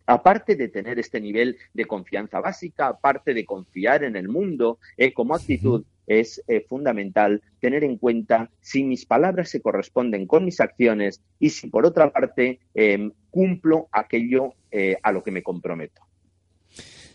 aparte 0.08 0.56
de 0.56 0.68
tener 0.68 0.98
este 0.98 1.20
nivel 1.20 1.58
de 1.74 1.84
confianza 1.84 2.40
básica, 2.40 2.88
aparte 2.88 3.34
de 3.34 3.44
confiar 3.44 4.04
en 4.04 4.16
el 4.16 4.28
mundo, 4.28 4.78
eh, 4.96 5.12
como 5.12 5.34
actitud 5.34 5.84
es 6.06 6.42
eh, 6.48 6.64
fundamental 6.66 7.42
tener 7.60 7.84
en 7.84 7.98
cuenta 7.98 8.50
si 8.60 8.82
mis 8.82 9.04
palabras 9.04 9.50
se 9.50 9.60
corresponden 9.60 10.26
con 10.26 10.46
mis 10.46 10.60
acciones 10.60 11.20
y 11.38 11.50
si 11.50 11.68
por 11.68 11.84
otra 11.84 12.10
parte 12.10 12.60
em, 12.74 13.12
cumplo 13.28 13.88
aquello 13.92 14.54
eh, 14.70 14.96
a 15.02 15.12
lo 15.12 15.22
que 15.22 15.30
me 15.30 15.42
comprometo. 15.42 16.00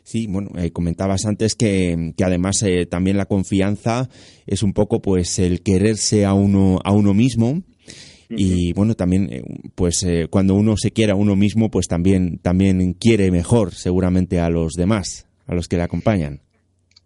Sí, 0.04 0.28
bueno, 0.28 0.52
comentabas 0.74 1.26
antes 1.26 1.56
que, 1.56 2.14
que 2.16 2.24
además 2.24 2.64
también 2.89 3.18
la 3.18 3.26
confianza 3.26 4.10
es 4.46 4.62
un 4.62 4.74
poco 4.74 5.02
pues 5.02 5.39
el 5.39 5.64
quererse 5.64 6.26
a 6.26 6.34
uno 6.34 6.80
a 6.84 6.91
uno 6.91 7.14
mismo 7.14 7.64
y 8.30 8.74
bueno, 8.74 8.96
también, 8.96 9.32
eh, 9.32 9.44
pues 9.76 10.04
eh, 10.04 10.28
cuando 10.30 10.56
uno 10.56 10.76
se 10.78 10.92
quiere 10.92 11.12
a 11.12 11.16
uno 11.16 11.36
mismo, 11.36 11.70
pues 11.70 11.88
también, 11.88 12.40
también 12.40 12.94
quiere 12.94 13.32
mejor 13.32 13.74
seguramente 13.74 14.40
a 14.40 14.50
los 14.50 14.74
demás, 14.74 15.28
a 15.48 15.56
los 15.56 15.68
que 15.68 15.78
le 15.78 15.84
acompañan. 15.84 16.42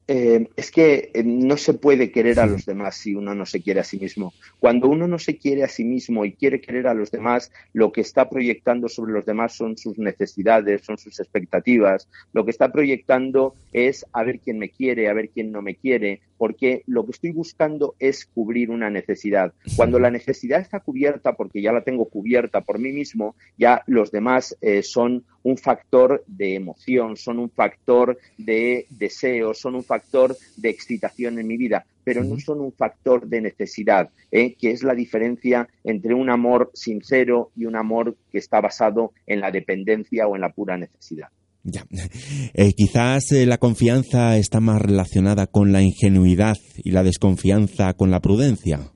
Eh, 0.10 0.48
es 0.56 0.72
que 0.72 1.12
no 1.26 1.58
se 1.58 1.74
puede 1.74 2.12
querer 2.12 2.40
a 2.40 2.46
los 2.46 2.66
demás 2.66 2.96
si 2.96 3.14
uno 3.14 3.36
no 3.36 3.46
se 3.46 3.62
quiere 3.62 3.82
a 3.82 3.84
sí 3.84 4.00
mismo. 4.00 4.34
Cuando 4.58 4.88
uno 4.88 5.06
no 5.06 5.20
se 5.20 5.38
quiere 5.38 5.64
a 5.64 5.68
sí 5.68 5.84
mismo 5.84 6.24
y 6.24 6.32
quiere 6.32 6.62
querer 6.62 6.88
a 6.88 6.94
los 6.94 7.12
demás, 7.12 7.52
lo 7.74 7.92
que 7.92 8.02
está 8.02 8.30
proyectando 8.30 8.88
sobre 8.88 9.12
los 9.12 9.26
demás 9.26 9.54
son 9.54 9.78
sus 9.78 9.98
necesidades, 9.98 10.84
son 10.86 10.98
sus 10.98 11.20
expectativas. 11.20 12.08
Lo 12.32 12.46
que 12.46 12.52
está 12.52 12.72
proyectando 12.72 13.54
es 13.74 14.06
a 14.14 14.24
ver 14.24 14.40
quién 14.40 14.60
me 14.60 14.70
quiere, 14.70 15.10
a 15.10 15.14
ver 15.14 15.30
quién 15.30 15.52
no 15.52 15.62
me 15.62 15.76
quiere, 15.76 16.22
porque 16.38 16.84
lo 16.88 17.06
que 17.06 17.12
estoy 17.12 17.32
buscando 17.32 17.96
es 18.00 18.26
cubrir 18.26 18.70
una 18.70 18.90
necesidad. 18.90 19.54
Cuando 19.76 20.00
la 20.00 20.12
necesidad 20.12 20.62
está 20.62 20.80
cubierta, 20.80 21.34
porque 21.34 21.62
ya 21.62 21.72
la 21.72 21.84
tengo 21.84 22.06
cubierta 22.06 22.62
por 22.62 22.80
mí 22.80 22.92
mismo, 22.92 23.36
ya 23.58 23.84
los 23.88 24.12
demás 24.12 24.56
eh, 24.62 24.84
son 24.84 25.24
un 25.44 25.58
factor 25.58 26.24
de 26.28 26.56
emoción, 26.56 27.16
son 27.16 27.40
un 27.40 27.50
factor 27.50 28.18
de 28.38 28.86
deseo, 28.90 29.54
son 29.54 29.76
un 29.76 29.84
factor 29.84 30.36
de 30.58 30.70
excitación 30.70 31.40
en 31.40 31.48
mi 31.48 31.58
vida, 31.58 31.86
pero 32.04 32.24
no 32.24 32.40
son 32.40 32.62
un 32.62 32.72
factor 32.72 33.28
de 33.28 33.42
necesidad, 33.42 34.10
¿eh? 34.32 34.56
que 34.56 34.72
es 34.72 34.84
la 34.84 34.94
diferencia 34.94 35.68
entre 35.84 36.14
un 36.14 36.30
amor 36.30 36.72
sincero 36.74 37.52
y 37.56 37.66
un 37.66 37.76
amor 37.76 38.16
que 38.32 38.38
está 38.38 38.62
basado 38.62 39.14
en 39.26 39.42
la 39.42 39.52
dependencia 39.52 40.28
o 40.28 40.36
en 40.36 40.42
la 40.42 40.52
pura 40.54 40.78
necesidad. 40.78 41.30
Ya. 41.68 41.86
Eh, 42.54 42.74
quizás 42.74 43.32
eh, 43.34 43.46
la 43.46 43.58
confianza 43.58 44.38
está 44.38 44.60
más 44.60 44.82
relacionada 44.82 45.48
con 45.48 45.72
la 45.74 45.82
ingenuidad 45.82 46.56
y 46.78 46.92
la 46.92 47.04
desconfianza 47.04 47.94
con 47.94 48.10
la 48.10 48.20
prudencia. 48.20 48.92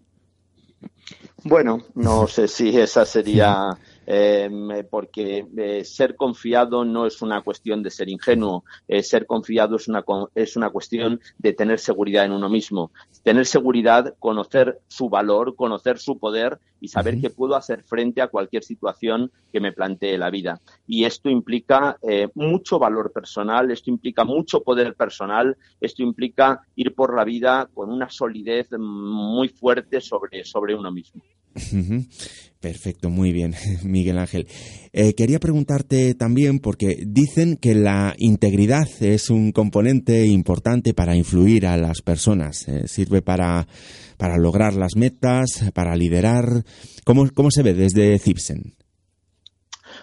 Bueno, 1.44 1.84
no 1.96 2.28
sé 2.36 2.48
si 2.48 2.70
esa 2.80 3.06
sería 3.06 3.78
Em, 4.08 4.84
porque 4.89 5.45
eh, 5.58 5.84
ser 5.86 6.16
confiado 6.16 6.84
no 6.84 7.06
es 7.06 7.22
una 7.22 7.41
cuestión 7.41 7.84
de 7.84 7.91
ser 7.91 8.10
ingenuo, 8.10 8.64
eh, 8.88 9.04
ser 9.04 9.28
confiado 9.28 9.76
es 9.76 9.88
una, 9.88 10.04
es 10.34 10.56
una 10.56 10.72
cuestión 10.72 11.20
de 11.38 11.54
tener 11.54 11.80
seguridad 11.80 12.26
en 12.26 12.32
uno 12.32 12.49
mismo, 12.49 12.91
tener 13.24 13.45
seguridad, 13.45 14.16
conocer 14.18 14.80
su 14.88 15.08
valor, 15.08 15.56
conocer 15.56 15.99
su 15.99 16.18
poder 16.18 16.60
y 16.80 16.88
saber 16.88 17.22
que 17.22 17.30
puedo 17.30 17.56
hacer 17.56 17.84
frente 17.84 18.22
a 18.22 18.28
cualquier 18.28 18.64
situación 18.64 19.32
que 19.54 19.60
me 19.60 19.72
plantee 19.72 20.18
la 20.18 20.32
vida. 20.32 20.60
Y 20.88 21.06
esto 21.06 21.30
implica 21.30 21.97
eh, 22.02 22.28
mucho 22.34 22.80
valor 22.80 23.12
personal, 23.12 23.70
esto 23.70 23.91
implica 23.91 24.24
mucho 24.24 24.64
poder 24.64 24.95
personal, 24.95 25.56
esto 25.80 26.02
implica 26.02 26.62
ir 26.76 26.95
por 26.95 27.16
la 27.16 27.24
vida 27.24 27.70
con 27.72 27.91
una 27.91 28.10
solidez 28.10 28.72
muy 28.72 29.49
fuerte 29.49 30.02
sobre, 30.02 30.43
sobre 30.43 30.74
uno 30.74 30.91
mismo. 30.91 31.22
Perfecto, 32.62 33.10
muy 33.10 33.34
bien, 33.34 33.56
Miguel 33.84 34.20
Ángel. 34.20 34.47
Eh, 34.93 35.16
quería 35.16 35.39
preguntarte 35.39 36.14
también, 36.14 36.60
porque 36.60 37.04
dicen 37.08 37.58
que 37.58 37.74
la 37.74 38.14
integridad 38.20 38.88
es 38.99 39.32
un 39.32 39.52
componente 39.52 40.28
importante 40.28 40.93
para 40.93 41.16
influir 41.16 41.66
a 41.66 41.76
las 41.76 42.04
personas, 42.04 42.68
eh, 42.68 42.88
sirve 42.88 43.24
para, 43.24 43.68
para 44.18 44.38
lograr 44.38 44.76
las 44.76 44.95
metas, 44.95 45.72
para 45.74 45.95
liderar. 45.95 46.64
¿Cómo, 47.04 47.28
cómo 47.34 47.49
se 47.49 47.64
ve 47.64 47.74
desde 47.74 48.20
Cipsen? 48.20 48.76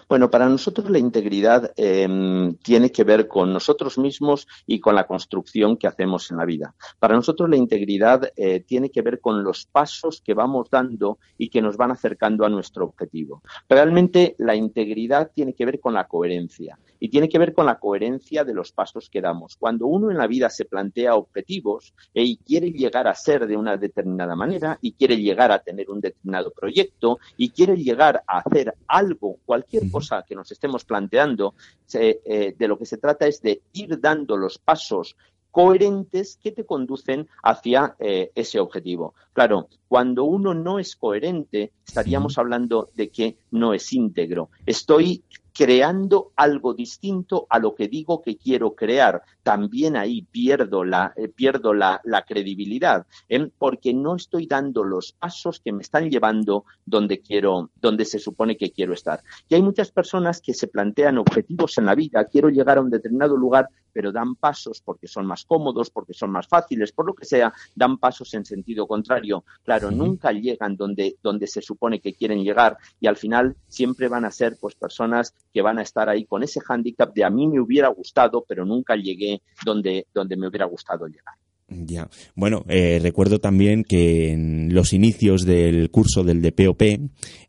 Bueno, 0.09 0.31
para 0.31 0.49
nosotros 0.49 0.89
la 0.89 0.97
integridad 0.97 1.71
em, 1.75 2.55
tiene 2.55 2.91
que 2.91 3.03
ver 3.03 3.27
con 3.27 3.53
nosotros 3.53 3.99
mismos 3.99 4.47
y 4.65 4.79
con 4.79 4.95
la 4.95 5.05
construcción 5.05 5.77
que 5.77 5.85
hacemos 5.85 6.31
en 6.31 6.37
la 6.37 6.45
vida. 6.45 6.73
Para 6.97 7.13
nosotros 7.13 7.47
la 7.47 7.57
integridad 7.57 8.31
eh, 8.35 8.61
tiene 8.61 8.89
que 8.89 9.03
ver 9.03 9.19
con 9.19 9.43
los 9.43 9.67
pasos 9.67 10.19
que 10.25 10.33
vamos 10.33 10.71
dando 10.71 11.19
y 11.37 11.49
que 11.49 11.61
nos 11.61 11.77
van 11.77 11.91
acercando 11.91 12.43
a 12.43 12.49
nuestro 12.49 12.85
objetivo. 12.85 13.43
Realmente 13.69 14.33
la 14.39 14.55
integridad 14.55 15.29
tiene 15.31 15.53
que 15.53 15.65
ver 15.67 15.79
con 15.79 15.93
la 15.93 16.07
coherencia 16.07 16.79
y 16.99 17.09
tiene 17.09 17.29
que 17.29 17.37
ver 17.37 17.53
con 17.53 17.67
la 17.67 17.77
coherencia 17.77 18.43
de 18.43 18.55
los 18.55 18.71
pasos 18.71 19.11
que 19.11 19.21
damos. 19.21 19.57
Cuando 19.57 19.85
uno 19.85 20.09
en 20.09 20.17
la 20.17 20.25
vida 20.25 20.49
se 20.49 20.65
plantea 20.65 21.13
objetivos 21.13 21.93
eh, 22.15 22.23
y 22.23 22.37
quiere 22.37 22.71
llegar 22.71 23.07
a 23.07 23.13
ser 23.13 23.45
de 23.45 23.55
una 23.55 23.77
determinada 23.77 24.35
manera 24.35 24.79
y 24.81 24.93
quiere 24.93 25.17
llegar 25.17 25.51
a 25.51 25.59
tener 25.59 25.87
un 25.91 26.01
determinado 26.01 26.49
proyecto 26.49 27.19
y 27.37 27.51
quiere 27.51 27.77
llegar 27.77 28.23
a 28.25 28.39
hacer 28.39 28.73
algo, 28.87 29.37
cualquier 29.45 29.83
cosa 29.91 29.98
que 30.27 30.35
nos 30.35 30.51
estemos 30.51 30.85
planteando, 30.85 31.55
eh, 31.93 32.55
de 32.57 32.67
lo 32.67 32.77
que 32.77 32.85
se 32.85 32.97
trata 32.97 33.27
es 33.27 33.41
de 33.41 33.61
ir 33.73 33.99
dando 33.99 34.37
los 34.37 34.57
pasos 34.57 35.15
coherentes 35.51 36.37
que 36.41 36.51
te 36.51 36.65
conducen 36.65 37.27
hacia 37.43 37.95
eh, 37.99 38.31
ese 38.35 38.59
objetivo. 38.59 39.15
Claro, 39.33 39.67
cuando 39.87 40.23
uno 40.23 40.53
no 40.53 40.79
es 40.79 40.95
coherente, 40.95 41.73
estaríamos 41.85 42.37
hablando 42.37 42.89
de 42.93 43.09
que 43.09 43.37
no 43.51 43.73
es 43.73 43.91
íntegro. 43.91 44.49
Estoy 44.65 45.23
creando 45.59 46.31
algo 46.37 46.73
distinto 46.73 47.45
a 47.49 47.59
lo 47.59 47.75
que 47.75 47.89
digo 47.89 48.21
que 48.21 48.37
quiero 48.37 48.75
crear. 48.75 49.23
También 49.43 49.97
ahí 49.97 50.21
pierdo 50.21 50.85
la, 50.85 51.11
eh, 51.17 51.27
pierdo 51.27 51.73
la, 51.73 51.99
credibilidad, 52.25 53.05
¿eh? 53.27 53.51
porque 53.57 53.93
no 53.93 54.15
estoy 54.15 54.47
dando 54.47 54.85
los 54.85 55.11
pasos 55.11 55.59
que 55.59 55.73
me 55.73 55.81
están 55.81 56.09
llevando 56.09 56.63
donde 56.85 57.19
quiero, 57.19 57.71
donde 57.75 58.05
se 58.05 58.19
supone 58.19 58.55
que 58.55 58.71
quiero 58.71 58.93
estar. 58.93 59.21
Y 59.49 59.55
hay 59.55 59.61
muchas 59.61 59.91
personas 59.91 60.39
que 60.39 60.53
se 60.53 60.69
plantean 60.69 61.17
objetivos 61.17 61.77
en 61.77 61.87
la 61.87 61.95
vida, 61.95 62.23
quiero 62.23 62.47
llegar 62.47 62.77
a 62.77 62.81
un 62.81 62.89
determinado 62.89 63.35
lugar, 63.35 63.67
pero 63.91 64.11
dan 64.11 64.35
pasos 64.35 64.81
porque 64.81 65.07
son 65.07 65.25
más 65.25 65.45
cómodos, 65.45 65.89
porque 65.89 66.13
son 66.13 66.31
más 66.31 66.47
fáciles, 66.47 66.91
por 66.91 67.05
lo 67.05 67.13
que 67.13 67.25
sea, 67.25 67.53
dan 67.75 67.97
pasos 67.97 68.33
en 68.33 68.45
sentido 68.45 68.87
contrario. 68.87 69.43
Claro, 69.63 69.91
nunca 69.91 70.31
llegan 70.31 70.77
donde, 70.77 71.17
donde 71.21 71.47
se 71.47 71.61
supone 71.61 71.99
que 71.99 72.13
quieren 72.13 72.43
llegar 72.43 72.77
y 72.99 73.07
al 73.07 73.17
final 73.17 73.55
siempre 73.67 74.07
van 74.07 74.25
a 74.25 74.31
ser 74.31 74.57
pues 74.59 74.75
personas 74.75 75.33
que 75.53 75.61
van 75.61 75.79
a 75.79 75.83
estar 75.83 76.09
ahí 76.09 76.25
con 76.25 76.43
ese 76.43 76.59
hándicap 76.59 77.13
de 77.13 77.23
a 77.23 77.29
mí 77.29 77.47
me 77.47 77.59
hubiera 77.59 77.89
gustado, 77.89 78.45
pero 78.47 78.65
nunca 78.65 78.95
llegué 78.95 79.41
donde, 79.65 80.07
donde 80.13 80.37
me 80.37 80.47
hubiera 80.47 80.65
gustado 80.65 81.07
llegar. 81.07 81.35
Ya. 81.69 82.09
Bueno, 82.35 82.65
eh, 82.67 82.99
recuerdo 83.01 83.39
también 83.39 83.83
que 83.83 84.31
en 84.31 84.73
los 84.73 84.91
inicios 84.91 85.45
del 85.45 85.91
curso 85.91 86.23
del 86.23 86.41
DPOP, 86.41 86.81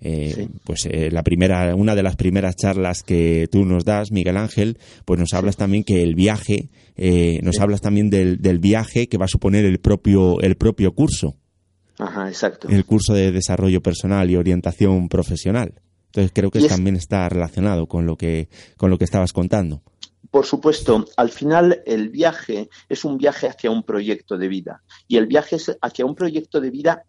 eh, 0.00 0.48
pues 0.64 0.86
eh, 0.86 1.10
la 1.10 1.22
primera, 1.22 1.74
una 1.74 1.94
de 1.94 2.02
las 2.02 2.16
primeras 2.16 2.56
charlas 2.56 3.02
que 3.02 3.48
tú 3.50 3.64
nos 3.64 3.84
das, 3.84 4.12
Miguel 4.12 4.36
Ángel, 4.36 4.78
pues 5.06 5.18
nos 5.18 5.32
hablas 5.32 5.56
también 5.56 5.84
que 5.84 6.02
el 6.02 6.14
viaje, 6.14 6.68
nos 7.42 7.60
hablas 7.60 7.80
también 7.80 8.10
del, 8.10 8.42
del, 8.42 8.58
viaje 8.58 9.08
que 9.08 9.16
va 9.16 9.24
a 9.24 9.28
suponer 9.28 9.64
el 9.64 9.78
propio, 9.78 10.40
el 10.42 10.56
propio 10.56 10.92
curso. 10.92 11.36
Ajá, 11.98 12.28
exacto. 12.28 12.68
El 12.68 12.84
curso 12.84 13.14
de 13.14 13.32
desarrollo 13.32 13.82
personal 13.82 14.30
y 14.30 14.36
orientación 14.36 15.08
profesional. 15.08 15.80
Entonces 16.10 16.32
creo 16.34 16.50
que 16.50 16.66
también 16.66 16.96
está 16.96 17.28
relacionado 17.28 17.86
con 17.86 18.04
lo 18.04 18.16
que, 18.16 18.48
con 18.76 18.90
lo 18.90 18.98
que 18.98 19.04
estabas 19.04 19.32
contando. 19.32 19.80
Por 20.30 20.44
supuesto, 20.44 21.06
al 21.16 21.30
final 21.30 21.82
el 21.86 22.08
viaje 22.08 22.68
es 22.88 23.04
un 23.04 23.16
viaje 23.16 23.48
hacia 23.48 23.70
un 23.70 23.84
proyecto 23.84 24.36
de 24.36 24.48
vida 24.48 24.82
y 25.06 25.16
el 25.16 25.26
viaje 25.26 25.56
es 25.56 25.76
hacia 25.80 26.06
un 26.06 26.14
proyecto 26.14 26.60
de 26.60 26.70
vida 26.70 27.04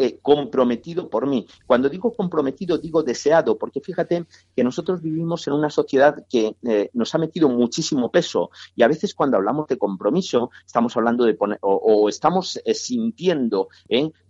eh, 0.00 0.20
comprometido 0.22 1.10
por 1.10 1.26
mí. 1.26 1.44
Cuando 1.66 1.88
digo 1.88 2.12
comprometido, 2.12 2.78
digo 2.78 3.02
deseado, 3.02 3.58
porque 3.58 3.80
fíjate 3.80 4.26
que 4.54 4.62
nosotros 4.62 5.02
vivimos 5.02 5.44
en 5.48 5.54
una 5.54 5.70
sociedad 5.70 6.24
que 6.30 6.54
eh, 6.62 6.88
nos 6.92 7.16
ha 7.16 7.18
metido 7.18 7.48
muchísimo 7.48 8.08
peso 8.12 8.52
y 8.76 8.84
a 8.84 8.88
veces 8.88 9.12
cuando 9.12 9.36
hablamos 9.36 9.66
de 9.66 9.76
compromiso 9.76 10.52
estamos 10.64 10.96
hablando 10.96 11.24
de 11.24 11.34
poner 11.34 11.58
o, 11.62 12.08
estamos 12.08 12.60
eh, 12.64 12.74
sintiendo 12.74 13.70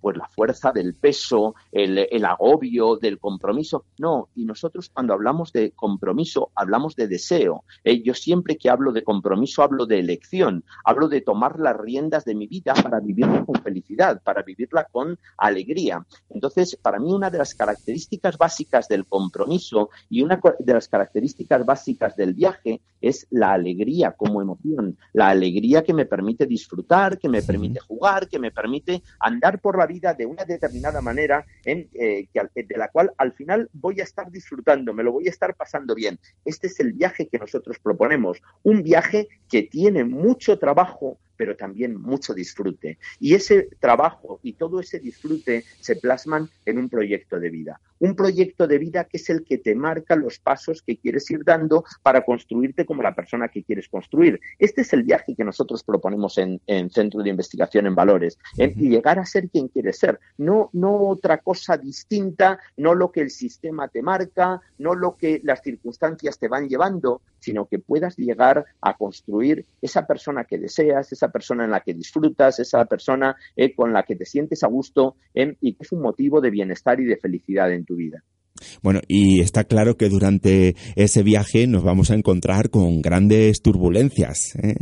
pues 0.00 0.16
la 0.16 0.26
fuerza 0.28 0.72
del 0.72 0.94
peso, 0.94 1.54
el, 1.70 1.98
el, 1.98 2.24
agobio 2.24 2.96
del 2.96 3.18
compromiso. 3.18 3.84
No, 3.98 4.30
y 4.34 4.46
nosotros 4.46 4.88
cuando 4.88 5.12
hablamos 5.12 5.52
de 5.52 5.72
compromiso 5.72 6.50
hablamos 6.54 6.96
de 6.96 7.08
deseo. 7.08 7.64
yo 7.84 8.14
siempre 8.14 8.56
que 8.56 8.70
hablo 8.70 8.92
de 8.92 9.04
compromiso 9.04 9.62
hablo 9.62 9.84
de 9.84 9.98
elección, 9.98 10.64
hablo 10.82 11.08
de 11.08 11.20
tomar 11.20 11.60
las 11.60 11.76
riendas 11.76 12.24
de 12.24 12.34
mi 12.34 12.46
vida 12.46 12.72
para 12.72 13.00
vivirla 13.00 13.44
con 13.44 13.56
felicidad, 13.56 14.22
para 14.22 14.42
vivirla 14.42 14.84
con 14.84 15.18
alegría 15.36 15.57
alegría. 15.58 16.06
Entonces, 16.30 16.76
para 16.76 16.98
mí 16.98 17.12
una 17.12 17.30
de 17.30 17.38
las 17.38 17.54
características 17.54 18.38
básicas 18.38 18.88
del 18.88 19.06
compromiso 19.06 19.90
y 20.08 20.22
una 20.22 20.40
de 20.58 20.72
las 20.72 20.88
características 20.88 21.66
básicas 21.66 22.16
del 22.16 22.34
viaje 22.34 22.80
es 23.00 23.26
la 23.30 23.52
alegría 23.52 24.12
como 24.12 24.40
emoción, 24.40 24.96
la 25.12 25.28
alegría 25.28 25.82
que 25.82 25.94
me 25.94 26.06
permite 26.06 26.46
disfrutar, 26.46 27.18
que 27.18 27.28
me 27.28 27.42
permite 27.42 27.80
jugar, 27.80 28.28
que 28.28 28.38
me 28.38 28.50
permite 28.50 29.02
andar 29.20 29.60
por 29.60 29.78
la 29.78 29.86
vida 29.86 30.14
de 30.14 30.26
una 30.26 30.44
determinada 30.44 31.00
manera 31.00 31.44
en, 31.64 31.88
eh, 31.94 32.26
de 32.54 32.76
la 32.76 32.88
cual 32.88 33.12
al 33.16 33.32
final 33.32 33.68
voy 33.72 34.00
a 34.00 34.04
estar 34.04 34.30
disfrutando, 34.30 34.92
me 34.92 35.02
lo 35.02 35.12
voy 35.12 35.26
a 35.26 35.30
estar 35.30 35.54
pasando 35.54 35.94
bien. 35.94 36.18
Este 36.44 36.66
es 36.68 36.80
el 36.80 36.92
viaje 36.92 37.28
que 37.28 37.38
nosotros 37.38 37.78
proponemos, 37.82 38.42
un 38.62 38.82
viaje 38.82 39.28
que 39.48 39.62
tiene 39.62 40.04
mucho 40.04 40.58
trabajo, 40.58 41.18
pero 41.38 41.56
también 41.56 41.94
mucho 41.98 42.34
disfrute. 42.34 42.98
Y 43.18 43.34
ese 43.34 43.68
trabajo 43.78 44.40
y 44.42 44.54
todo 44.54 44.80
ese 44.80 44.98
disfrute 44.98 45.64
se 45.80 45.96
plasman 45.96 46.50
en 46.66 46.78
un 46.78 46.90
proyecto 46.90 47.40
de 47.40 47.48
vida. 47.48 47.80
Un 48.00 48.14
proyecto 48.14 48.66
de 48.66 48.78
vida 48.78 49.04
que 49.04 49.16
es 49.16 49.30
el 49.30 49.44
que 49.44 49.58
te 49.58 49.74
marca 49.74 50.16
los 50.16 50.38
pasos 50.38 50.82
que 50.82 50.98
quieres 50.98 51.30
ir 51.30 51.44
dando 51.44 51.84
para 52.02 52.24
construirte 52.24 52.84
como 52.84 53.02
la 53.02 53.14
persona 53.14 53.48
que 53.48 53.62
quieres 53.62 53.88
construir. 53.88 54.40
Este 54.58 54.82
es 54.82 54.92
el 54.92 55.04
viaje 55.04 55.34
que 55.34 55.44
nosotros 55.44 55.82
proponemos 55.82 56.38
en, 56.38 56.60
Centro 56.90 57.22
de 57.22 57.30
Investigación 57.30 57.86
en 57.86 57.94
Valores, 57.94 58.38
en 58.56 58.74
llegar 58.74 59.18
a 59.18 59.24
ser 59.24 59.48
quien 59.48 59.68
quieres 59.68 59.98
ser, 59.98 60.18
no, 60.36 60.70
no 60.72 60.96
otra 61.08 61.38
cosa 61.38 61.76
distinta, 61.76 62.58
no 62.76 62.94
lo 62.94 63.12
que 63.12 63.20
el 63.20 63.30
sistema 63.30 63.88
te 63.88 64.02
marca, 64.02 64.60
no 64.78 64.94
lo 64.94 65.16
que 65.16 65.40
las 65.44 65.62
circunstancias 65.62 66.38
te 66.38 66.48
van 66.48 66.68
llevando, 66.68 67.20
sino 67.40 67.66
que 67.66 67.78
puedas 67.78 68.16
llegar 68.16 68.64
a 68.80 68.96
construir 68.96 69.64
esa 69.80 70.06
persona 70.06 70.44
que 70.44 70.58
deseas, 70.58 71.12
esa 71.12 71.27
esa 71.28 71.32
persona 71.32 71.64
en 71.64 71.70
la 71.70 71.80
que 71.80 71.94
disfrutas, 71.94 72.58
esa 72.58 72.84
persona 72.86 73.36
con 73.76 73.92
la 73.92 74.02
que 74.02 74.16
te 74.16 74.24
sientes 74.24 74.62
a 74.62 74.68
gusto 74.68 75.16
y 75.34 75.74
que 75.74 75.82
es 75.82 75.92
un 75.92 76.00
motivo 76.00 76.40
de 76.40 76.50
bienestar 76.50 77.00
y 77.00 77.04
de 77.04 77.16
felicidad 77.16 77.72
en 77.72 77.84
tu 77.84 77.96
vida. 77.96 78.24
Bueno, 78.82 79.00
y 79.08 79.40
está 79.40 79.64
claro 79.64 79.96
que 79.96 80.08
durante 80.08 80.76
ese 80.96 81.22
viaje 81.22 81.66
nos 81.66 81.82
vamos 81.82 82.10
a 82.10 82.14
encontrar 82.14 82.70
con 82.70 83.02
grandes 83.02 83.62
turbulencias. 83.62 84.54
¿eh? 84.62 84.74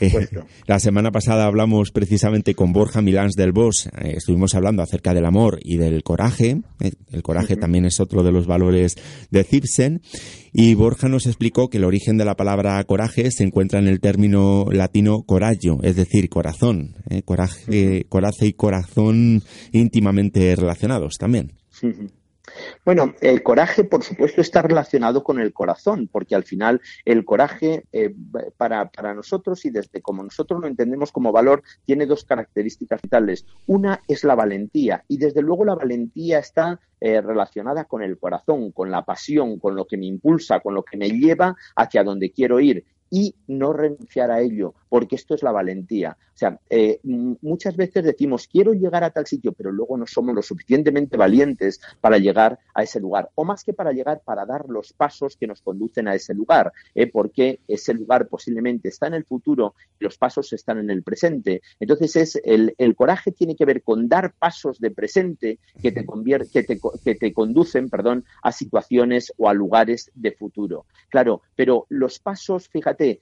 Eh, 0.00 0.28
la 0.66 0.78
semana 0.78 1.10
pasada 1.10 1.46
hablamos 1.46 1.90
precisamente 1.90 2.54
con 2.54 2.72
Borja 2.72 3.02
Milans 3.02 3.34
del 3.34 3.52
Bosch. 3.52 3.86
Eh, 3.86 4.14
estuvimos 4.16 4.54
hablando 4.54 4.82
acerca 4.82 5.14
del 5.14 5.24
amor 5.24 5.58
y 5.62 5.76
del 5.76 6.02
coraje. 6.02 6.62
el 6.80 7.22
coraje 7.22 7.56
también 7.56 7.84
es 7.84 8.00
otro 8.00 8.22
de 8.22 8.32
los 8.32 8.46
valores 8.46 8.96
de 9.30 9.44
Zipsen. 9.44 10.02
Y 10.52 10.74
Borja 10.74 11.08
nos 11.08 11.26
explicó 11.26 11.68
que 11.68 11.78
el 11.78 11.84
origen 11.84 12.16
de 12.16 12.24
la 12.24 12.36
palabra 12.36 12.82
coraje 12.84 13.30
se 13.30 13.42
encuentra 13.42 13.80
en 13.80 13.88
el 13.88 14.00
término 14.00 14.66
latino 14.70 15.22
coraggio, 15.22 15.80
es 15.82 15.96
decir, 15.96 16.28
corazón. 16.28 16.94
Coraje, 17.24 18.06
coraje 18.08 18.46
y 18.46 18.52
corazón 18.52 19.42
íntimamente 19.72 20.54
relacionados 20.54 21.14
también. 21.18 21.52
Bueno, 22.84 23.14
el 23.20 23.42
coraje, 23.42 23.84
por 23.84 24.02
supuesto, 24.02 24.40
está 24.40 24.60
relacionado 24.62 25.24
con 25.24 25.40
el 25.40 25.52
corazón, 25.52 26.08
porque 26.12 26.34
al 26.34 26.44
final 26.44 26.80
el 27.04 27.24
coraje 27.24 27.84
eh, 27.92 28.14
para, 28.56 28.90
nosotros 29.14 29.64
y 29.64 29.70
desde 29.70 30.02
como 30.02 30.22
nosotros 30.22 30.60
lo 30.60 30.66
entendemos 30.66 31.10
como 31.10 31.32
valor, 31.32 31.62
tiene 31.84 32.06
dos 32.06 32.24
características 32.24 33.00
vitales. 33.00 33.46
Una 33.66 34.00
es 34.08 34.24
la 34.24 34.34
valentía 34.34 35.04
y 35.08 35.16
desde 35.16 35.42
luego 35.42 35.64
la 35.64 35.74
valentía 35.74 36.38
está 36.38 36.80
eh, 37.00 37.20
relacionada 37.20 37.84
con 37.84 38.02
el 38.02 38.18
corazón, 38.18 38.72
con 38.72 38.90
la 38.90 39.04
pasión, 39.04 39.58
con 39.58 39.74
lo 39.74 39.86
que 39.86 39.96
me 39.96 40.06
impulsa, 40.06 40.60
con 40.60 40.74
lo 40.74 40.82
que 40.82 40.96
me 40.96 41.08
lleva 41.10 41.56
hacia 41.76 42.04
donde 42.04 42.30
quiero 42.30 42.60
ir 42.60 42.84
y 43.10 43.36
no 43.46 43.72
renunciar 43.72 44.30
a 44.30 44.40
ello, 44.40 44.74
porque 44.94 45.16
esto 45.16 45.34
es 45.34 45.42
la 45.42 45.50
valentía. 45.50 46.16
O 46.20 46.38
sea, 46.38 46.56
eh, 46.70 47.00
muchas 47.02 47.76
veces 47.76 48.04
decimos, 48.04 48.46
quiero 48.46 48.74
llegar 48.74 49.02
a 49.02 49.10
tal 49.10 49.26
sitio, 49.26 49.50
pero 49.52 49.72
luego 49.72 49.96
no 49.96 50.06
somos 50.06 50.36
lo 50.36 50.40
suficientemente 50.40 51.16
valientes 51.16 51.80
para 52.00 52.16
llegar 52.16 52.60
a 52.72 52.84
ese 52.84 53.00
lugar, 53.00 53.28
o 53.34 53.44
más 53.44 53.64
que 53.64 53.72
para 53.72 53.90
llegar, 53.90 54.22
para 54.24 54.46
dar 54.46 54.68
los 54.68 54.92
pasos 54.92 55.36
que 55.36 55.48
nos 55.48 55.62
conducen 55.62 56.06
a 56.06 56.14
ese 56.14 56.32
lugar, 56.32 56.72
¿eh? 56.94 57.08
porque 57.08 57.58
ese 57.66 57.92
lugar 57.92 58.28
posiblemente 58.28 58.88
está 58.88 59.08
en 59.08 59.14
el 59.14 59.24
futuro 59.24 59.74
y 59.98 60.04
los 60.04 60.16
pasos 60.16 60.52
están 60.52 60.78
en 60.78 60.90
el 60.90 61.02
presente. 61.02 61.60
Entonces, 61.80 62.14
es 62.14 62.40
el, 62.44 62.94
coraje 62.94 63.32
tiene 63.32 63.56
que 63.56 63.64
ver 63.64 63.82
con 63.82 64.08
dar 64.08 64.34
pasos 64.34 64.78
de 64.78 64.92
presente 64.92 65.58
que 65.82 65.90
te, 65.90 66.06
que 66.52 66.62
te, 66.62 66.78
que 67.04 67.14
te 67.16 67.32
conducen 67.32 67.90
perdón, 67.90 68.24
a 68.44 68.52
situaciones 68.52 69.32
o 69.38 69.48
a 69.48 69.54
lugares 69.54 70.12
de 70.14 70.30
futuro. 70.30 70.86
Claro, 71.08 71.42
pero 71.56 71.86
los 71.88 72.20
pasos, 72.20 72.68
fíjate, 72.68 73.20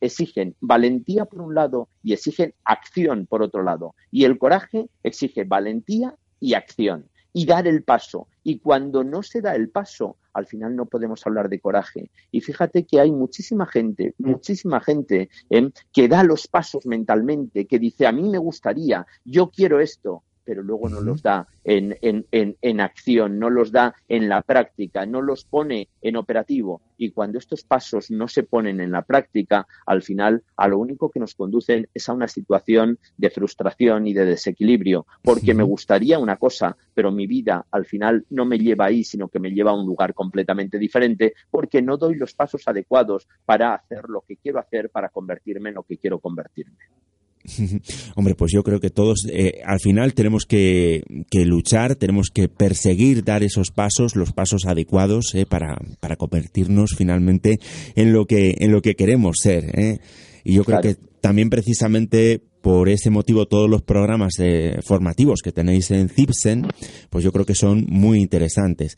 exigen 0.00 0.54
valentía 0.60 1.13
por 1.22 1.40
un 1.40 1.54
lado 1.54 1.88
y 2.02 2.12
exigen 2.12 2.54
acción 2.64 3.26
por 3.26 3.42
otro 3.42 3.62
lado. 3.62 3.94
Y 4.10 4.24
el 4.24 4.38
coraje 4.38 4.88
exige 5.02 5.44
valentía 5.44 6.16
y 6.40 6.54
acción 6.54 7.08
y 7.32 7.46
dar 7.46 7.66
el 7.66 7.82
paso. 7.82 8.28
Y 8.42 8.58
cuando 8.58 9.04
no 9.04 9.22
se 9.22 9.40
da 9.40 9.54
el 9.54 9.68
paso, 9.68 10.16
al 10.32 10.46
final 10.46 10.74
no 10.76 10.86
podemos 10.86 11.26
hablar 11.26 11.48
de 11.48 11.60
coraje. 11.60 12.10
Y 12.30 12.40
fíjate 12.40 12.84
que 12.84 13.00
hay 13.00 13.12
muchísima 13.12 13.66
gente, 13.66 14.14
muchísima 14.18 14.80
gente 14.80 15.30
¿eh? 15.50 15.70
que 15.92 16.08
da 16.08 16.22
los 16.22 16.46
pasos 16.48 16.86
mentalmente, 16.86 17.66
que 17.66 17.78
dice, 17.78 18.06
a 18.06 18.12
mí 18.12 18.28
me 18.28 18.38
gustaría, 18.38 19.06
yo 19.24 19.50
quiero 19.50 19.80
esto, 19.80 20.22
pero 20.44 20.62
luego 20.62 20.88
no 20.88 21.00
los 21.00 21.22
da 21.22 21.48
en, 21.64 21.96
en, 22.02 22.26
en, 22.30 22.80
acción, 22.80 23.38
no 23.38 23.50
los 23.50 23.72
da 23.72 23.94
en 24.08 24.28
la 24.28 24.42
práctica, 24.42 25.06
no 25.06 25.22
los 25.22 25.44
pone 25.44 25.88
en 26.02 26.16
operativo. 26.16 26.82
Y 26.96 27.10
cuando 27.10 27.38
estos 27.38 27.64
pasos 27.64 28.10
no 28.10 28.28
se 28.28 28.42
ponen 28.42 28.80
en 28.80 28.92
la 28.92 29.02
práctica, 29.02 29.66
al 29.86 30.02
final 30.02 30.42
a 30.56 30.68
lo 30.68 30.78
único 30.78 31.10
que 31.10 31.20
nos 31.20 31.34
conducen 31.34 31.88
es 31.92 32.08
a 32.08 32.12
una 32.12 32.28
situación 32.28 32.98
de 33.16 33.30
frustración 33.30 34.06
y 34.06 34.12
de 34.12 34.26
desequilibrio, 34.26 35.06
porque 35.22 35.54
me 35.54 35.62
gustaría 35.62 36.18
una 36.18 36.36
cosa, 36.36 36.76
pero 36.94 37.10
mi 37.10 37.26
vida 37.26 37.66
al 37.70 37.86
final 37.86 38.24
no 38.30 38.44
me 38.44 38.58
lleva 38.58 38.86
ahí, 38.86 39.04
sino 39.04 39.28
que 39.28 39.40
me 39.40 39.50
lleva 39.50 39.72
a 39.72 39.74
un 39.74 39.86
lugar 39.86 40.14
completamente 40.14 40.78
diferente, 40.78 41.34
porque 41.50 41.82
no 41.82 41.96
doy 41.96 42.16
los 42.16 42.34
pasos 42.34 42.62
adecuados 42.66 43.26
para 43.44 43.74
hacer 43.74 44.08
lo 44.08 44.22
que 44.22 44.36
quiero 44.36 44.58
hacer, 44.58 44.90
para 44.90 45.08
convertirme 45.08 45.70
en 45.70 45.76
lo 45.76 45.82
que 45.82 45.98
quiero 45.98 46.18
convertirme. 46.18 46.76
Hombre, 48.16 48.34
pues 48.34 48.52
yo 48.52 48.62
creo 48.62 48.80
que 48.80 48.90
todos 48.90 49.26
eh, 49.30 49.60
al 49.64 49.80
final 49.80 50.14
tenemos 50.14 50.44
que, 50.46 51.02
luchar, 51.32 51.96
tenemos 51.96 52.30
que 52.30 52.48
perseguir 52.48 53.24
dar 53.24 53.42
esos 53.42 53.70
pasos, 53.70 54.16
los 54.16 54.32
pasos 54.32 54.66
adecuados 54.66 55.34
eh, 55.34 55.46
para, 55.46 55.76
para, 56.00 56.16
convertirnos 56.16 56.94
finalmente 56.96 57.58
en 57.96 58.12
lo 58.12 58.26
que, 58.26 58.56
en 58.58 58.72
lo 58.72 58.80
que 58.80 58.94
queremos 58.94 59.36
ser. 59.40 59.78
Eh. 59.78 59.98
Y 60.44 60.54
yo 60.54 60.64
creo 60.64 60.80
que 60.80 60.96
también 61.20 61.50
precisamente 61.50 62.40
por 62.60 62.88
ese 62.88 63.10
motivo 63.10 63.46
todos 63.46 63.68
los 63.68 63.82
programas 63.82 64.34
formativos 64.82 65.40
que 65.42 65.52
tenéis 65.52 65.90
en 65.90 66.08
Cipsen, 66.08 66.66
pues 67.10 67.24
yo 67.24 67.32
creo 67.32 67.44
que 67.44 67.54
son 67.54 67.84
muy 67.88 68.20
interesantes. 68.20 68.96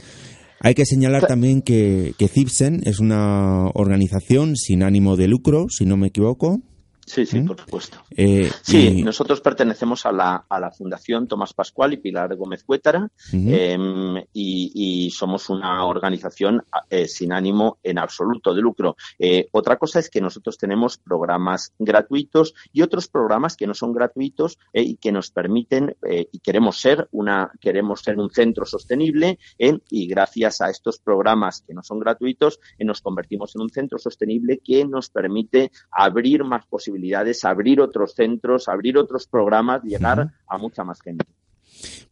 Hay 0.61 0.75
que 0.75 0.87
señalar 0.87 1.27
también 1.27 1.63
que, 1.63 2.15
que 2.17 2.29
Cipsen 2.29 2.83
es 2.85 3.01
una 3.01 3.69
organización 3.75 4.57
sin 4.57 4.83
ánimo 4.83 5.17
de 5.17 5.29
lucro, 5.29 5.67
si 5.69 5.85
no 5.85 5.97
me 5.97 6.09
equivoco. 6.09 6.63
Sí, 7.07 7.25
sí, 7.25 7.39
¿Mm? 7.39 7.47
por 7.47 7.61
supuesto. 7.61 7.99
Eh, 8.11 8.51
sí, 8.63 9.05
nosotros 9.05 9.41
pertenecemos 9.41 10.05
a 10.07 10.13
la, 10.13 10.45
a 10.49 10.59
la 10.59 10.73
Fundación 10.73 11.29
Tomás 11.29 11.55
Pascual 11.55 11.93
y 11.93 11.99
Pilar 11.99 12.35
Gómez 12.35 12.65
Cuétara 12.65 13.09
em, 13.33 14.25
y, 14.33 15.09
somos 15.15 15.49
una 15.49 15.87
organización 15.87 16.65
eh, 16.91 17.07
sin 17.07 17.33
ánimo 17.33 17.79
en 17.85 17.99
absoluto 17.99 18.53
de 18.53 18.61
lucro. 18.61 18.97
Eh, 19.19 19.49
otra 19.53 19.77
cosa 19.77 20.01
es 20.01 20.11
que 20.11 20.21
nosotros 20.21 20.59
tenemos 20.59 20.99
programas 20.99 21.73
gratuitos 21.79 22.55
y 22.73 22.83
otros 22.83 23.07
programas 23.07 23.57
que 23.57 23.69
no 23.69 23.75
son 23.75 23.93
gratuitos 23.93 24.59
y 24.73 24.97
que 24.97 25.13
nos 25.13 25.31
permiten 25.31 25.97
y 26.33 26.39
queremos 26.41 26.81
ser 26.81 27.09
una 27.13 27.51
queremos 27.61 28.01
ser 28.01 28.19
un 28.19 28.31
centro 28.31 28.67
sostenible 28.67 29.39
y 29.59 30.07
gracias 30.07 30.61
a 30.61 30.71
estos 30.71 30.99
programas 30.99 31.63
que 31.67 31.73
no 31.73 31.83
son 31.83 32.01
gratuitos 32.01 32.59
nos 32.81 33.01
convertimos 33.01 33.55
en 33.55 33.63
un 33.63 33.71
centro 33.71 33.99
sostenible 33.99 34.61
que 34.63 34.85
nos 34.85 35.09
permite 35.09 35.71
abrir 35.91 36.45
más 36.45 36.67
posibilidades 36.67 36.96
abrir 37.45 37.81
otros 37.81 38.15
centros, 38.15 38.69
abrir 38.69 38.99
otros 38.99 39.27
programas, 39.27 39.83
llegar 39.83 40.33
a 40.47 40.59
mucha 40.59 40.85
más 40.85 41.01
gente. 41.01 41.25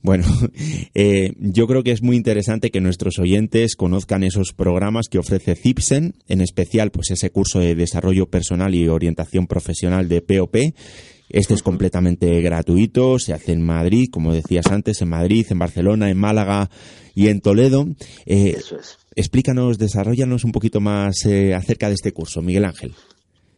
Bueno, 0.03 0.25
eh, 0.95 1.33
yo 1.39 1.67
creo 1.67 1.83
que 1.83 1.93
es 1.93 2.03
muy 2.03 2.17
interesante 2.17 2.71
que 2.71 2.81
nuestros 2.81 3.19
oyentes 3.19 3.75
conozcan 3.75 4.23
esos 4.23 4.53
programas 4.53 5.09
que 5.09 5.19
ofrece 5.19 5.55
CIPSEN, 5.55 6.15
en 6.29 6.41
especial 6.41 6.91
pues 6.91 7.11
ese 7.11 7.31
curso 7.31 7.59
de 7.61 7.75
desarrollo 7.75 8.27
personal 8.27 8.75
y 8.75 8.89
orientación 8.89 9.47
profesional 9.47 10.09
de 10.09 10.21
POP. 10.21 10.57
Este 11.31 11.55
es 11.55 11.63
completamente 11.63 12.43
gratuito, 12.43 13.19
se 13.19 13.33
hace 13.33 13.53
en 13.53 13.63
Madrid, 13.63 14.09
como 14.13 14.35
decías 14.35 14.67
antes, 14.67 15.01
en 15.01 15.09
Madrid, 15.09 15.47
en 15.49 15.59
Barcelona, 15.59 16.11
en 16.11 16.19
Málaga 16.19 16.69
y 17.15 17.29
en 17.29 17.41
Toledo. 17.41 17.87
Eh, 18.27 18.57
Eso 18.59 18.79
es. 18.79 18.99
Explícanos, 19.17 19.79
desarrollanos 19.79 20.45
un 20.45 20.53
poquito 20.53 20.81
más 20.81 21.25
eh, 21.25 21.55
acerca 21.55 21.89
de 21.89 21.95
este 21.95 22.13
curso, 22.13 22.43
Miguel 22.43 22.67
Ángel. 22.67 22.95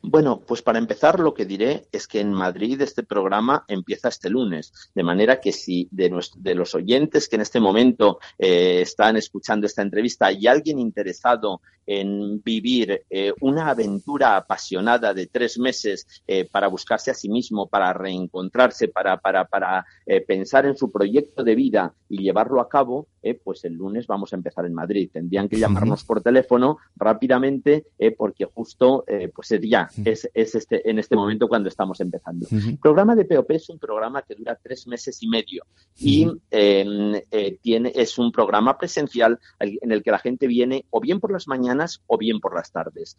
Bueno, 0.09 0.39
pues 0.39 0.63
para 0.63 0.79
empezar 0.79 1.19
lo 1.19 1.35
que 1.35 1.45
diré 1.45 1.89
es 1.91 2.07
que 2.07 2.21
en 2.21 2.33
Madrid 2.33 2.81
este 2.81 3.03
programa 3.03 3.65
empieza 3.67 4.07
este 4.07 4.31
lunes, 4.31 4.73
de 4.95 5.03
manera 5.03 5.41
que 5.41 5.51
si 5.51 5.89
de, 5.91 6.09
los 6.55 6.75
oyentes 6.77 7.29
que 7.29 7.35
en 7.35 7.43
este 7.43 7.59
momento 7.59 8.21
eh, 8.39 8.83
están 8.83 9.17
escuchando 9.17 9.67
esta 9.67 9.83
entrevista 9.83 10.27
hay 10.27 10.47
alguien 10.47 10.79
interesado 10.79 11.61
en 11.87 12.43
vivir 12.43 13.05
eh, 13.09 13.33
una 13.41 13.71
aventura 13.71 14.37
apasionada 14.37 15.15
de 15.15 15.27
tres 15.27 15.59
meses 15.59 16.07
eh, 16.27 16.49
para 16.51 16.69
buscarse 16.69 17.11
a 17.11 17.15
sí 17.15 17.29
mismo, 17.29 17.69
para 17.69 17.93
reencontrarse, 17.93 18.89
para, 18.89 19.19
para, 19.19 19.45
para 19.47 19.87
pensar 20.27 20.67
en 20.67 20.77
su 20.77 20.91
proyecto 20.91 21.43
de 21.43 21.55
vida 21.55 21.95
y 22.09 22.19
llevarlo 22.19 22.61
a 22.61 22.69
cabo, 22.69 23.09
pues 23.43 23.65
el 23.65 23.75
lunes 23.75 24.07
vamos 24.07 24.33
a 24.33 24.37
empezar 24.37 24.67
en 24.67 24.75
Madrid. 24.75 25.11
Tendrían 25.13 25.49
que 25.49 25.59
llamarnos 25.59 26.05
por 26.05 26.23
teléfono 26.23 26.79
rápidamente 26.95 27.87
porque 28.17 28.45
justo 28.45 29.05
pues 29.35 29.49
sería 29.49 29.89
es, 30.05 30.29
este, 30.33 30.89
en 30.89 30.99
este 30.99 31.17
momento 31.17 31.49
cuando 31.49 31.69
estamos 31.69 32.01
empezando. 32.01 32.47
El 32.51 32.79
programa 32.79 33.17
de 33.17 33.25
POP 33.25 33.51
es 33.53 33.69
un 33.69 33.79
programa 33.79 34.23
que 34.23 34.35
dura 34.35 34.59
tres 34.63 34.87
meses 34.87 35.23
y 35.23 35.29
medio 35.29 35.65
y 35.99 36.29
em, 36.51 37.15
eh, 37.31 37.59
tiene, 37.63 37.93
es 37.95 38.19
un 38.19 38.33
programa 38.33 38.77
presencial 38.79 39.39
en 39.59 39.93
el 39.93 40.03
que 40.03 40.11
la 40.11 40.19
gente 40.19 40.47
viene 40.47 40.85
o 40.91 41.01
bien 41.01 41.21
por 41.21 41.33
las 41.33 41.49
mañanas 41.49 41.76
o 42.07 42.19
bien 42.19 42.41
por 42.41 42.55
las 42.55 42.71
tardes. 42.73 43.17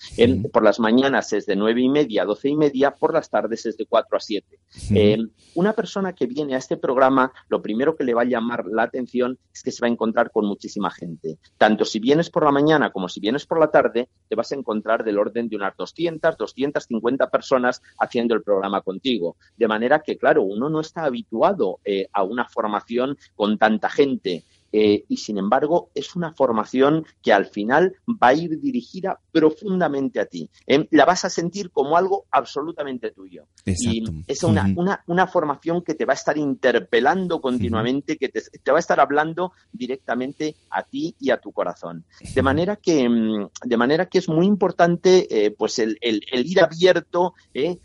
por 0.52 0.64
las 0.64 0.80
mañanas 0.80 1.34
es 1.34 1.46
de 1.46 1.56
nueve 1.56 1.82
y 1.82 1.90
media 1.90 2.24
a 2.24 2.26
doce 2.26 2.50
y 2.50 2.56
media, 2.56 2.92
por 2.92 3.14
las 3.14 3.30
tardes 3.30 3.66
es 3.66 3.78
de 3.78 3.86
cuatro 3.86 4.18
a 4.18 4.20
siete. 4.20 4.60
Em, 4.92 5.30
una 5.56 5.74
persona 5.74 6.14
que 6.14 6.26
viene 6.26 6.56
a 6.56 6.58
este 6.58 6.78
programa, 6.78 7.32
lo 7.50 7.62
primero 7.62 7.96
que 7.96 8.04
le 8.04 8.14
va 8.14 8.22
a 8.22 8.26
llamar 8.26 8.66
la 8.66 8.84
atención 8.84 9.38
es 9.54 9.64
que 9.64 9.72
se 9.72 9.82
va 9.82 9.88
a 9.88 9.92
encontrar 9.92 10.32
con 10.32 10.46
muchísima 10.46 10.92
gente. 10.92 11.38
Tanto 11.58 11.86
si 11.86 12.00
vienes 12.00 12.30
por 12.30 12.44
la 12.44 12.52
mañana 12.52 12.92
como 12.92 13.10
si 13.10 13.20
vienes 13.20 13.46
por 13.46 13.60
la 13.60 13.72
tarde, 13.72 14.10
te 14.28 14.36
vas 14.36 14.52
a 14.52 14.56
encontrar 14.56 15.04
del 15.04 15.18
orden 15.18 15.50
de 15.50 15.56
unas 15.56 15.76
200, 15.78 16.38
200 16.38 16.78
250 16.78 17.30
personas 17.30 17.82
haciendo 18.00 18.34
el 18.36 18.44
programa 18.44 18.82
contigo. 18.82 19.38
De 19.56 19.68
manera 19.68 20.02
que, 20.02 20.18
claro, 20.18 20.44
uno 20.44 20.70
no 20.70 20.80
está 20.80 21.06
habituado 21.06 21.80
eh, 21.86 22.08
a 22.14 22.24
una 22.24 22.48
formación 22.48 23.18
con 23.36 23.58
tanta 23.58 23.90
gente 23.90 24.44
eh, 24.72 25.06
y 25.08 25.18
sin 25.18 25.38
embargo 25.38 25.90
es 25.96 26.16
una 26.16 26.34
formación 26.34 27.06
que 27.22 27.34
al 27.34 27.46
final 27.46 27.96
va 28.08 28.30
a 28.30 28.34
ir 28.34 28.60
dirigida 28.60 29.20
profundamente 29.32 30.20
a 30.20 30.26
ti. 30.26 30.50
¿eh? 30.66 30.88
La 30.92 31.06
vas 31.06 31.26
a 31.26 31.30
sentir 31.30 31.72
como 31.72 31.98
algo 31.98 32.26
absolutamente 32.32 33.12
tuyo. 33.12 33.48
Y 33.66 34.04
es 34.28 34.44
una, 34.44 35.02
una, 35.06 35.28
formación 35.28 35.82
que 35.82 35.94
te 35.94 36.06
va 36.06 36.14
a 36.14 36.16
estar 36.16 36.38
interpelando 36.38 37.42
continuamente, 37.42 38.18
que 38.18 38.30
te, 38.30 38.72
va 38.72 38.78
a 38.78 38.80
estar 38.80 39.00
hablando 39.00 39.52
directamente 39.72 40.56
a 40.70 40.84
ti 40.84 41.16
y 41.20 41.32
a 41.32 41.38
tu 41.38 41.52
corazón. 41.52 42.06
De 42.34 42.42
manera 42.42 42.78
que, 42.78 43.08
mm, 43.08 43.50
de 43.64 43.78
manera 43.78 44.06
que 44.08 44.20
es 44.20 44.30
muy 44.30 44.46
importante 44.46 45.28
eh, 45.30 45.52
pues 45.52 45.80
el, 45.80 45.98
el, 46.02 46.22
ir 46.32 46.62
abierto 46.62 47.34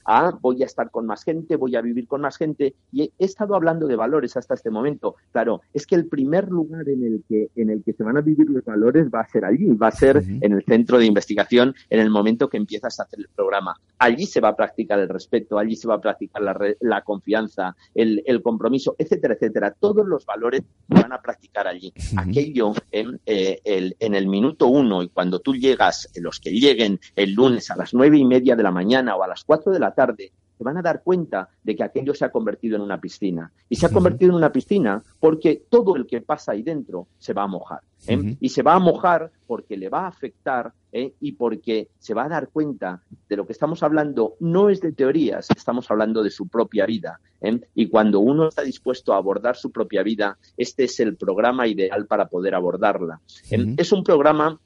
a 0.05 0.30
voy 0.41 0.62
a 0.62 0.66
estar 0.66 0.91
con 0.91 1.07
más 1.07 1.24
gente, 1.24 1.57
voy 1.57 1.76
a 1.76 1.80
vivir 1.80 2.07
con 2.07 2.20
más 2.20 2.37
gente. 2.37 2.74
Y 2.93 3.03
he 3.03 3.24
estado 3.24 3.55
hablando 3.55 3.87
de 3.87 3.97
valores 3.97 4.37
hasta 4.37 4.55
este 4.55 4.70
momento. 4.70 5.16
Claro, 5.33 5.62
es 5.72 5.87
que 5.87 5.97
el 5.97 6.07
primer 6.07 6.49
lugar 6.49 6.72
en 6.81 7.05
el 7.05 7.25
que, 7.29 7.51
en 7.57 7.70
el 7.70 7.83
que 7.85 7.93
se 7.93 8.03
van 8.03 8.16
a 8.16 8.20
vivir 8.20 8.49
los 8.49 8.64
valores 8.64 9.09
va 9.09 9.20
a 9.20 9.29
ser 9.29 9.45
allí, 9.45 9.66
va 9.75 9.89
a 9.89 9.93
ser 9.93 10.23
en 10.41 10.53
el 10.53 10.64
centro 10.64 10.99
de 10.99 11.07
investigación 11.07 11.75
en 11.91 12.01
el 12.01 12.11
momento 12.11 12.49
que 12.49 12.57
empiezas 12.57 12.99
a 12.99 13.05
hacer 13.05 13.20
el 13.20 13.29
programa. 13.35 13.75
Allí 13.99 14.27
se 14.27 14.41
va 14.41 14.49
a 14.49 14.57
practicar 14.57 14.99
el 14.99 15.09
respeto, 15.09 15.59
allí 15.59 15.77
se 15.77 15.89
va 15.89 15.95
a 15.95 16.01
practicar 16.01 16.43
la, 16.43 16.57
la 16.81 17.03
confianza, 17.03 17.77
el, 17.95 18.23
el, 18.27 18.43
compromiso, 18.43 18.97
etcétera, 18.99 19.35
etcétera. 19.35 19.75
Todos 19.79 20.07
los 20.07 20.25
valores 20.27 20.62
se 20.89 21.03
van 21.03 21.12
a 21.12 21.20
practicar 21.20 21.66
allí. 21.68 21.93
Aquello 22.16 22.73
en, 22.91 23.20
eh, 23.27 23.61
el, 23.64 23.97
en 24.01 24.14
el 24.14 24.27
minuto 24.27 24.66
uno 24.66 25.03
y 25.03 25.09
cuando 25.09 25.41
tú 25.41 25.55
llegas, 25.55 26.11
los 26.16 26.41
que 26.41 26.51
lleguen 26.51 26.99
el 27.16 27.33
lunes 27.35 27.70
a 27.70 27.77
las 27.77 27.95
nueve 27.95 28.18
y 28.18 28.25
media 28.25 28.57
de 28.57 28.62
la 28.62 28.70
mañana 28.70 29.16
o 29.16 29.23
a 29.23 29.29
las 29.29 29.45
cuatro 29.45 29.73
de 29.73 29.79
la 29.79 29.95
tarde, 29.95 30.33
se 30.63 30.65
van 30.65 30.77
a 30.77 30.83
dar 30.83 31.03
cuenta 31.03 31.49
de 31.65 31.75
que 31.75 31.83
aquello 31.83 32.15
se 32.15 32.25
ha 32.25 32.31
convertido 32.31 32.77
en 32.77 32.83
una 32.83 33.01
piscina. 33.01 33.51
Y 33.69 33.75
se 33.75 33.87
ha 33.87 33.89
convertido 33.89 34.31
en 34.31 34.37
una 34.37 34.53
piscina 34.53 35.03
porque 35.19 35.65
todo 35.69 35.97
el 35.97 36.07
que 36.07 36.21
pasa 36.21 36.53
ahí 36.53 36.63
dentro 36.63 37.09
se 37.19 37.33
va 37.33 37.43
a 37.43 37.49
mojar. 37.49 37.81
¿eh? 38.07 38.37
Y 38.39 38.49
se 38.49 38.63
va 38.63 38.75
a 38.75 38.79
mojar 38.79 39.33
porque 39.45 39.77
le 39.77 39.89
va 39.89 40.03
a 40.03 40.07
afectar 40.07 40.73
¿eh? 40.93 41.15
y 41.21 41.33
porque 41.33 41.89
se 41.99 42.15
va 42.15 42.25
a 42.25 42.29
dar 42.29 42.49
cuenta 42.51 43.03
de 43.29 43.37
lo 43.37 43.45
que 43.45 43.53
estamos 43.53 43.83
hablando 43.83 44.37
no 44.39 44.71
es 44.71 44.81
de 44.81 44.93
teorías, 44.93 45.49
estamos 45.51 45.91
hablando 45.91 46.23
de 46.23 46.31
su 46.31 46.47
propia 46.47 46.87
vida. 46.87 47.19
¿eh? 47.41 47.61
Y 47.75 47.89
cuando 47.89 48.21
uno 48.21 48.49
está 48.49 48.63
dispuesto 48.63 49.15
a 49.15 49.17
abordar 49.17 49.57
su 49.57 49.73
propia 49.73 50.05
vida, 50.05 50.39
este 50.57 50.85
es 50.85 51.01
el 51.01 51.17
programa 51.17 51.67
ideal 51.67 52.07
para 52.07 52.29
poder 52.29 52.55
abordarla. 52.55 53.21
Es 53.51 53.91
un 53.91 54.05
programa 54.05 54.61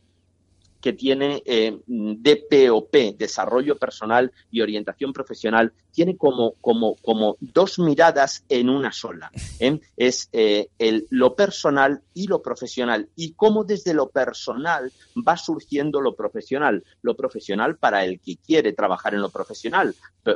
que 0.87 0.93
tiene 0.93 1.43
eh, 1.45 1.77
DPOP, 1.85 3.19
Desarrollo 3.19 3.77
Personal 3.77 4.31
y 4.53 4.61
Orientación 4.61 5.13
Profesional, 5.13 5.73
tiene 5.91 6.17
como, 6.17 6.53
como, 6.61 6.95
como 6.97 7.39
dos 7.41 7.81
miradas 7.81 8.45
en 8.51 8.69
una 8.69 8.93
sola. 8.93 9.33
¿eh? 9.59 9.81
Es 9.97 10.29
eh, 10.33 10.69
el, 10.79 11.07
lo 11.11 11.35
personal 11.35 12.03
y 12.15 12.29
lo 12.29 12.43
profesional. 12.43 13.09
Y 13.17 13.33
cómo 13.33 13.65
desde 13.65 13.95
lo 13.95 14.11
personal 14.11 14.93
va 15.27 15.39
surgiendo 15.39 16.03
lo 16.03 16.15
profesional. 16.15 16.85
Lo 17.01 17.17
profesional 17.17 17.79
para 17.79 18.05
el 18.05 18.21
que 18.21 18.37
quiere 18.37 18.75
trabajar 18.75 19.15
en 19.15 19.23
lo 19.23 19.31
profesional. 19.31 19.95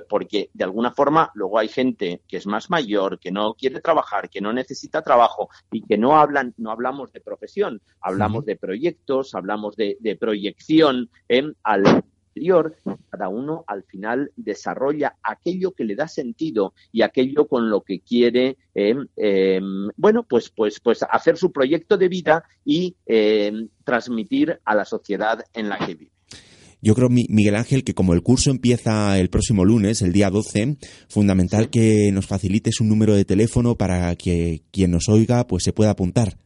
Porque 0.08 0.50
de 0.54 0.64
alguna 0.64 0.92
forma 0.92 1.30
luego 1.34 1.58
hay 1.58 1.68
gente 1.68 2.22
que 2.26 2.38
es 2.38 2.46
más 2.46 2.70
mayor, 2.70 3.18
que 3.18 3.30
no 3.30 3.54
quiere 3.54 3.80
trabajar, 3.80 4.30
que 4.30 4.40
no 4.40 4.52
necesita 4.52 5.02
trabajo 5.02 5.50
y 5.70 5.82
que 5.82 5.98
no 5.98 6.18
hablan, 6.18 6.54
no 6.56 6.70
hablamos 6.70 7.12
de 7.12 7.20
profesión, 7.20 7.82
hablamos 8.00 8.46
de 8.46 8.56
proyectos, 8.56 9.34
hablamos 9.34 9.76
de, 9.76 9.98
de 10.00 10.16
proyección 10.40 11.10
en 11.28 11.54
al 11.62 12.02
cada 13.10 13.28
uno 13.28 13.64
al 13.66 13.82
final 13.82 14.30
desarrolla 14.36 15.16
aquello 15.22 15.72
que 15.72 15.84
le 15.84 15.94
da 15.94 16.08
sentido 16.08 16.72
y 16.90 17.02
aquello 17.02 17.46
con 17.46 17.68
lo 17.68 17.82
que 17.82 18.00
quiere, 18.00 18.56
em, 18.72 19.06
em, 19.16 19.88
bueno, 19.96 20.24
pues, 20.26 20.48
pues, 20.48 20.80
pues 20.80 21.04
hacer 21.10 21.36
su 21.36 21.52
proyecto 21.52 21.98
de 21.98 22.08
vida 22.08 22.44
y 22.64 22.96
em, 23.04 23.68
transmitir 23.84 24.58
a 24.64 24.74
la 24.74 24.86
sociedad 24.86 25.44
en 25.52 25.68
la 25.68 25.78
que 25.78 25.94
vive. 25.94 26.12
Yo 26.80 26.94
creo, 26.94 27.10
Miguel 27.10 27.56
Ángel, 27.56 27.84
que 27.84 27.92
como 27.92 28.14
el 28.14 28.22
curso 28.22 28.50
empieza 28.50 29.18
el 29.18 29.28
próximo 29.28 29.66
lunes, 29.66 30.00
el 30.00 30.12
día 30.12 30.30
12, 30.30 30.78
fundamental 31.08 31.68
que 31.68 32.10
nos 32.10 32.26
facilites 32.26 32.80
un 32.80 32.88
número 32.88 33.14
de 33.14 33.26
teléfono 33.26 33.74
para 33.74 34.16
que 34.16 34.62
quien 34.72 34.92
nos 34.92 35.10
oiga 35.10 35.46
pues 35.46 35.62
se 35.62 35.74
pueda 35.74 35.90
apuntar. 35.90 36.38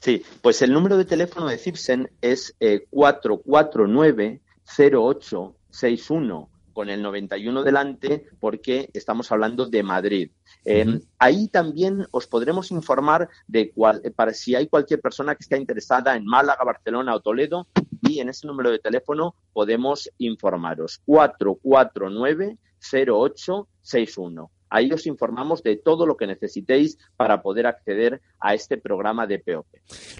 Sí, 0.00 0.24
pues 0.40 0.62
el 0.62 0.72
número 0.72 0.96
de 0.96 1.04
teléfono 1.04 1.46
de 1.46 1.58
Cipsen 1.58 2.10
es 2.22 2.56
eh, 2.58 2.86
449 2.90 4.40
0861 4.64 6.48
con 6.72 6.88
el 6.88 7.02
91 7.02 7.62
delante 7.62 8.26
porque 8.38 8.88
estamos 8.94 9.30
hablando 9.30 9.66
de 9.66 9.82
Madrid. 9.82 10.30
Eh, 10.64 11.00
ahí 11.18 11.48
también 11.48 12.06
os 12.12 12.26
podremos 12.26 12.70
informar 12.70 13.28
de 13.46 13.72
cuál, 13.72 14.00
para 14.16 14.32
si 14.32 14.54
hay 14.54 14.68
cualquier 14.68 15.02
persona 15.02 15.34
que 15.34 15.42
esté 15.42 15.58
interesada 15.58 16.16
en 16.16 16.24
Málaga, 16.24 16.64
Barcelona 16.64 17.14
o 17.14 17.20
Toledo 17.20 17.66
y 18.02 18.20
en 18.20 18.30
ese 18.30 18.46
número 18.46 18.70
de 18.70 18.78
teléfono 18.78 19.34
podemos 19.52 20.10
informaros 20.16 21.02
449 21.04 22.56
0861. 22.80 24.50
Ahí 24.70 24.90
os 24.92 25.06
informamos 25.06 25.62
de 25.62 25.76
todo 25.76 26.06
lo 26.06 26.16
que 26.16 26.26
necesitéis 26.26 26.96
para 27.16 27.42
poder 27.42 27.66
acceder 27.66 28.20
a 28.38 28.54
este 28.54 28.78
programa 28.78 29.26
de 29.26 29.40
POP. 29.40 29.66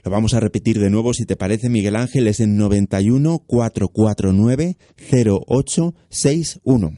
Lo 0.04 0.10
vamos 0.10 0.34
a 0.34 0.40
repetir 0.40 0.78
de 0.80 0.90
nuevo, 0.90 1.14
si 1.14 1.24
te 1.24 1.36
parece, 1.36 1.68
Miguel 1.68 1.96
Ángel, 1.96 2.26
es 2.26 2.40
en 2.40 2.56
91 2.56 3.38
449 3.46 4.76
0861. 5.12 6.90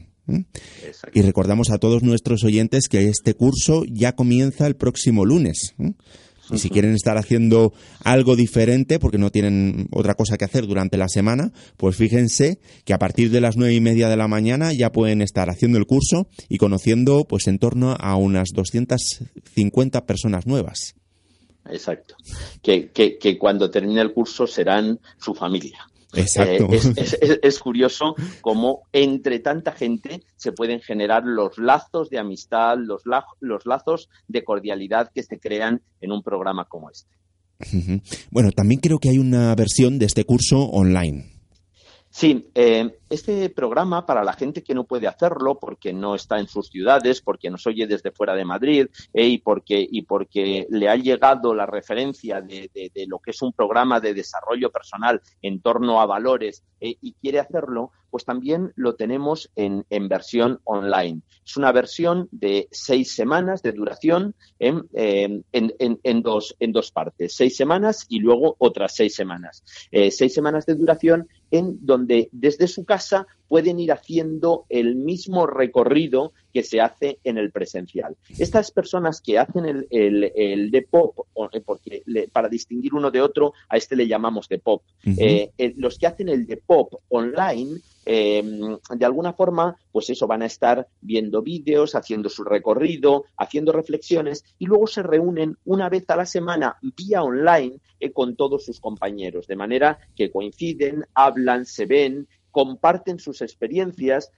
Y 1.13 1.21
recordamos 1.21 1.69
a 1.69 1.77
todos 1.77 2.01
nuestros 2.01 2.43
oyentes 2.43 2.87
que 2.87 3.09
este 3.09 3.33
curso 3.33 3.83
ya 3.85 4.13
comienza 4.13 4.67
el 4.67 4.75
próximo 4.75 5.25
lunes. 5.25 5.75
Y 6.51 6.57
si 6.57 6.69
quieren 6.69 6.93
estar 6.93 7.17
haciendo 7.17 7.73
algo 8.03 8.35
diferente, 8.35 8.99
porque 8.99 9.17
no 9.17 9.29
tienen 9.29 9.87
otra 9.91 10.13
cosa 10.15 10.37
que 10.37 10.45
hacer 10.45 10.67
durante 10.67 10.97
la 10.97 11.07
semana, 11.07 11.51
pues 11.77 11.95
fíjense 11.95 12.59
que 12.85 12.93
a 12.93 12.99
partir 12.99 13.31
de 13.31 13.41
las 13.41 13.57
nueve 13.57 13.73
y 13.73 13.81
media 13.81 14.09
de 14.09 14.17
la 14.17 14.27
mañana 14.27 14.73
ya 14.73 14.91
pueden 14.91 15.21
estar 15.21 15.49
haciendo 15.49 15.77
el 15.77 15.85
curso 15.85 16.27
y 16.49 16.57
conociendo 16.57 17.25
pues 17.27 17.47
en 17.47 17.59
torno 17.59 17.95
a 17.99 18.15
unas 18.15 18.49
250 18.53 20.05
personas 20.05 20.45
nuevas. 20.45 20.95
Exacto. 21.69 22.15
Que, 22.61 22.89
que, 22.89 23.17
que 23.17 23.37
cuando 23.37 23.69
termine 23.69 24.01
el 24.01 24.13
curso 24.13 24.47
serán 24.47 24.99
su 25.17 25.33
familia. 25.33 25.87
Exacto. 26.15 26.67
Eh, 26.71 27.39
es, 27.43 27.59
curioso 27.59 28.15
cómo 28.41 28.83
entre 28.91 29.39
tanta 29.39 29.71
gente 29.71 30.21
se 30.35 30.51
pueden 30.51 30.79
generar 30.79 31.23
los 31.25 31.57
lazos 31.57 32.09
de 32.09 32.19
amistad, 32.19 32.77
los, 32.77 33.03
los 33.39 33.65
lazos 33.65 34.09
de 34.27 34.43
cordialidad 34.43 35.11
que 35.13 35.23
se 35.23 35.39
crean 35.39 35.81
en 36.01 36.11
un 36.11 36.23
programa 36.23 36.65
como 36.65 36.89
este. 36.89 37.09
Bueno, 38.29 38.51
también 38.51 38.81
creo 38.81 38.99
que 38.99 39.09
hay 39.09 39.17
una 39.17 39.55
versión 39.55 39.99
de 39.99 40.05
este 40.05 40.25
curso 40.25 40.59
online. 40.59 41.32
Sí, 42.15 42.47
eh, 42.53 42.99
este 43.09 43.49
programa 43.49 44.05
para 44.05 44.23
la 44.23 44.33
gente 44.33 44.63
que 44.63 44.75
no 44.75 44.83
puede 44.83 45.07
hacerlo 45.07 45.57
porque 45.59 45.93
no 45.93 46.13
está 46.13 46.37
en 46.37 46.47
sus 46.47 46.67
ciudades, 46.67 47.21
porque 47.21 47.49
nos 47.49 47.65
oye 47.65 47.87
desde 47.87 48.11
fuera 48.11 48.35
de 48.35 48.45
Madrid 48.45 48.85
eh, 49.15 49.25
y, 49.25 49.39
porque, 49.39 49.83
y 49.89 50.03
porque 50.03 50.67
le 50.69 50.89
ha 50.89 50.95
llegado 50.95 51.55
la 51.55 51.65
referencia 51.65 52.39
de, 52.39 52.69
lo 53.07 53.17
que 53.17 53.31
es 53.31 53.41
un 53.41 53.51
programa 53.51 53.99
de 53.99 54.13
desarrollo 54.13 54.69
personal 54.69 55.23
en 55.41 55.59
torno 55.59 56.01
a 56.01 56.05
valores 56.05 56.63
eh, 56.79 56.95
y 57.01 57.13
quiere 57.13 57.39
hacerlo, 57.39 57.91
pues 58.11 58.25
también 58.25 58.71
lo 58.75 58.93
tenemos 58.93 59.49
en, 59.55 59.83
versión 60.07 60.59
online. 60.65 61.21
Es 61.43 61.57
una 61.57 61.71
versión 61.71 62.29
de 62.31 62.67
seis 62.69 63.15
semanas 63.15 63.63
de 63.63 63.71
duración 63.71 64.35
en, 64.59 64.85
en, 64.93 66.21
dos, 66.21 66.55
en 66.59 66.71
dos 66.71 66.91
partes, 66.91 67.35
seis 67.35 67.57
semanas 67.57 68.05
y 68.07 68.19
luego 68.19 68.55
otras 68.59 68.95
seis 68.95 69.15
semanas. 69.15 69.63
seis 70.11 70.31
semanas 70.31 70.67
de 70.67 70.75
duración 70.75 71.27
en 71.53 71.77
donde 71.85 72.29
desde 72.31 72.67
su 72.67 72.83
casa 72.83 73.27
pueden 73.53 73.79
ir 73.79 73.91
haciendo 73.91 74.65
el 74.67 74.95
mismo 74.95 75.45
recorrido 75.45 76.33
que 76.51 76.63
se 76.63 76.81
hace 76.81 77.19
en 77.23 77.37
el 77.37 77.51
presencial. 77.51 78.17
Estas 78.39 78.71
personas 78.71 79.21
que 79.21 79.37
hacen 79.37 79.67
el, 79.67 79.87
el, 79.91 80.71
de 80.71 80.81
pop, 80.81 81.27
eh, 81.51 81.61
porque 81.61 82.01
para 82.31 82.49
distinguir 82.49 82.95
uno 82.95 83.11
de 83.11 83.21
otro, 83.21 83.53
a 83.69 83.77
este 83.77 83.95
le 83.95 84.07
llamamos 84.07 84.49
de 84.49 84.57
pop, 84.57 84.81
eh, 85.05 85.51
eh, 85.55 85.73
los 85.77 85.99
que 85.99 86.07
hacen 86.07 86.29
el 86.29 86.47
de 86.47 86.57
pop 86.57 86.95
online, 87.09 87.79
em, 88.05 88.75
de 88.89 89.05
alguna 89.05 89.33
forma, 89.33 89.77
pues 89.91 90.09
eso, 90.09 90.25
van 90.25 90.41
a 90.41 90.47
estar 90.47 90.87
viendo 90.99 91.43
vídeos, 91.43 91.93
haciendo 91.93 92.29
su 92.29 92.43
recorrido, 92.43 93.25
haciendo 93.37 93.71
reflexiones 93.71 94.43
y 94.57 94.65
luego 94.65 94.87
se 94.87 95.03
reúnen 95.03 95.57
una 95.63 95.89
vez 95.89 96.09
a 96.09 96.15
la 96.15 96.25
semana 96.25 96.77
vía 96.81 97.21
online 97.21 97.77
con 98.13 98.35
todos 98.35 98.65
sus 98.65 98.81
compañeros, 98.81 99.45
de 99.47 99.55
manera 99.55 99.99
que 100.15 100.29
coinciden, 100.29 101.05
hablan, 101.13 101.65
se 101.65 101.85
ven 101.85 102.27
comparten 102.53 103.17
sus 103.17 103.41
experiencias 103.41 104.31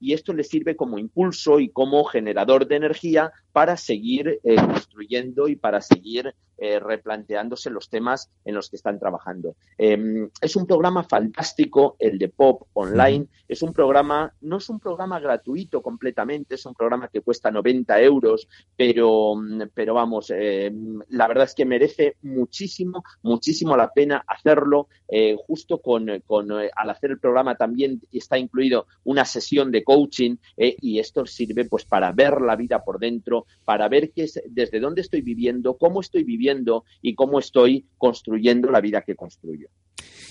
y 0.00 0.14
esto 0.14 0.32
les 0.32 0.48
sirve 0.48 0.74
como 0.74 0.98
impulso 0.98 1.60
y 1.60 1.68
como 1.68 2.02
generador 2.04 2.66
de 2.66 2.76
energía 2.76 3.30
para 3.52 3.76
seguir 3.76 4.40
eh, 4.42 4.56
construyendo 4.56 5.48
y 5.48 5.54
para 5.54 5.82
seguir 5.82 6.34
replanteándose 6.58 7.70
los 7.70 7.88
temas 7.88 8.30
en 8.44 8.54
los 8.54 8.68
que 8.68 8.76
están 8.76 8.98
trabajando. 8.98 9.54
Em, 9.76 10.28
es 10.40 10.56
un 10.56 10.66
programa 10.66 11.04
fantástico, 11.04 11.96
el 11.98 12.18
de 12.18 12.28
Pop 12.28 12.62
Online. 12.72 13.26
Es 13.46 13.62
un 13.62 13.72
programa, 13.72 14.32
no 14.40 14.56
es 14.56 14.68
un 14.68 14.80
programa 14.80 15.20
gratuito 15.20 15.80
completamente, 15.80 16.56
es 16.56 16.66
un 16.66 16.74
programa 16.74 17.08
que 17.08 17.20
cuesta 17.20 17.50
90 17.50 18.00
euros, 18.02 18.48
pero, 18.76 19.34
pero 19.72 19.94
vamos, 19.94 20.30
em, 20.30 20.98
la 21.10 21.28
verdad 21.28 21.44
es 21.44 21.54
que 21.54 21.64
merece 21.64 22.16
muchísimo, 22.22 23.04
muchísimo 23.22 23.76
la 23.76 23.92
pena 23.92 24.24
hacerlo. 24.26 24.88
Eh, 25.10 25.36
justo 25.46 25.78
con, 25.80 26.06
con 26.26 26.50
al 26.52 26.90
hacer 26.90 27.12
el 27.12 27.18
programa 27.18 27.54
también 27.54 28.00
está 28.12 28.36
incluido 28.36 28.86
una 29.04 29.24
sesión 29.24 29.70
de 29.70 29.82
coaching 29.82 30.36
y 30.56 30.98
esto 30.98 31.24
sirve 31.24 31.64
pues 31.64 31.84
para 31.86 32.12
ver 32.12 32.42
la 32.42 32.56
vida 32.56 32.84
por 32.84 32.98
dentro, 32.98 33.46
para 33.64 33.88
ver 33.88 34.10
qué 34.12 34.24
es, 34.24 34.40
desde 34.48 34.80
dónde 34.80 35.00
estoy 35.00 35.22
viviendo, 35.22 35.78
cómo 35.78 36.00
estoy 36.00 36.24
viviendo 36.24 36.47
y 37.02 37.14
cómo 37.14 37.38
estoy 37.38 37.86
construyendo 37.96 38.70
la 38.70 38.80
vida 38.80 39.02
que 39.02 39.14
construyo. 39.14 39.68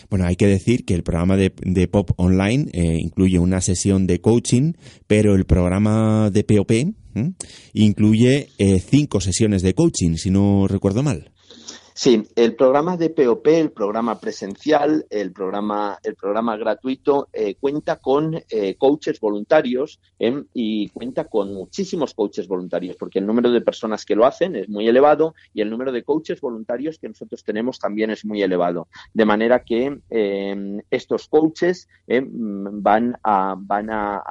Bueno, 0.10 0.26
hay 0.26 0.36
que 0.36 0.48
decir 0.48 0.86
que 0.86 0.94
el 0.94 1.04
programa 1.04 1.36
de, 1.38 1.88
Pop 1.88 2.12
Online 2.18 2.70
eh, 2.72 2.98
incluye 3.00 3.40
una 3.40 3.62
sesión 3.62 4.08
de 4.08 4.22
coaching, 4.22 4.74
pero 5.08 5.36
el 5.36 5.46
programa 5.46 6.30
de 6.32 6.44
POP 6.44 6.72
incluye 7.74 8.50
eh, 8.58 8.80
cinco 8.80 9.20
sesiones 9.20 9.64
de 9.64 9.74
coaching, 9.74 10.16
si 10.16 10.30
no 10.30 10.68
recuerdo 10.68 11.04
mal. 11.04 11.32
Sí, 12.00 12.28
el 12.36 12.56
programa 12.56 12.96
de 12.96 13.10
POP, 13.10 13.48
el 13.48 13.72
programa 13.72 14.20
presencial, 14.20 15.08
el 15.10 15.34
programa, 15.34 15.98
el 16.04 16.14
programa 16.14 16.56
gratuito, 16.56 17.28
eh, 17.34 17.56
cuenta 17.60 17.96
con 17.96 18.36
eh, 18.52 18.76
coaches 18.78 19.20
voluntarios 19.20 20.00
em, 20.20 20.46
y 20.54 20.90
cuenta 20.90 21.26
con 21.26 21.56
muchísimos 21.56 22.14
coaches 22.14 22.48
voluntarios, 22.48 22.98
porque 22.98 23.18
el 23.18 23.26
número 23.26 23.50
de 23.50 23.62
personas 23.62 24.06
que 24.06 24.16
lo 24.16 24.28
hacen 24.28 24.56
es 24.56 24.70
muy 24.70 24.88
elevado 24.88 25.34
y 25.56 25.62
el 25.62 25.72
número 25.72 25.92
de 25.92 26.04
coaches 26.04 26.40
voluntarios 26.40 27.00
que 27.00 27.08
nosotros 27.08 27.44
tenemos 27.44 27.80
también 27.80 28.12
es 28.12 28.24
muy 28.24 28.44
elevado. 28.44 28.90
De 29.16 29.26
manera 29.26 29.64
que 29.64 30.00
em, 30.12 30.80
estos 30.92 31.28
coaches 31.28 31.90
em, 32.06 32.28
van 32.80 33.18
a, 33.24 33.56
van 33.58 33.90
a, 33.90 34.22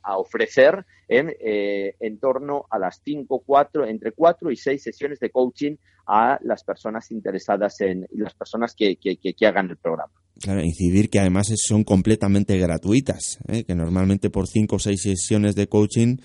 a 0.00 0.16
ofrecer 0.16 0.86
eh, 1.08 1.94
en 2.00 2.18
torno 2.18 2.66
a 2.70 2.78
las 2.78 3.00
5, 3.04 3.42
4, 3.46 3.86
entre 3.86 4.12
4 4.12 4.50
y 4.50 4.56
6 4.56 4.82
sesiones 4.82 5.20
de 5.20 5.30
coaching 5.30 5.76
a 6.06 6.38
las 6.42 6.64
personas 6.64 7.10
interesadas 7.10 7.80
en 7.80 8.06
las 8.12 8.34
personas 8.34 8.74
que, 8.76 8.96
que, 8.96 9.46
hagan 9.46 9.70
el 9.70 9.76
programa. 9.76 10.12
Claro, 10.40 10.62
incidir 10.62 11.08
que 11.10 11.18
además 11.18 11.52
son 11.56 11.82
completamente 11.84 12.56
gratuitas, 12.58 13.38
¿eh? 13.48 13.64
que 13.64 13.74
normalmente 13.74 14.30
por 14.30 14.46
cinco 14.46 14.76
o 14.76 14.78
seis 14.78 15.02
sesiones 15.02 15.54
de 15.54 15.66
coaching, 15.66 16.18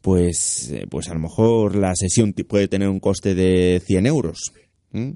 pues, 0.00 0.70
eh, 0.70 0.86
pues 0.90 1.08
a 1.10 1.14
lo 1.14 1.20
mejor 1.20 1.76
la 1.76 1.94
sesión 1.94 2.32
puede 2.48 2.68
tener 2.68 2.88
un 2.88 3.00
coste 3.00 3.34
de 3.34 3.80
100 3.84 4.06
euros. 4.06 4.52
Eh, 4.94 5.14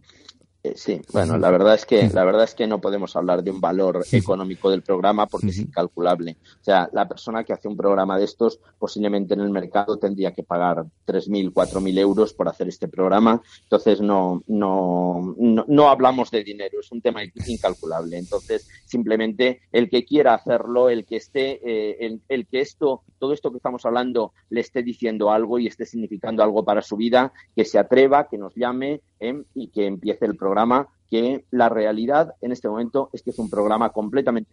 sí, 0.75 1.01
bueno, 1.13 1.37
la 1.37 1.51
verdad 1.51 1.75
es 1.75 1.85
que 1.85 2.09
la 2.09 2.25
verdad 2.25 2.45
es 2.45 2.55
que 2.55 2.67
no 2.67 2.81
podemos 2.81 3.15
hablar 3.17 3.43
de 3.43 3.51
un 3.51 3.61
valor 3.61 4.05
económico 4.11 4.71
del 4.71 4.83
programa 4.83 5.27
porque 5.27 5.49
es 5.49 5.59
incalculable. 5.59 6.39
O 6.61 6.65
sea, 6.65 6.89
la 6.93 7.07
persona 7.07 7.45
que 7.45 7.53
hace 7.53 7.69
un 7.69 7.77
programa 7.77 8.19
de 8.19 8.25
estos 8.25 8.59
posiblemente 8.79 9.35
en 9.35 9.41
el 9.41 9.51
mercado 9.51 9.99
tendría 9.99 10.33
que 10.33 10.43
pagar 10.43 10.85
3.000, 11.07 11.53
4.000 11.53 11.99
euros 11.99 12.33
por 12.33 12.49
hacer 12.49 12.69
este 12.69 12.89
programa. 12.89 13.43
Entonces 13.65 14.01
no, 14.01 14.43
no, 14.47 15.35
no, 15.37 15.89
hablamos 15.89 16.31
de 16.31 16.43
dinero, 16.43 16.81
es 16.81 16.91
un 16.91 17.03
tema 17.03 17.21
incalculable. 17.47 18.17
Entonces 18.17 18.67
simplemente 18.87 19.61
el 19.71 19.91
que 19.91 20.07
quiera 20.07 20.33
hacerlo, 20.33 20.89
el 20.89 21.05
que 21.05 21.17
esté, 21.17 21.61
eh, 21.63 22.19
el, 22.29 22.47
que 22.47 22.61
esto, 22.61 23.03
todo 23.19 23.35
esto 23.35 23.51
que 23.51 23.59
estamos 23.59 23.85
hablando 23.85 24.33
le 24.49 24.63
esté 24.63 24.83
diciendo 24.83 25.31
algo 25.31 25.59
y 25.59 25.67
esté 25.67 25.85
significando 25.85 26.43
algo 26.43 26.65
para 26.65 26.81
su 26.81 26.97
vida, 26.97 27.35
que 27.55 27.67
se 27.67 27.79
atreva, 27.79 28.29
que 28.29 28.39
nos 28.39 28.55
llame 28.55 29.03
eh, 29.21 29.43
y 29.55 29.69
que 29.69 29.87
empiece 29.87 30.25
el 30.25 30.37
programa 30.37 30.54
programa 30.55 30.87
que 31.11 31.45
la 31.51 31.69
realidad 31.69 32.35
en 32.41 32.53
este 32.53 32.69
momento 32.69 33.11
es 33.13 33.23
que 33.23 33.31
es 33.31 33.39
un 33.39 33.51
programa 33.51 33.91
completamente 33.91 34.51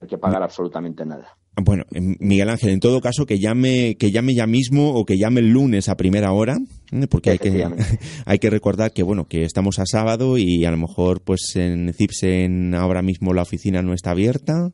hay 0.00 0.08
que 0.08 0.18
pagar 0.18 0.42
absolutamente 0.42 1.04
nada. 1.06 1.36
Bueno, 1.62 1.84
eh, 1.90 2.00
Miguel 2.20 2.50
Ángel, 2.50 2.70
en 2.70 2.80
todo 2.80 3.00
caso, 3.00 3.24
que 3.24 3.38
llame, 3.38 3.96
que 3.96 4.10
llame 4.10 4.34
ya 4.34 4.46
mismo 4.46 4.90
o 4.90 5.06
que 5.06 5.16
llame 5.16 5.40
el 5.40 5.48
lunes 5.48 5.88
a 5.88 5.96
primera 5.96 6.32
hora, 6.32 6.58
¿eh? 6.92 7.06
porque 7.08 7.30
hay 7.30 7.38
que, 7.38 7.66
hay 8.26 8.38
que 8.38 8.50
recordar 8.50 8.92
que, 8.92 9.02
bueno, 9.02 9.26
que 9.26 9.42
estamos 9.42 9.78
a 9.78 9.86
sábado 9.86 10.36
y 10.36 10.64
a 10.66 10.70
lo 10.70 10.76
mejor, 10.76 11.22
pues, 11.22 11.56
en 11.56 11.92
Cipsen 11.94 12.74
ahora 12.74 13.00
mismo 13.00 13.32
la 13.32 13.42
oficina 13.42 13.80
no 13.82 13.94
está 13.94 14.10
abierta. 14.10 14.70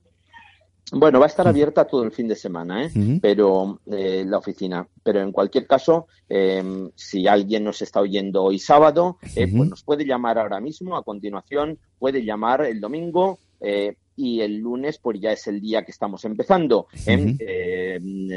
Bueno, 0.94 1.20
va 1.20 1.24
a 1.24 1.28
estar 1.28 1.48
abierta 1.48 1.86
todo 1.86 2.04
el 2.04 2.12
fin 2.12 2.28
de 2.28 2.36
semana, 2.36 2.84
¿eh? 2.84 3.18
pero 3.22 3.80
eh, 3.86 4.24
la 4.26 4.36
oficina. 4.36 4.86
Pero 5.02 5.22
en 5.22 5.32
cualquier 5.32 5.66
caso, 5.66 6.06
em, 6.28 6.90
si 6.94 7.26
alguien 7.26 7.64
nos 7.64 7.80
está 7.80 8.00
oyendo 8.00 8.42
hoy 8.42 8.58
sábado, 8.58 9.16
eh, 9.34 9.48
pues 9.48 9.70
nos 9.70 9.82
puede 9.82 10.04
llamar 10.04 10.38
ahora 10.38 10.60
mismo. 10.60 10.94
A 10.94 11.02
continuación, 11.02 11.78
puede 11.98 12.22
llamar 12.22 12.66
el 12.66 12.78
domingo 12.78 13.38
eh, 13.62 13.96
y 14.16 14.40
el 14.40 14.58
lunes 14.58 14.98
pues 14.98 15.20
ya 15.20 15.32
es 15.32 15.46
el 15.46 15.60
día 15.60 15.82
que 15.82 15.90
estamos 15.90 16.24
empezando. 16.24 16.86
Em, 17.06 17.36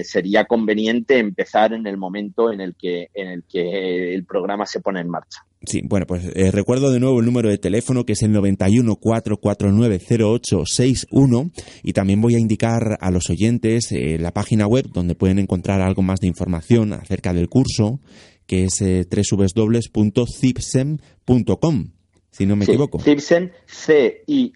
sería 0.03 0.45
conveniente 0.45 1.19
empezar 1.19 1.73
en 1.73 1.85
el 1.87 1.97
momento 1.97 2.51
en 2.51 2.61
el 2.61 2.75
que 2.75 3.09
en 3.13 3.27
el 3.27 3.43
que 3.43 4.13
el 4.13 4.25
programa 4.25 4.65
se 4.65 4.79
pone 4.79 5.01
en 5.01 5.09
marcha. 5.09 5.45
Sí, 5.65 5.81
bueno, 5.83 6.05
pues 6.05 6.23
eh, 6.35 6.51
recuerdo 6.51 6.91
de 6.91 6.99
nuevo 6.99 7.19
el 7.19 7.25
número 7.25 7.49
de 7.49 7.57
teléfono 7.57 8.05
que 8.05 8.13
es 8.13 8.21
el 8.21 8.31
91 8.31 8.95
449 8.95 9.99
0861 9.99 11.51
y 11.83 11.93
también 11.93 12.21
voy 12.21 12.35
a 12.35 12.39
indicar 12.39 12.97
a 12.99 13.11
los 13.11 13.29
oyentes 13.29 13.91
eh, 13.91 14.17
la 14.19 14.31
página 14.31 14.67
web 14.67 14.85
donde 14.93 15.15
pueden 15.15 15.39
encontrar 15.39 15.81
algo 15.81 16.03
más 16.03 16.19
de 16.19 16.27
información 16.27 16.93
acerca 16.93 17.33
del 17.33 17.49
curso 17.49 17.99
que 18.45 18.65
es 18.65 18.79
eh, 18.81 19.07
www.cipsem.com, 19.09 21.91
si 22.35 22.45
no 22.45 22.55
me 22.55 22.65
equivoco. 22.65 22.99
Cipsem, 22.99 23.51
C-I-V-S-E-M. 23.65 24.55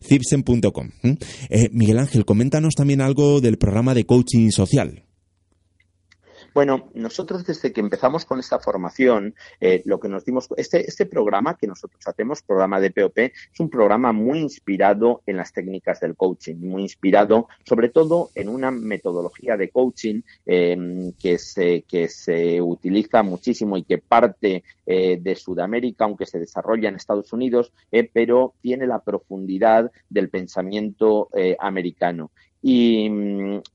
Cipsem.com. 0.00 0.90
Eh, 1.50 1.68
Miguel 1.72 1.98
Ángel, 1.98 2.24
coméntanos 2.24 2.74
también 2.74 3.00
algo 3.00 3.40
del 3.40 3.58
programa 3.58 3.94
de 3.94 4.04
coaching 4.04 4.50
social. 4.50 5.04
Bueno, 6.54 6.90
nosotros 6.94 7.44
desde 7.44 7.72
que 7.72 7.80
empezamos 7.80 8.24
con 8.24 8.40
esta 8.40 8.58
formación, 8.58 9.34
eh, 9.60 9.82
lo 9.84 10.00
que 10.00 10.08
nos 10.08 10.24
dimos, 10.24 10.48
este, 10.56 10.88
este 10.88 11.06
programa 11.06 11.56
que 11.56 11.66
nosotros 11.66 12.00
hacemos, 12.06 12.42
programa 12.42 12.80
de 12.80 12.90
POP, 12.90 13.18
es 13.18 13.60
un 13.60 13.70
programa 13.70 14.12
muy 14.12 14.38
inspirado 14.38 15.22
en 15.26 15.36
las 15.36 15.52
técnicas 15.52 16.00
del 16.00 16.16
coaching, 16.16 16.56
muy 16.56 16.82
inspirado 16.82 17.48
sobre 17.64 17.90
todo 17.90 18.30
en 18.34 18.48
una 18.48 18.70
metodología 18.70 19.56
de 19.56 19.70
coaching 19.70 20.22
em, 20.46 21.12
que, 21.12 21.38
se, 21.38 21.82
que 21.82 22.08
se 22.08 22.60
utiliza 22.60 23.22
muchísimo 23.22 23.76
y 23.76 23.84
que 23.84 23.98
parte 23.98 24.64
eh, 24.86 25.18
de 25.20 25.36
Sudamérica, 25.36 26.04
aunque 26.04 26.26
se 26.26 26.38
desarrolla 26.38 26.88
en 26.88 26.96
Estados 26.96 27.32
Unidos, 27.32 27.72
eh, 27.92 28.08
pero 28.10 28.54
tiene 28.62 28.86
la 28.86 29.00
profundidad 29.00 29.90
del 30.08 30.30
pensamiento 30.30 31.28
americano. 31.58 32.30
Y, 32.60 33.08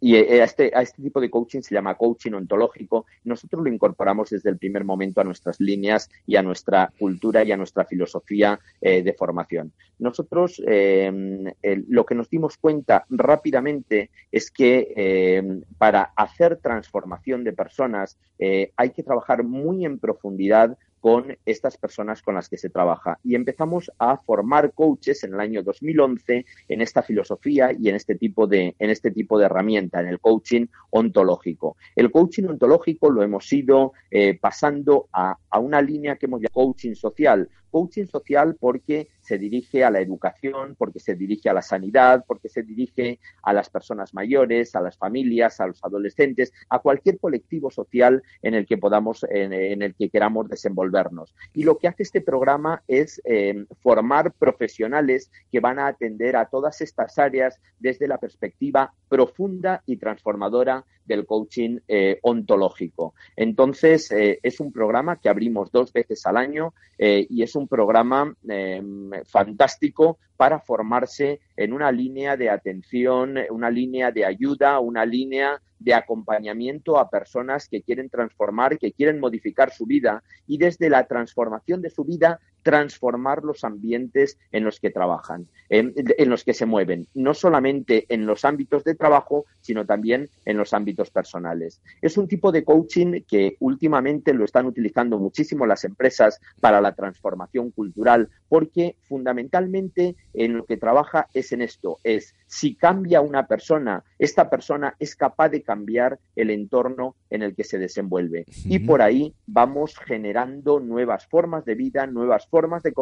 eh, 0.02 0.42
a, 0.42 0.44
este, 0.44 0.72
a 0.74 0.82
este 0.82 1.02
tipo 1.02 1.22
de 1.22 1.30
coaching 1.30 1.62
se 1.62 1.74
llama 1.74 1.96
coaching 1.96 2.34
ontológico. 2.34 3.06
Nosotros 3.24 3.64
lo 3.64 3.74
incorporamos 3.74 4.30
desde 4.30 4.50
el 4.50 4.58
primer 4.58 4.84
momento 4.84 5.22
a 5.22 5.24
nuestras 5.24 5.60
líneas 5.60 6.10
y 6.28 6.36
a 6.36 6.44
nuestra 6.44 6.92
cultura 7.00 7.44
y 7.44 7.52
a 7.52 7.58
nuestra 7.58 7.86
filosofía 7.86 8.60
eh, 8.82 9.02
de 9.02 9.14
formación. 9.14 9.72
Nosotros 10.00 10.62
em, 10.66 11.46
lo 11.88 12.06
que 12.06 12.16
nos 12.16 12.30
dimos 12.30 12.58
cuenta 12.58 13.06
rápidamente 13.10 14.10
es 14.32 14.52
que 14.52 14.94
em, 14.96 15.62
para 15.78 16.12
hacer 16.16 16.58
transformación 16.58 17.44
de 17.44 17.54
personas 17.54 18.18
eh, 18.40 18.72
hay 18.76 18.90
que 18.90 19.04
trabajar 19.04 19.44
muy 19.44 19.86
en 19.86 20.00
profundidad 20.00 20.78
con 21.04 21.38
estas 21.46 21.76
personas 21.76 22.22
con 22.22 22.36
las 22.36 22.48
que 22.48 22.56
se 22.58 22.70
trabaja. 22.70 23.20
Y 23.26 23.36
empezamos 23.36 23.92
a 24.00 24.16
formar 24.16 24.72
coaches 24.72 25.26
en 25.26 25.34
el 25.34 25.42
año 25.42 25.62
2011 25.62 26.46
en 26.70 26.82
esta 26.82 27.04
filosofía 27.04 27.74
y 27.78 27.90
en 27.90 27.96
este 27.96 28.16
tipo 28.16 28.48
de, 28.48 28.74
en 28.80 28.90
este 28.90 29.12
tipo 29.12 29.38
de 29.38 29.48
herramienta, 29.48 30.00
en 30.00 30.08
el 30.08 30.22
coaching 30.22 30.68
ontológico. 30.92 31.76
El 31.94 32.10
coaching 32.10 32.46
ontológico 32.46 33.10
lo 33.10 33.22
hemos 33.22 33.52
ido 33.52 33.92
eh, 34.10 34.40
pasando 34.40 35.10
a, 35.12 35.36
a, 35.50 35.60
una 35.60 35.82
línea 35.82 36.16
que 36.16 36.28
hemos 36.28 36.40
llamado 36.40 36.54
coaching 36.54 36.96
social. 36.96 37.50
Coaching 37.70 38.06
social 38.06 38.56
porque 38.58 39.10
se 39.24 39.38
dirige 39.38 39.84
a 39.84 39.90
la 39.90 40.02
educación, 40.02 40.76
porque 40.78 41.00
se 41.00 41.16
dirige 41.16 41.50
a 41.50 41.54
la 41.54 41.62
sanidad, 41.62 42.26
porque 42.28 42.50
se 42.50 42.62
dirige 42.62 43.20
a 43.42 43.54
las 43.54 43.70
personas 43.70 44.14
mayores, 44.14 44.76
a 44.76 44.82
las 44.82 44.98
familias, 44.98 45.60
a 45.60 45.68
los 45.68 45.84
adolescentes, 45.84 46.52
a 46.70 46.80
cualquier 46.80 47.18
colectivo 47.18 47.72
social 47.72 48.22
en 48.42 48.54
el 48.54 48.66
que 48.66 48.78
podamos, 48.78 49.26
en, 49.30 49.82
el 49.82 49.96
que 49.96 50.10
queramos 50.10 50.50
desenvolvernos. 50.50 51.34
Y 51.54 51.64
lo 51.64 51.78
que 51.78 51.88
hace 51.88 52.04
este 52.04 52.22
programa 52.22 52.84
es 52.88 53.22
eh, 53.26 53.66
formar 53.82 54.34
profesionales 54.34 55.32
que 55.52 55.62
van 55.62 55.80
a 55.80 55.88
atender 55.88 56.36
a 56.36 56.46
todas 56.46 56.82
estas 56.82 57.18
áreas 57.18 57.60
desde 57.80 58.08
la 58.08 58.18
perspectiva 58.18 58.94
profunda 59.08 59.84
y 59.86 59.98
transformadora 59.98 60.86
del 61.06 61.26
coaching 61.26 61.80
eh, 61.88 62.20
ontológico. 62.22 63.14
Entonces, 63.36 64.12
eh, 64.12 64.40
es 64.44 64.60
un 64.60 64.72
programa 64.72 65.20
que 65.20 65.30
abrimos 65.30 65.72
dos 65.72 65.92
veces 65.94 66.26
al 66.26 66.38
año 66.38 66.74
y 66.98 67.44
es 67.44 67.56
un 67.56 67.68
programa 67.68 68.34
fantástico 69.26 70.20
para 70.38 70.60
formarse 70.60 71.42
en 71.56 71.74
una 71.74 71.92
línea 71.92 72.38
de 72.38 72.50
atención, 72.50 73.38
una 73.50 73.70
línea 73.70 74.12
de 74.12 74.26
ayuda, 74.26 74.80
una 74.80 75.06
línea 75.06 75.62
de 75.80 75.94
acompañamiento 75.94 76.98
a 76.98 77.10
personas 77.10 77.68
que 77.68 77.82
quieren 77.82 78.10
transformar, 78.10 78.78
que 78.78 78.94
quieren 78.94 79.20
modificar 79.20 79.72
su 79.72 79.86
vida 79.86 80.24
y 80.48 80.58
desde 80.58 80.90
la 80.90 81.06
transformación 81.08 81.82
de 81.82 81.90
su 81.90 82.06
vida 82.06 82.40
transformar 82.64 83.44
los 83.44 83.64
ambientes 83.64 84.38
en 84.52 84.64
los 84.64 84.80
que 84.80 84.90
trabajan, 84.90 85.48
en, 85.70 85.94
los 86.30 86.44
que 86.44 86.54
se 86.54 86.66
mueven, 86.66 87.08
no 87.14 87.34
solamente 87.34 88.06
en 88.08 88.26
los 88.26 88.46
ámbitos 88.46 88.84
de 88.86 88.96
trabajo, 88.96 89.46
sino 89.62 89.86
también 89.86 90.30
en 90.46 90.58
los 90.58 90.74
ámbitos 90.74 91.12
personales. 91.12 91.82
Es 92.02 92.18
un 92.18 92.28
tipo 92.28 92.52
de 92.52 92.64
coaching 92.64 93.22
que 93.28 93.58
últimamente 93.60 94.34
lo 94.34 94.46
están 94.46 94.66
utilizando 94.66 95.20
muchísimo 95.20 95.66
las 95.66 95.84
empresas 95.84 96.40
para 96.62 96.80
la 96.80 96.96
transformación 96.96 97.72
cultural, 97.72 98.30
porque 98.48 98.96
fundamentalmente 99.02 100.16
en 100.34 100.58
lo 100.58 100.66
que 100.66 100.78
trabaja 100.78 101.28
es 101.34 101.43
en 101.52 101.62
esto, 101.62 101.98
es 102.04 102.34
si 102.48 102.76
cambia 102.76 103.22
una 103.22 103.48
persona, 103.48 104.04
esta 104.20 104.50
persona 104.50 104.96
es 105.00 105.16
capaz 105.16 105.50
de 105.50 105.64
cambiar 105.64 106.20
el 106.36 106.50
entorno 106.50 107.16
en 107.30 107.42
el 107.42 107.56
que 107.56 107.64
se 107.64 107.78
desenvuelve. 107.78 108.46
Y 108.66 108.80
por 108.80 109.02
ahí 109.02 109.34
vamos 109.48 109.96
generando 109.98 110.80
nuevas 110.80 111.26
formas 111.28 111.66
de 111.66 111.76
vida, 111.76 112.06
nuevas 112.06 112.48
formas 112.48 112.84
de, 112.84 112.94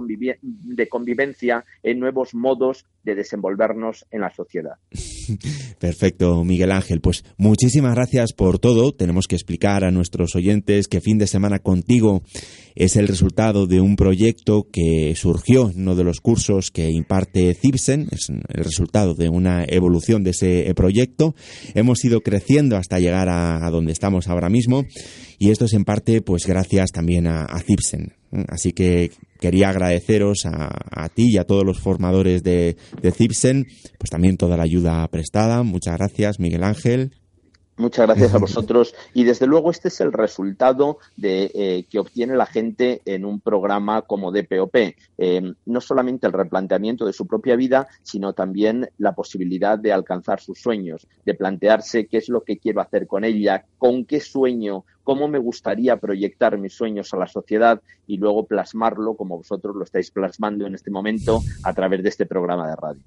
de 0.41 0.89
convivencia, 0.89 1.65
en 1.83 1.99
nuevos 1.99 2.33
modos 2.33 2.85
de 3.03 3.15
desenvolvernos 3.15 4.05
en 4.11 4.21
la 4.21 4.31
sociedad. 4.33 4.75
Perfecto, 5.79 6.43
Miguel 6.43 6.71
Ángel. 6.71 7.01
Pues 7.01 7.23
muchísimas 7.37 7.95
gracias 7.95 8.33
por 8.33 8.59
todo. 8.59 8.91
Tenemos 8.93 9.27
que 9.27 9.35
explicar 9.35 9.83
a 9.83 9.91
nuestros 9.91 10.35
oyentes 10.35 10.87
que 10.87 11.01
fin 11.01 11.17
de 11.17 11.27
semana 11.27 11.59
contigo 11.59 12.21
es 12.76 12.95
el 12.95 13.07
resultado 13.07 13.67
de 13.67 13.82
un 13.82 13.95
proyecto 13.95 14.67
que 14.72 15.13
surgió 15.15 15.69
en 15.69 15.82
uno 15.82 15.95
de 15.95 16.03
los 16.03 16.22
cursos 16.22 16.72
que 16.72 16.89
imparte 16.89 17.53
Cibsen, 17.53 18.07
es 18.11 18.30
el 18.30 18.63
resultado 18.63 19.13
de 19.13 19.30
una 19.30 19.63
evolución 19.67 20.24
de 20.24 20.32
ese 20.32 20.72
proyecto. 20.76 21.36
Hemos 21.74 22.03
ido 22.05 22.22
creciendo 22.22 22.78
hasta 22.78 22.99
llegar 22.99 23.30
a, 23.30 23.69
donde 23.72 23.91
estamos 23.91 24.28
ahora 24.28 24.49
mismo 24.49 24.86
y 25.39 25.49
esto 25.49 25.65
es 25.65 25.74
en 25.74 25.86
parte 25.86 26.22
pues 26.22 26.45
gracias 26.45 26.91
también 26.91 27.28
a, 27.28 27.47
Cibsen. 27.59 28.13
Así 28.47 28.72
que 28.72 29.11
quería 29.39 29.69
agradeceros 29.69 30.45
a, 30.45 31.09
ti 31.09 31.32
y 31.34 31.38
a 31.38 31.43
todos 31.43 31.65
los 31.65 31.80
formadores 31.80 32.43
de, 32.43 32.78
de 33.01 33.11
Cibsen, 33.11 33.67
pues 33.97 34.09
también 34.09 34.38
toda 34.38 34.57
la 34.57 34.63
ayuda 34.63 35.07
prestada. 35.09 35.63
Muchas 35.63 35.97
gracias, 35.97 36.39
Miguel 36.39 36.63
Ángel. 36.63 37.11
Muchas 37.82 38.05
gracias 38.05 38.36
a 38.36 38.38
vosotros. 38.38 38.93
Y 39.15 39.23
desde 39.23 39.47
luego 39.47 39.71
este 39.71 39.88
es 39.88 39.99
el 40.01 40.13
resultado 40.13 40.99
de, 41.17 41.51
eh, 41.55 41.86
que 41.89 41.97
obtiene 41.97 42.36
la 42.36 42.45
gente 42.45 43.01
en 43.05 43.25
un 43.25 43.39
programa 43.39 44.03
como 44.03 44.32
DPOP. 44.32 44.75
Eh, 45.17 45.53
no 45.65 45.82
solamente 45.82 46.27
el 46.27 46.34
replanteamiento 46.34 47.07
de 47.07 47.13
su 47.13 47.25
propia 47.25 47.55
vida, 47.55 47.88
sino 48.03 48.34
también 48.34 48.88
la 48.99 49.13
posibilidad 49.13 49.79
de 49.79 49.93
alcanzar 49.93 50.39
sus 50.39 50.59
sueños, 50.59 51.07
de 51.25 51.34
plantearse 51.34 52.05
qué 52.05 52.17
es 52.17 52.29
lo 52.29 52.41
que 52.41 52.59
quiero 52.59 52.82
hacer 52.82 53.07
con 53.07 53.23
ella, 53.23 53.65
con 53.79 54.05
qué 54.05 54.19
sueño 54.19 54.86
cómo 55.03 55.27
me 55.27 55.39
gustaría 55.39 55.97
proyectar 55.97 56.57
mis 56.57 56.73
sueños 56.73 57.13
a 57.13 57.17
la 57.17 57.27
sociedad 57.27 57.81
y 58.07 58.17
luego 58.17 58.45
plasmarlo 58.45 59.15
como 59.15 59.37
vosotros 59.37 59.75
lo 59.75 59.83
estáis 59.83 60.11
plasmando 60.11 60.65
en 60.67 60.75
este 60.75 60.91
momento 60.91 61.39
a 61.63 61.73
través 61.73 62.03
de 62.03 62.09
este 62.09 62.25
programa 62.25 62.67
de 62.69 62.75
radio. 62.75 63.01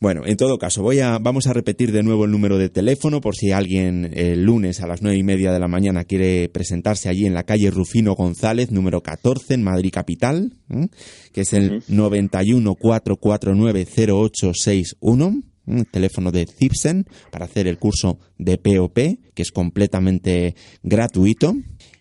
Bueno, 0.00 0.22
en 0.24 0.36
todo 0.36 0.58
caso, 0.58 0.82
voy 0.82 1.00
a, 1.00 1.18
vamos 1.18 1.46
a 1.46 1.52
repetir 1.52 1.92
de 1.92 2.02
nuevo 2.02 2.24
el 2.24 2.30
número 2.30 2.58
de 2.58 2.68
teléfono 2.68 3.20
por 3.20 3.34
si 3.34 3.52
alguien 3.52 4.10
el 4.14 4.42
lunes 4.42 4.80
a 4.80 4.86
las 4.86 5.02
nueve 5.02 5.18
y 5.18 5.22
media 5.22 5.52
de 5.52 5.60
la 5.60 5.68
mañana 5.68 6.04
quiere 6.04 6.48
presentarse 6.48 7.08
allí 7.08 7.26
en 7.26 7.34
la 7.34 7.44
calle 7.44 7.70
Rufino 7.70 8.14
González, 8.14 8.70
número 8.70 9.00
14, 9.00 9.54
en 9.54 9.62
Madrid 9.62 9.90
Capital, 9.92 10.52
que 11.32 11.40
es 11.42 11.52
el 11.52 11.82
91 11.88 12.74
449 12.74 13.86
0861 13.86 15.51
un 15.66 15.84
teléfono 15.84 16.32
de 16.32 16.46
Cipsen 16.46 17.06
para 17.30 17.44
hacer 17.44 17.66
el 17.66 17.78
curso 17.78 18.18
de 18.38 18.58
POP, 18.58 18.94
que 19.34 19.42
es 19.42 19.52
completamente 19.52 20.54
gratuito. 20.82 21.54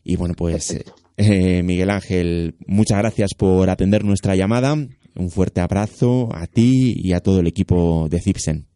Y 0.03 0.15
bueno, 0.15 0.33
pues 0.35 0.83
eh, 1.17 1.63
Miguel 1.63 1.89
Ángel, 1.89 2.55
muchas 2.65 2.97
gracias 2.97 3.33
por 3.37 3.69
atender 3.69 4.03
nuestra 4.03 4.35
llamada. 4.35 4.73
Un 4.73 5.29
fuerte 5.29 5.61
abrazo 5.61 6.29
a 6.33 6.47
ti 6.47 6.93
y 6.95 7.13
a 7.13 7.19
todo 7.19 7.39
el 7.39 7.47
equipo 7.47 8.07
de 8.09 8.21
Cipsen. 8.21 8.70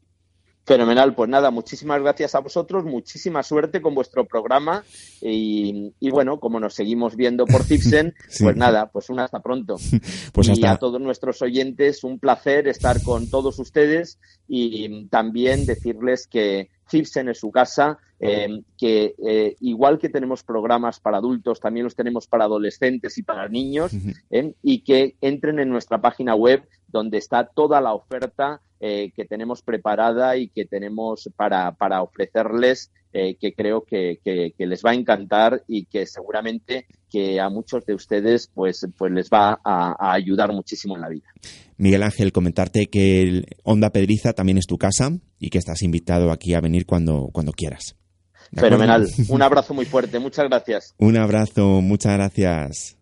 Fenomenal, 0.66 1.14
pues 1.14 1.30
nada, 1.30 1.52
muchísimas 1.52 2.02
gracias 2.02 2.34
a 2.34 2.40
vosotros, 2.40 2.86
muchísima 2.86 3.44
suerte 3.44 3.84
con 3.84 3.94
vuestro 3.94 4.26
programa 4.26 4.84
y, 5.22 5.94
bueno, 6.10 6.40
como 6.40 6.60
nos 6.60 6.74
seguimos 6.74 7.16
viendo 7.16 7.46
por 7.46 7.64
Cipsen, 7.66 8.16
pues 8.40 8.56
nada, 8.56 8.88
pues 8.88 9.10
un 9.12 9.20
hasta 9.20 9.42
pronto. 9.42 9.76
Pues 10.34 10.50
y 10.50 10.66
a 10.66 10.76
todos 10.78 11.00
nuestros 11.00 11.42
oyentes, 11.42 12.04
un 12.04 12.20
placer 12.20 12.68
estar 12.68 13.02
con 13.04 13.30
todos 13.30 13.58
ustedes 13.60 14.20
y 14.48 15.06
también 15.08 15.66
decirles 15.66 16.28
que 16.28 16.70
Cipsen 16.90 17.30
es 17.30 17.40
su 17.40 17.52
casa, 17.52 18.00
eh, 18.20 18.62
que 18.78 19.16
eh, 19.26 19.56
igual 19.62 19.98
que 20.00 20.10
tenemos 20.10 20.44
programas 20.44 21.00
para 21.00 21.18
adultos, 21.18 21.60
también 21.60 21.86
los 21.86 21.96
tenemos 21.96 22.28
para 22.28 22.46
adolescentes 22.46 23.18
y 23.18 23.24
para 23.24 23.48
niños, 23.48 23.94
¿eh? 24.30 24.54
y 24.62 24.82
que 24.82 25.16
entren 25.22 25.60
en 25.60 25.70
nuestra 25.70 26.02
página 26.02 26.36
web 26.36 26.68
donde 26.88 27.18
está 27.18 27.46
toda 27.46 27.80
la 27.82 27.94
oferta 27.94 28.62
eh, 28.80 29.12
que 29.16 29.26
tenemos 29.26 29.62
preparada 29.62 30.38
y 30.38 30.50
que 30.50 30.66
tenemos 30.66 31.30
para, 31.36 31.72
para 31.74 32.02
ofrecerles, 32.02 32.92
eh, 33.14 33.38
que 33.40 33.54
creo 33.54 33.86
que, 33.86 34.20
les 34.58 34.84
va 34.84 34.92
a 34.92 34.96
encantar 34.96 35.64
y 35.68 35.86
que 35.86 36.06
seguramente 36.06 36.86
que 37.10 37.40
a 37.40 37.50
muchos 37.50 37.86
de 37.86 37.94
ustedes 37.94 38.52
pues, 38.54 38.86
pues 38.98 39.12
les 39.14 39.30
va 39.30 39.60
a, 39.64 40.14
ayudar 40.14 40.52
muchísimo 40.52 40.96
en 40.96 41.02
la 41.02 41.10
vida. 41.10 41.28
Miguel 41.78 42.04
Ángel, 42.04 42.34
comentarte 42.34 42.88
que 42.88 43.22
el 43.22 43.46
Onda 43.64 43.92
Pedriza 43.92 44.34
también 44.34 44.58
es 44.58 44.66
tu 44.66 44.78
casa 44.78 45.12
y 45.40 45.50
que 45.50 45.58
estás 45.58 45.82
invitado 45.82 46.32
aquí 46.32 46.54
a 46.54 46.62
venir 46.62 46.86
cuando, 46.86 47.30
cuando 47.32 47.54
quieras. 47.54 47.96
Fenomenal. 48.54 49.08
Un 49.30 49.42
abrazo 49.42 49.74
muy 49.74 49.86
fuerte. 49.86 50.20
Muchas 50.20 50.50
gracias. 50.50 50.94
Un 50.98 51.18
abrazo. 51.18 51.82
Muchas 51.82 52.14
gracias. 52.14 52.98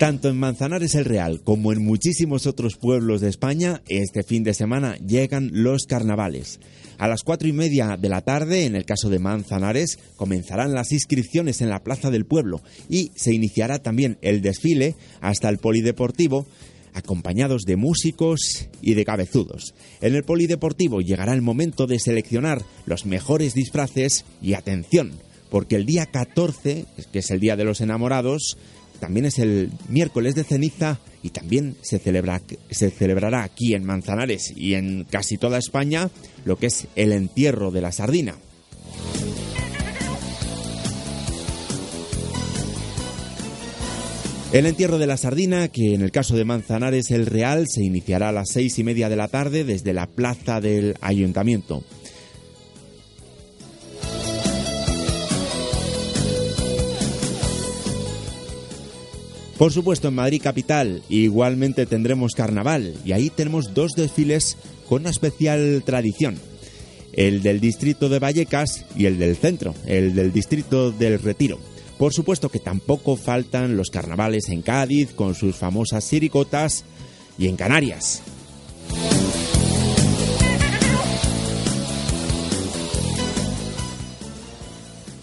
Tanto 0.00 0.30
en 0.30 0.38
Manzanares 0.38 0.94
el 0.94 1.04
Real 1.04 1.42
como 1.44 1.72
en 1.72 1.84
muchísimos 1.84 2.46
otros 2.46 2.76
pueblos 2.76 3.20
de 3.20 3.28
España, 3.28 3.82
este 3.86 4.22
fin 4.22 4.44
de 4.44 4.54
semana 4.54 4.96
llegan 4.96 5.50
los 5.52 5.84
carnavales. 5.84 6.58
A 6.96 7.06
las 7.06 7.22
cuatro 7.22 7.48
y 7.48 7.52
media 7.52 7.98
de 7.98 8.08
la 8.08 8.22
tarde, 8.22 8.64
en 8.64 8.76
el 8.76 8.86
caso 8.86 9.10
de 9.10 9.18
Manzanares, 9.18 9.98
comenzarán 10.16 10.72
las 10.72 10.92
inscripciones 10.92 11.60
en 11.60 11.68
la 11.68 11.82
Plaza 11.84 12.10
del 12.10 12.24
Pueblo 12.24 12.62
y 12.88 13.12
se 13.14 13.34
iniciará 13.34 13.80
también 13.80 14.16
el 14.22 14.40
desfile 14.40 14.96
hasta 15.20 15.50
el 15.50 15.58
Polideportivo, 15.58 16.46
acompañados 16.94 17.64
de 17.66 17.76
músicos 17.76 18.68
y 18.80 18.94
de 18.94 19.04
cabezudos. 19.04 19.74
En 20.00 20.14
el 20.14 20.24
Polideportivo 20.24 21.02
llegará 21.02 21.34
el 21.34 21.42
momento 21.42 21.86
de 21.86 21.98
seleccionar 21.98 22.62
los 22.86 23.04
mejores 23.04 23.52
disfraces 23.52 24.24
y 24.40 24.54
atención, 24.54 25.12
porque 25.50 25.76
el 25.76 25.84
día 25.84 26.06
14, 26.06 26.86
que 27.12 27.18
es 27.18 27.30
el 27.30 27.40
Día 27.40 27.56
de 27.56 27.64
los 27.64 27.82
Enamorados, 27.82 28.56
también 29.00 29.26
es 29.26 29.38
el 29.38 29.70
miércoles 29.88 30.34
de 30.34 30.44
ceniza 30.44 31.00
y 31.22 31.30
también 31.30 31.76
se, 31.82 31.98
celebra, 31.98 32.40
se 32.70 32.90
celebrará 32.90 33.42
aquí 33.42 33.74
en 33.74 33.84
Manzanares 33.84 34.52
y 34.56 34.74
en 34.74 35.04
casi 35.04 35.38
toda 35.38 35.58
España 35.58 36.10
lo 36.44 36.56
que 36.56 36.66
es 36.66 36.86
el 36.96 37.12
entierro 37.12 37.70
de 37.70 37.80
la 37.80 37.92
sardina. 37.92 38.36
El 44.52 44.66
entierro 44.66 44.98
de 44.98 45.06
la 45.06 45.16
sardina, 45.16 45.68
que 45.68 45.94
en 45.94 46.02
el 46.02 46.10
caso 46.10 46.36
de 46.36 46.44
Manzanares 46.44 47.12
el 47.12 47.26
Real, 47.26 47.66
se 47.68 47.84
iniciará 47.84 48.30
a 48.30 48.32
las 48.32 48.48
seis 48.52 48.80
y 48.80 48.84
media 48.84 49.08
de 49.08 49.14
la 49.14 49.28
tarde 49.28 49.62
desde 49.62 49.92
la 49.92 50.08
plaza 50.08 50.60
del 50.60 50.96
ayuntamiento. 51.00 51.84
Por 59.60 59.74
supuesto, 59.74 60.08
en 60.08 60.14
Madrid 60.14 60.40
Capital 60.42 61.02
igualmente 61.10 61.84
tendremos 61.84 62.32
carnaval 62.32 62.94
y 63.04 63.12
ahí 63.12 63.28
tenemos 63.28 63.74
dos 63.74 63.92
desfiles 63.92 64.56
con 64.88 65.02
una 65.02 65.10
especial 65.10 65.82
tradición. 65.84 66.38
El 67.12 67.42
del 67.42 67.60
distrito 67.60 68.08
de 68.08 68.20
Vallecas 68.20 68.86
y 68.96 69.04
el 69.04 69.18
del 69.18 69.36
centro, 69.36 69.74
el 69.84 70.14
del 70.14 70.32
distrito 70.32 70.92
del 70.92 71.18
Retiro. 71.18 71.58
Por 71.98 72.14
supuesto 72.14 72.48
que 72.48 72.58
tampoco 72.58 73.16
faltan 73.16 73.76
los 73.76 73.90
carnavales 73.90 74.48
en 74.48 74.62
Cádiz 74.62 75.12
con 75.12 75.34
sus 75.34 75.56
famosas 75.56 76.04
siricotas 76.04 76.86
y 77.36 77.46
en 77.46 77.56
Canarias. 77.56 78.22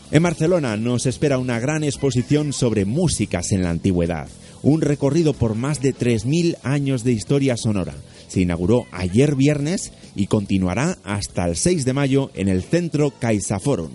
En 0.10 0.24
Barcelona 0.24 0.78
nos 0.78 1.06
espera 1.06 1.38
una 1.38 1.60
gran 1.60 1.84
exposición 1.84 2.54
sobre 2.54 2.86
músicas 2.86 3.52
en 3.52 3.64
la 3.64 3.72
antigüedad, 3.72 4.30
un 4.64 4.80
recorrido 4.80 5.34
por 5.34 5.56
más 5.56 5.82
de 5.82 5.94
3.000 5.94 6.58
años 6.64 7.04
de 7.04 7.12
historia 7.12 7.58
sonora. 7.58 7.94
Se 8.30 8.40
inauguró 8.40 8.86
ayer 8.92 9.36
viernes 9.36 9.92
y 10.16 10.28
continuará 10.28 10.98
hasta 11.04 11.46
el 11.46 11.58
6 11.58 11.84
de 11.84 11.94
mayo 11.94 12.32
en 12.36 12.48
el 12.48 12.64
Centro 12.64 13.12
CaixaForum. 13.20 13.92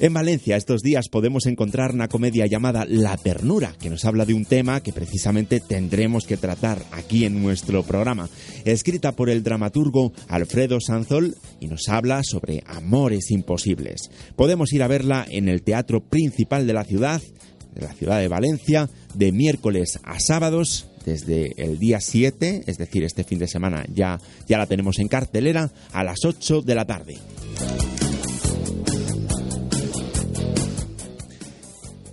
En 0.00 0.14
Valencia 0.14 0.56
estos 0.56 0.82
días 0.82 1.08
podemos 1.08 1.46
encontrar 1.46 1.92
una 1.92 2.06
comedia 2.06 2.46
llamada 2.46 2.86
La 2.88 3.16
Ternura, 3.16 3.74
que 3.80 3.90
nos 3.90 4.04
habla 4.04 4.24
de 4.24 4.32
un 4.32 4.44
tema 4.44 4.80
que 4.80 4.92
precisamente 4.92 5.58
tendremos 5.58 6.24
que 6.24 6.36
tratar 6.36 6.84
aquí 6.92 7.24
en 7.24 7.42
nuestro 7.42 7.82
programa. 7.82 8.28
Escrita 8.64 9.10
por 9.16 9.28
el 9.28 9.42
dramaturgo 9.42 10.12
Alfredo 10.28 10.78
Sanzol 10.80 11.34
y 11.58 11.66
nos 11.66 11.88
habla 11.88 12.22
sobre 12.22 12.62
amores 12.66 13.32
imposibles. 13.32 14.08
Podemos 14.36 14.72
ir 14.72 14.84
a 14.84 14.88
verla 14.88 15.26
en 15.28 15.48
el 15.48 15.62
Teatro 15.62 16.00
Principal 16.00 16.68
de 16.68 16.74
la 16.74 16.84
ciudad, 16.84 17.20
de 17.74 17.82
la 17.82 17.92
ciudad 17.92 18.20
de 18.20 18.28
Valencia, 18.28 18.88
de 19.14 19.32
miércoles 19.32 19.98
a 20.04 20.20
sábados 20.20 20.86
desde 21.04 21.54
el 21.56 21.80
día 21.80 22.00
7, 22.00 22.62
es 22.68 22.78
decir, 22.78 23.02
este 23.02 23.24
fin 23.24 23.40
de 23.40 23.48
semana 23.48 23.84
ya, 23.92 24.20
ya 24.46 24.58
la 24.58 24.66
tenemos 24.66 25.00
en 25.00 25.08
cartelera, 25.08 25.72
a 25.92 26.04
las 26.04 26.24
8 26.24 26.62
de 26.62 26.74
la 26.76 26.84
tarde. 26.84 27.16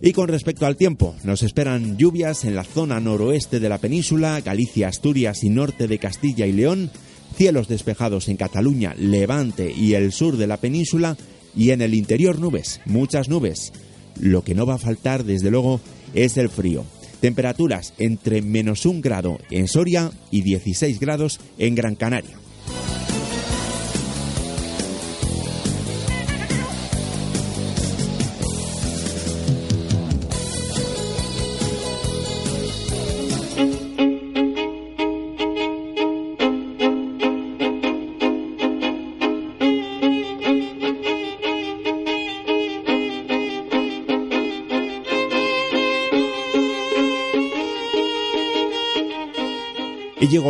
Y 0.05 0.13
con 0.13 0.27
respecto 0.27 0.67
al 0.67 0.77
tiempo, 0.77 1.15
nos 1.23 1.41
esperan 1.41 1.97
lluvias 1.97 2.45
en 2.45 2.53
la 2.53 2.63
zona 2.63 2.99
noroeste 2.99 3.59
de 3.59 3.69
la 3.69 3.79
península, 3.79 4.39
Galicia, 4.39 4.87
Asturias 4.87 5.43
y 5.43 5.49
norte 5.49 5.87
de 5.87 5.97
Castilla 5.97 6.45
y 6.45 6.51
León, 6.51 6.91
cielos 7.35 7.67
despejados 7.67 8.29
en 8.29 8.37
Cataluña, 8.37 8.93
Levante 8.99 9.73
y 9.75 9.95
el 9.95 10.11
sur 10.11 10.37
de 10.37 10.45
la 10.45 10.57
península, 10.57 11.17
y 11.55 11.71
en 11.71 11.81
el 11.81 11.95
interior 11.95 12.37
nubes, 12.37 12.81
muchas 12.85 13.29
nubes. 13.29 13.73
Lo 14.19 14.43
que 14.43 14.53
no 14.53 14.67
va 14.67 14.75
a 14.75 14.77
faltar, 14.77 15.23
desde 15.23 15.49
luego, 15.49 15.81
es 16.13 16.37
el 16.37 16.49
frío. 16.49 16.85
Temperaturas 17.19 17.95
entre 17.97 18.43
menos 18.43 18.85
un 18.85 19.01
grado 19.01 19.39
en 19.49 19.67
Soria 19.67 20.11
y 20.29 20.43
16 20.43 20.99
grados 20.99 21.39
en 21.57 21.73
Gran 21.73 21.95
Canaria. 21.95 22.37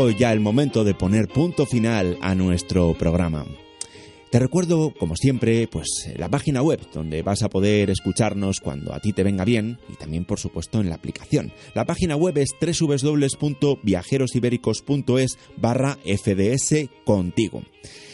Ya 0.09 0.31
el 0.31 0.39
momento 0.39 0.83
de 0.83 0.93
poner 0.93 1.27
punto 1.27 1.65
final 1.65 2.19
a 2.21 2.35
nuestro 2.35 2.93
programa. 2.93 3.45
Te 4.29 4.37
recuerdo, 4.39 4.93
como 4.93 5.15
siempre, 5.15 5.67
pues 5.67 5.87
la 6.17 6.29
página 6.29 6.61
web 6.61 6.81
donde 6.93 7.21
vas 7.21 7.41
a 7.41 7.49
poder 7.49 7.89
escucharnos 7.89 8.59
cuando 8.59 8.93
a 8.93 8.99
ti 8.99 9.13
te 9.13 9.23
venga 9.23 9.45
bien 9.45 9.79
y 9.87 9.93
también, 9.93 10.25
por 10.25 10.37
supuesto, 10.39 10.81
en 10.81 10.89
la 10.89 10.95
aplicación. 10.95 11.53
La 11.73 11.85
página 11.85 12.17
web 12.17 12.37
es 12.37 12.53
www.viajerosibéricos.es 12.59 15.37
barra 15.55 15.97
FDS 16.03 16.89
contigo. 17.05 17.63